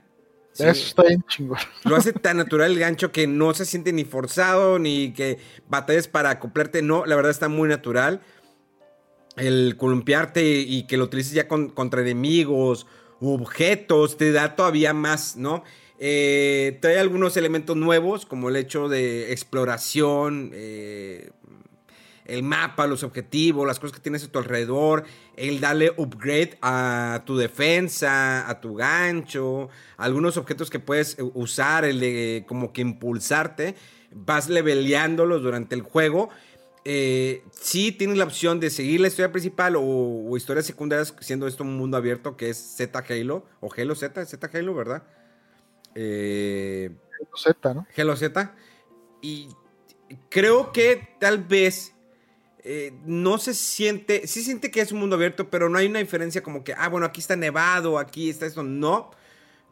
[0.53, 1.59] Eso está bien chingón.
[1.85, 5.37] Lo hace tan natural el gancho que no se siente ni forzado, ni que
[5.69, 6.81] batalles para acoplarte.
[6.81, 8.21] No, la verdad está muy natural.
[9.35, 12.87] El columpiarte y que lo utilices ya contra enemigos,
[13.21, 15.63] objetos, te da todavía más, ¿no?
[15.99, 21.31] Eh, trae algunos elementos nuevos, como el hecho de exploración, eh,
[22.25, 25.03] el mapa, los objetivos, las cosas que tienes a tu alrededor,
[25.35, 31.99] el darle upgrade a tu defensa, a tu gancho, algunos objetos que puedes usar, el
[31.99, 33.75] de como que impulsarte,
[34.11, 36.29] vas leveleándolos durante el juego.
[36.85, 41.63] Eh, sí tienes la opción de seguir la historia principal o, historias secundarias, siendo esto
[41.63, 45.03] un mundo abierto que es Z Halo, o Halo Z, Z Halo, ¿verdad?
[45.95, 47.87] Eh, Halo Z, ¿no?
[47.97, 48.55] Halo Z.
[49.21, 49.49] Y
[50.29, 51.93] creo que tal vez
[52.63, 55.99] eh, no se siente, sí siente que es un mundo abierto, pero no hay una
[55.99, 59.11] diferencia como que, ah, bueno, aquí está nevado, aquí está esto, no.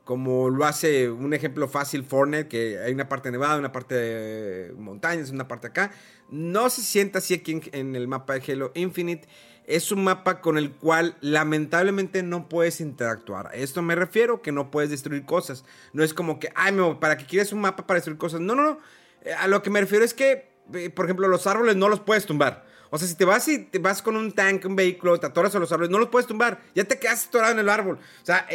[0.03, 4.73] como lo hace un ejemplo fácil Fortnite, que hay una parte nevada, una parte de
[4.73, 5.91] montañas, una parte acá.
[6.29, 9.27] No se siente así aquí en, el mapa de Halo Infinite.
[9.65, 13.47] Es un mapa con el cual lamentablemente no puedes interactuar.
[13.47, 15.65] A esto me refiero, que no puedes destruir cosas.
[15.93, 18.39] No es como que, ay, ¿para qué quieres un mapa para destruir cosas?
[18.39, 18.79] No, no, no.
[19.23, 21.99] Eh, a lo que me refiero es que, eh, por ejemplo, los árboles no los
[21.99, 22.66] puedes tumbar.
[22.89, 25.55] O sea, si te vas y te vas con un tanque, un vehículo, te atoras
[25.55, 26.61] a los árboles, no los puedes tumbar.
[26.75, 27.97] Ya te quedas atorado en el árbol.
[27.97, 28.47] O sea,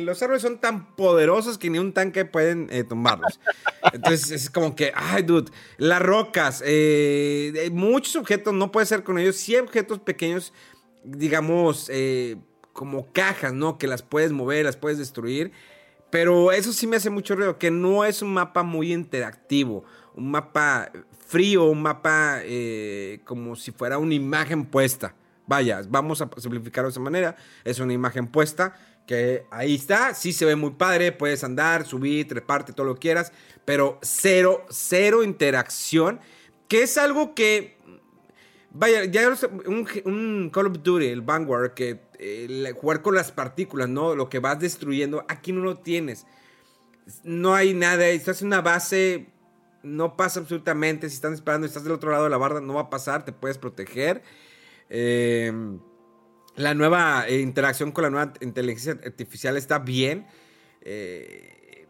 [0.00, 3.40] los árboles son tan poderosos que ni un tanque pueden eh, tumbarlos.
[3.92, 9.18] Entonces es como que, ay, dude, las rocas, eh, muchos objetos, no puede ser con
[9.18, 9.36] ellos.
[9.36, 10.52] Sí objetos pequeños,
[11.04, 12.36] digamos, eh,
[12.72, 13.78] como cajas, ¿no?
[13.78, 15.52] Que las puedes mover, las puedes destruir.
[16.10, 19.84] Pero eso sí me hace mucho ruido, que no es un mapa muy interactivo.
[20.14, 20.92] Un mapa
[21.32, 25.14] frío, un mapa eh, como si fuera una imagen puesta.
[25.46, 27.36] Vaya, vamos a simplificarlo de esa manera.
[27.64, 28.76] Es una imagen puesta
[29.06, 30.12] que ahí está.
[30.12, 31.10] Sí se ve muy padre.
[31.10, 33.32] Puedes andar, subir, treparte, todo lo que quieras.
[33.64, 36.20] Pero cero, cero interacción.
[36.68, 37.78] Que es algo que.
[38.70, 39.34] Vaya, ya
[39.66, 44.14] un, un Call of Duty, el Vanguard, que eh, jugar con las partículas, ¿no?
[44.14, 46.26] Lo que vas destruyendo, aquí no lo tienes.
[47.24, 49.31] No hay nada, estás en una base
[49.82, 51.08] no pasa absolutamente.
[51.08, 53.24] Si están esperando y estás del otro lado de la barda, no va a pasar,
[53.24, 54.22] te puedes proteger.
[54.88, 55.80] Em,
[56.56, 60.26] la nueva eh, interacción con la nueva inteligencia artificial está bien.
[60.82, 61.86] Eh,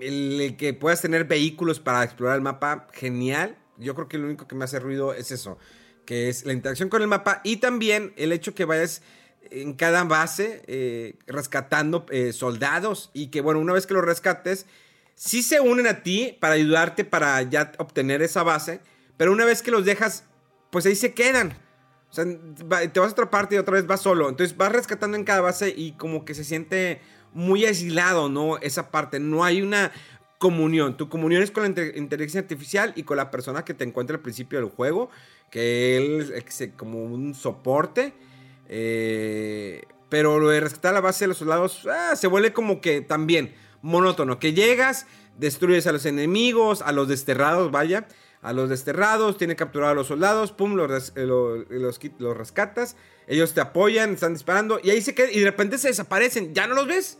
[0.00, 3.56] el, que puedas tener vehículos para explorar el mapa, genial.
[3.76, 5.58] Yo creo que lo único que me hace ruido es eso,
[6.06, 9.02] que es la interacción con el mapa y también el hecho que vayas
[9.50, 14.66] en cada base eh, rescatando soldados y que bueno, una vez que los rescates,
[15.20, 18.80] sí se unen a ti para ayudarte para ya obtener esa base,
[19.18, 20.24] pero una vez que los dejas,
[20.70, 21.58] pues ahí se quedan.
[22.10, 24.30] O sea, te vas a otra parte y otra vez vas solo.
[24.30, 27.02] Entonces vas rescatando en cada base y como que se siente
[27.34, 28.56] muy aislado, ¿no?
[28.58, 29.20] Esa parte.
[29.20, 29.92] No hay una
[30.38, 30.96] comunión.
[30.96, 34.22] Tu comunión es con la inteligencia artificial y con la persona que te encuentra al
[34.22, 35.10] principio del juego,
[35.50, 38.14] que él es como un soporte.
[38.70, 43.02] Eh, pero lo de rescatar la base de los soldados ah, se vuelve como que
[43.02, 45.06] también monótono, que llegas,
[45.38, 48.06] destruyes a los enemigos, a los desterrados, vaya,
[48.42, 52.96] a los desterrados, tiene capturado a los soldados, pum, los, eh, los, rescatas,
[53.26, 56.66] ellos te apoyan, están disparando, y ahí se quedan, y de repente se desaparecen, ya
[56.66, 57.18] no los ves.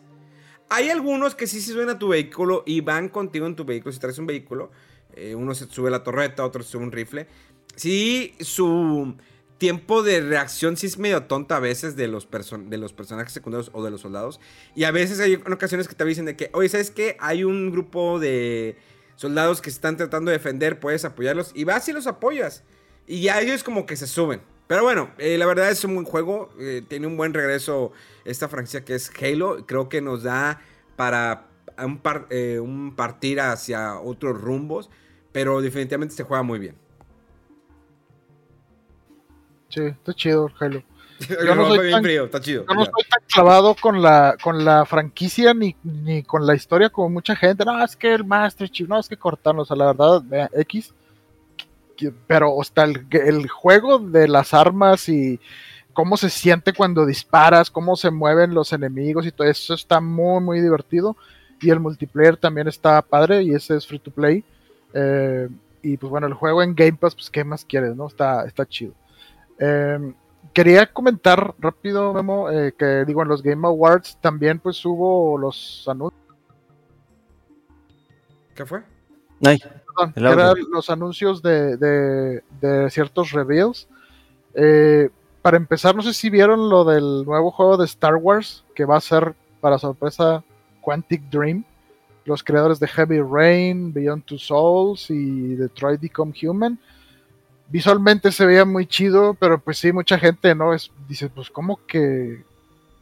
[0.69, 3.93] Hay algunos que sí se suben a tu vehículo y van contigo en tu vehículo,
[3.93, 4.71] si traes un vehículo,
[5.15, 7.27] eh, uno se sube la torreta, otro se sube un rifle.
[7.75, 9.17] Si su
[9.61, 13.71] tiempo de reacción sí es medio tonta a veces de los, de los personajes secundarios
[13.75, 14.41] o de los soldados.
[14.75, 17.19] Y a veces hay ocasiones que te dicen de que, oye, ¿sabes qué?
[17.21, 18.79] Hay un grupo de
[19.17, 21.53] soldados que se están tratando de defender, puedes apoyarlos.
[21.55, 22.65] Y vas y los apoyas.
[23.07, 24.41] Y ya ellos como que se suben.
[24.67, 26.49] Pero bueno, eh, la verdad es un buen juego.
[26.59, 27.93] Eh, tiene un buen regreso
[28.25, 29.67] esta franquicia que es Halo.
[29.67, 30.63] Creo que nos da
[30.97, 31.49] para
[31.85, 32.01] un,
[32.31, 34.89] eh, un partir hacia otros rumbos.
[35.33, 36.80] Pero definitivamente se juega muy bien.
[39.71, 40.83] Sí, está chido Halo.
[41.47, 42.65] Yo no soy tan, frío, está chido.
[42.67, 46.89] Yo no estoy tan clavado con la, con la franquicia ni, ni, con la historia
[46.89, 47.65] como mucha gente.
[47.65, 50.95] No, es que el Master Chief, no, es que cortarnos, o sea, la verdad, X.
[52.27, 55.39] Pero hasta el, el juego de las armas y
[55.93, 60.43] cómo se siente cuando disparas, cómo se mueven los enemigos y todo eso está muy,
[60.43, 61.17] muy divertido.
[61.61, 64.43] Y el multiplayer también está padre y ese es free to play.
[64.95, 65.49] Eh,
[65.83, 68.07] y pues bueno, el juego en Game Pass, pues qué más quieres, ¿no?
[68.07, 68.95] Está, está chido.
[69.61, 70.15] Em,
[70.55, 75.87] quería comentar rápido, Memo, eh, que digo, en los Game Awards también pues hubo los
[75.87, 76.19] anuncios.
[78.55, 78.83] ¿Qué fue?
[80.17, 82.43] eran los anuncios de,
[82.89, 83.87] ciertos reveals.
[84.55, 85.11] Eh,
[85.43, 88.97] para empezar, no sé si vieron lo del nuevo juego de Star Wars, que va
[88.97, 90.43] a ser, para sorpresa,
[90.81, 91.65] Quantic Dream.
[92.25, 96.79] Los creadores de Heavy Rain, Beyond Two Souls y Detroit Become Human
[97.71, 100.75] visualmente se veía muy chido, pero pues sí, mucha gente, ¿no?
[100.75, 102.43] Es, dice, pues como que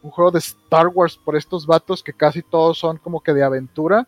[0.03, 3.43] un juego de Star Wars por estos vatos que casi todos son como que de
[3.43, 4.07] aventura.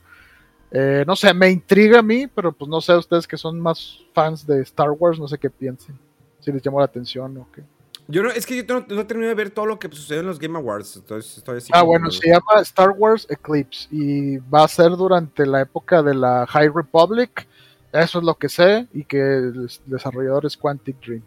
[0.71, 3.99] Eh, no sé, me intriga a mí, pero pues no sé ustedes que son más
[4.13, 5.99] fans de Star Wars, no sé qué piensen.
[6.39, 7.63] Si les llamó la atención o qué.
[8.07, 10.27] Yo no, es que yo no, he terminado de ver todo lo que sucedió en
[10.27, 10.97] los Game Awards.
[10.97, 15.47] Entonces estoy así ah, bueno, se llama Star Wars Eclipse y va a ser durante
[15.47, 17.47] la época de la High Republic
[17.93, 21.23] eso es lo que sé y que el desarrollador es Quantic Dream.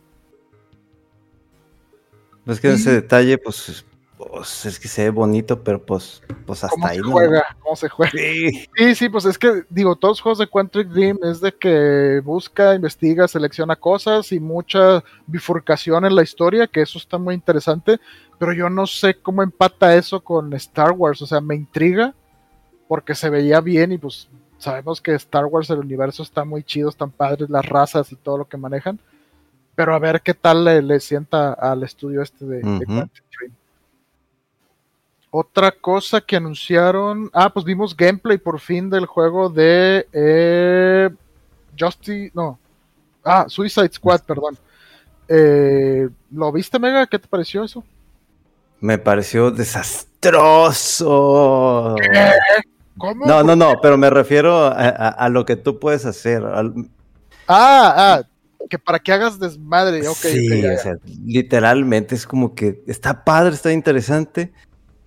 [2.45, 3.85] Es que ese detalle, pues
[4.31, 7.11] pues es que se ve bonito, pero pues, pues hasta ¿Cómo ahí se no.
[7.11, 7.57] juega?
[7.61, 8.11] ¿Cómo se juega?
[8.11, 8.67] Sí.
[8.75, 12.21] Sí, sí, pues es que, digo, todos los juegos de Quantic Dream es de que
[12.23, 17.99] busca, investiga, selecciona cosas y mucha bifurcación en la historia, que eso está muy interesante,
[18.39, 22.13] pero yo no sé cómo empata eso con Star Wars, o sea, me intriga
[22.87, 26.89] porque se veía bien y pues sabemos que Star Wars, el universo está muy chido,
[26.89, 28.99] están padres las razas y todo lo que manejan,
[29.75, 32.61] pero a ver qué tal le, le sienta al estudio este de.
[32.61, 33.53] Quantic Dream.
[35.35, 37.27] Otra cosa que anunciaron.
[37.33, 41.09] Ah, pues vimos gameplay por fin del juego de eh,
[41.77, 42.31] Justice.
[42.35, 42.59] No.
[43.23, 44.59] Ah, Suicide Squad, perdón.
[45.27, 47.07] Eh, ¿Lo viste, Mega?
[47.07, 47.83] ¿Qué te pareció eso?
[48.79, 51.95] Me pareció desastroso.
[52.97, 53.25] ¿Cómo?
[53.25, 56.43] No, no, no, pero me refiero a, a- a lo que tú puedes hacer.
[56.45, 56.73] al-
[57.47, 58.23] Ah, ah,
[58.69, 60.07] que para que hagas desmadre.
[60.07, 60.95] ok, sí, ya, o sea,
[61.25, 64.53] literalmente es como que está padre, está interesante.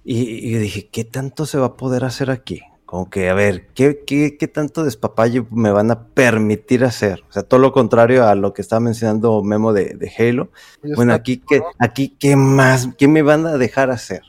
[0.04, 0.20] Y,
[0.54, 2.60] y dije, ¿qué tanto se va a poder hacer aquí?
[2.84, 7.24] Como que, a ver, ¿qué, qué, qué tanto despapalle me van a permitir hacer?
[7.28, 10.50] O sea, todo lo contrario a lo que estaba mencionando Memo de, de Halo.
[10.94, 12.88] Bueno, aquí, ¿qué, aquí, ¿qué más?
[12.96, 14.22] ¿Qué me van a dejar hacer?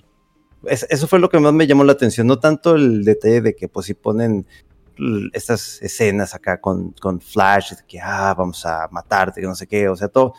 [0.65, 3.55] Es- eso fue lo que más me llamó la atención, no tanto el detalle de
[3.55, 4.45] que, pues, si ponen
[5.33, 9.67] estas escenas acá con, con Flash, de que, ah, vamos a matarte, que no sé
[9.67, 10.33] qué, o sea, todo.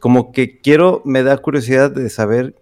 [0.00, 2.56] Como que quiero, me da curiosidad de saber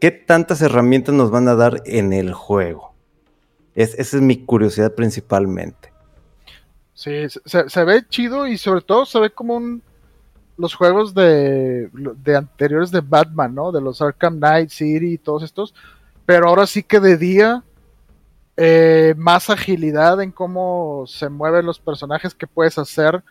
[0.00, 2.94] qué tantas herramientas nos van a dar en el juego.
[3.74, 5.92] Es, esa es mi curiosidad principalmente.
[6.94, 9.82] Sí, se, se ve chido y sobre todo se ve como un
[10.56, 13.72] los juegos de, de anteriores de Batman, ¿no?
[13.72, 15.74] De los Arkham Knight City y todos estos.
[16.30, 17.64] Pero ahora sí que de día
[18.56, 23.24] eh, más agilidad en cómo se mueven los personajes que puedes hacer,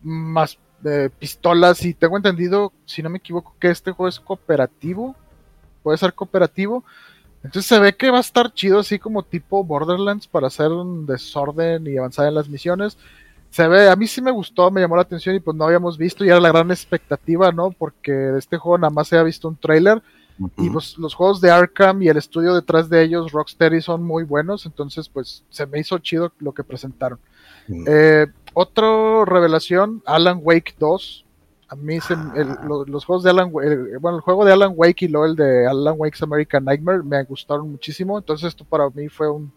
[0.00, 5.14] más eh, pistolas y tengo entendido, si no me equivoco, que este juego es cooperativo,
[5.82, 6.82] puede ser cooperativo.
[7.42, 11.04] Entonces se ve que va a estar chido así como tipo Borderlands para hacer un
[11.04, 12.96] desorden y avanzar en las misiones.
[13.50, 15.98] Se ve, a mí sí me gustó, me llamó la atención y pues no habíamos
[15.98, 17.70] visto y era la gran expectativa, ¿no?
[17.70, 20.02] Porque de este juego nada más se había visto un trailer
[20.56, 24.24] y pues los juegos de Arkham y el estudio detrás de ellos, Rocksteady, son muy
[24.24, 27.18] buenos, entonces pues se me hizo chido lo que presentaron.
[27.86, 31.24] Eh, otra revelación, Alan Wake 2.
[31.68, 34.52] A mí se- el- lo- los juegos de Alan Wake, el- bueno, el juego de
[34.52, 38.64] Alan Wake y luego el de Alan Wake's American Nightmare me gustaron muchísimo, entonces esto
[38.64, 39.50] para mí fue un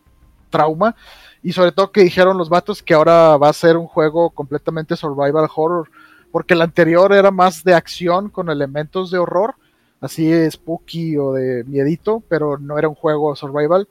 [0.50, 0.96] trauma
[1.44, 4.96] y sobre todo que dijeron los vatos que ahora va a ser un juego completamente
[4.96, 5.90] survival horror,
[6.32, 9.56] porque el anterior era más de acción con elementos de horror,
[10.02, 13.88] así spooky o de miedito, pero no era un juego survival.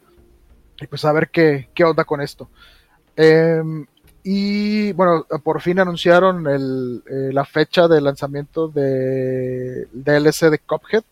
[0.81, 2.49] Y pues a ver qué, qué onda con esto.
[3.17, 3.87] Em,
[4.23, 11.05] y bueno, por fin anunciaron el, eh, la fecha de lanzamiento de DLC de Cuphead.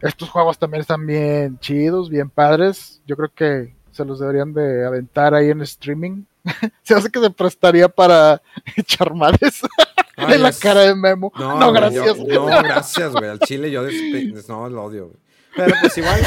[0.00, 3.00] Estos juegos también están bien chidos, bien padres.
[3.06, 6.24] Yo creo que se los deberían de aventar ahí en streaming.
[6.82, 8.40] se hace que se prestaría para
[8.76, 9.62] echar males
[10.16, 11.32] Ay, en la es- cara de Memo.
[11.38, 12.16] No, güey, gracias.
[12.26, 13.28] yo- no, gracias, güey.
[13.28, 15.16] Al chile yo despe- no lo odio, güey.
[15.56, 16.20] Pero pues igual,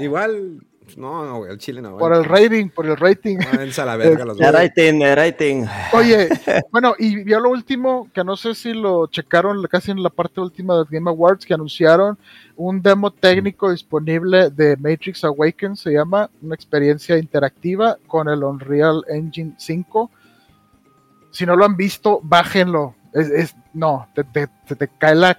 [0.00, 0.58] igual,
[0.96, 1.96] no, no, güey, al chile no.
[1.98, 3.38] por el rating, por el rating.
[3.38, 4.60] Váyanse a la verga los Ya dos.
[4.60, 5.64] rating, ya rating.
[5.92, 6.28] Oye,
[6.72, 10.40] bueno, y vio lo último, que no sé si lo checaron casi en la parte
[10.40, 12.16] última del Game Awards, que anunciaron
[12.54, 19.02] un demo técnico disponible de Matrix Awakens, se llama, una experiencia interactiva con el Unreal
[19.08, 20.10] Engine 5.
[21.36, 22.94] Si no lo han visto, bájenlo.
[23.12, 25.38] Es, es- no, te, te, te- te cae la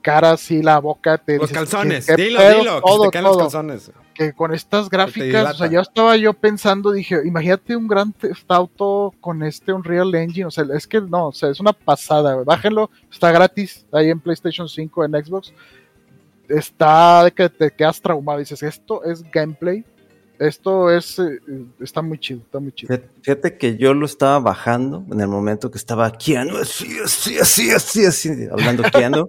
[0.00, 1.18] cara así, la boca.
[1.18, 2.58] Te Los dices, calzones, ¿qué- qué dilo, pedo?
[2.58, 3.92] dilo, que Todo, te caen los calzones.
[4.14, 8.50] que con estas gráficas, o sea, ya estaba yo pensando, dije, imagínate un Grand Theft
[8.50, 12.34] Auto con este Unreal Engine, o sea, es que no, o sea, es una pasada,
[12.44, 15.52] bájenlo, está gratis ahí en PlayStation 5, en Xbox,
[16.48, 19.84] está de que te quedas traumado, dices, esto es gameplay,
[20.46, 21.38] esto es, eh,
[21.80, 22.94] está muy chido, está muy chido.
[23.22, 27.70] Fíjate- que yo lo estaba bajando en el momento que estaba Keanu, así, así, así,
[27.70, 29.26] así, así, hablando Keanu,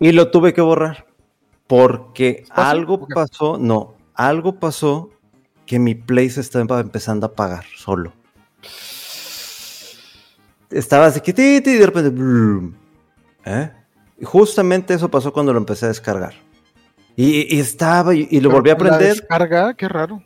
[0.00, 1.06] y lo tuve que borrar
[1.66, 5.10] porque algo pasó, no, algo pasó
[5.66, 8.12] que mi Play se estaba empezando a apagar solo.
[10.70, 12.76] Estaba así y de repente,
[13.44, 13.70] ¿eh?
[14.18, 16.34] Y justamente eso pasó cuando lo empecé a descargar.
[17.16, 19.16] Y, y estaba, y, y lo Pero volví a con la prender.
[19.16, 20.22] descarga, qué raro.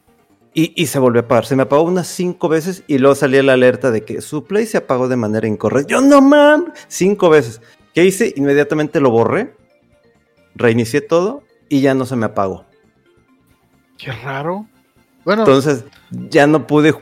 [0.54, 1.44] Y, y se volvió a apagar.
[1.46, 4.66] Se me apagó unas cinco veces y luego salía la alerta de que su play
[4.66, 5.90] se apagó de manera incorrecta.
[5.90, 7.60] Yo no mames, cinco veces.
[7.94, 8.32] ¿Qué hice?
[8.36, 9.54] Inmediatamente lo borré,
[10.54, 12.64] reinicié todo y ya no se me apagó.
[13.98, 14.66] Qué raro.
[15.24, 16.94] Bueno, Entonces ya no pude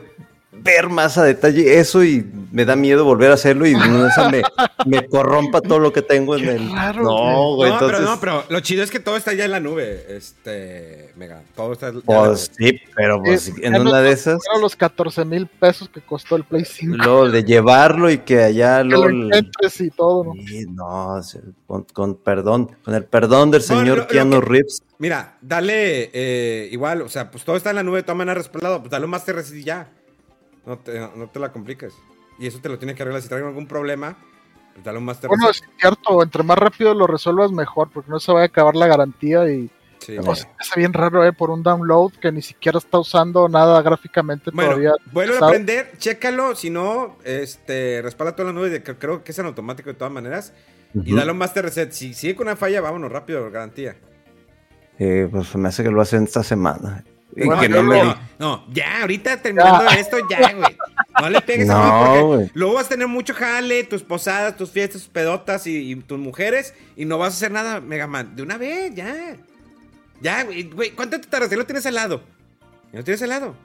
[0.63, 4.41] ver más a detalle eso y me da miedo volver a hacerlo y no, me,
[4.85, 6.71] me corrompa todo lo que tengo en el.
[6.71, 7.69] raro, no, güey.
[7.69, 10.05] no, entonces, pero no, pero lo chido es que todo está ya en la nube,
[10.09, 11.43] este, Mega.
[11.55, 12.69] Todo está ya en la Pues nube.
[12.71, 16.65] sí, pero pues en una de esas, los 14 mil pesos que costó el Play
[16.65, 16.95] 5.
[16.97, 19.07] luego de llevarlo y que allá que lo.
[19.09, 20.33] lo encuentres y todo, ¿no?
[20.47, 21.19] Sí, no,
[21.65, 24.83] con, con perdón, con el perdón del señor lo- lo Keanu que- Reeves.
[24.99, 28.37] Mira, dale eh, igual, o sea, pues todo está en la nube, de todas maneras
[28.37, 29.89] respaldado, pues dale un Master y ya.
[30.67, 31.95] No te, no te la compliques.
[32.37, 33.23] Y eso te lo tienes que arreglar.
[33.23, 34.17] Si traen algún problema,
[34.73, 38.19] pues dale un Master Bueno, es cierto, entre más rápido lo resuelvas mejor, porque no
[38.19, 41.33] se va a acabar la garantía y Sí, o sea, es bien raro, ¿eh?
[41.33, 44.93] Por un download que ni siquiera está usando nada gráficamente Bueno, todavía.
[45.11, 49.31] vuelve a aprender, chécalo, si no, este, respalda toda la nube, de, que creo que
[49.31, 50.53] es en automático de todas maneras.
[50.93, 51.91] Y dale un master reset.
[51.91, 53.97] Si sigue con una falla, vámonos rápido, garantía.
[54.99, 57.03] Eh, pues se me hace que lo hacen esta semana.
[57.35, 60.75] Bueno, que no me no, no, ya, ahorita terminando esto, ya, güey.
[61.21, 64.71] No le pegues a mí porque luego vas a tener mucho jale, tus posadas, tus
[64.71, 68.35] fiestas, tus pedotas y, y tus mujeres, y no vas a hacer nada, Mega Man.
[68.35, 69.35] De una vez, ya.
[70.21, 71.49] Ya, güey, güey, ¿cuánto te tardas?
[71.49, 72.23] Ya lo tienes al lado.
[72.91, 73.55] Ya lo tienes al lado.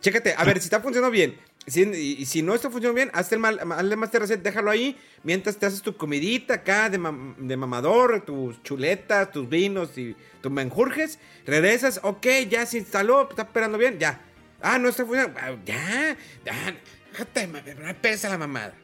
[0.00, 1.36] Chécate, a ver, si está funcionando bien.
[1.66, 4.96] Si, y, si no está funcionando bien, hazte el, mal, hazle master reset, déjalo ahí.
[5.22, 10.16] Mientras te haces tu comidita acá de, mam- de mamador, tus chuletas, tus vinos y
[10.40, 11.20] tus menjurjes.
[11.46, 14.20] Regresas, ok, ya se instaló, está esperando bien, ya.
[14.60, 15.38] Ah, no está funcionando.
[15.40, 16.74] ah, Ya, ya.
[17.12, 17.46] Déjate,
[18.00, 18.74] pesa la mamada.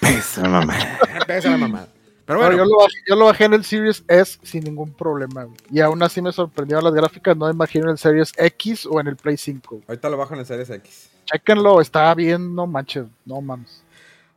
[0.00, 0.74] Pesa, mamá.
[1.14, 1.88] No pesa la mamada.
[2.26, 4.92] Pero No, bueno, yo, lo bajé, yo lo bajé en el Series S sin ningún
[4.92, 5.44] problema.
[5.44, 5.56] güey.
[5.70, 7.36] Y aún así me sorprendieron las gráficas.
[7.36, 9.68] No me imagino en el Series X o en el Play 5.
[9.76, 9.84] güey.
[9.88, 11.10] ahorita lo bajo en el Series X.
[11.30, 13.82] Chéquenlo, está bien, no manches, no mames.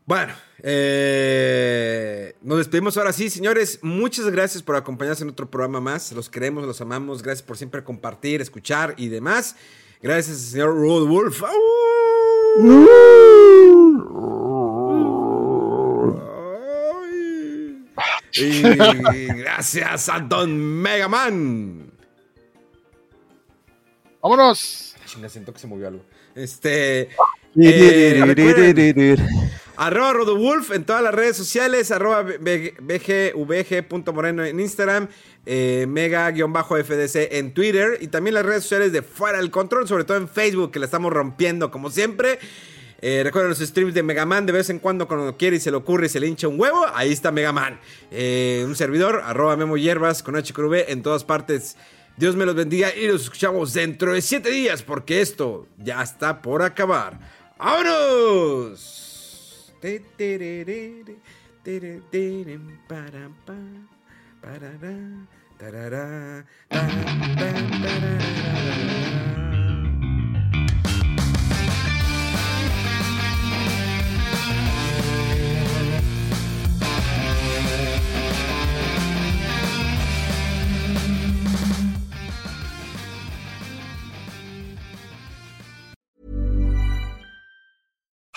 [0.06, 3.80] Bueno, eh, nos despedimos ahora sí, señores.
[3.82, 6.12] Muchas gracias por acompañarnos en otro programa más.
[6.12, 7.24] Los queremos, los amamos.
[7.24, 9.56] Gracias por siempre compartir, escuchar y demás.
[10.02, 11.42] Gracias, señor Road Wolf.
[18.34, 18.62] Y
[19.28, 21.90] gracias a Don Mega Man.
[24.22, 24.96] Vámonos.
[25.06, 26.04] Chinga, siento que se movió algo.
[26.36, 27.10] Este.
[27.58, 28.22] eh,
[29.78, 35.08] Arroba Rodowulf en todas las redes sociales, arroba bgvg.moreno en Instagram,
[35.46, 40.18] eh, mega-fdc en Twitter y también las redes sociales de Fuera del Control, sobre todo
[40.18, 42.38] en Facebook, que la estamos rompiendo como siempre.
[43.02, 45.78] Eh, recuerden los streams de Megaman de vez en cuando cuando quiere y se le
[45.78, 47.80] ocurre y se le hincha un huevo, ahí está Megaman.
[48.12, 51.76] Eh, un servidor, arroba Memo Hierbas con HQV en todas partes.
[52.18, 56.42] Dios me los bendiga y nos escuchamos dentro de siete días porque esto ya está
[56.42, 57.20] por acabar.
[57.58, 59.02] ¡Vámonos!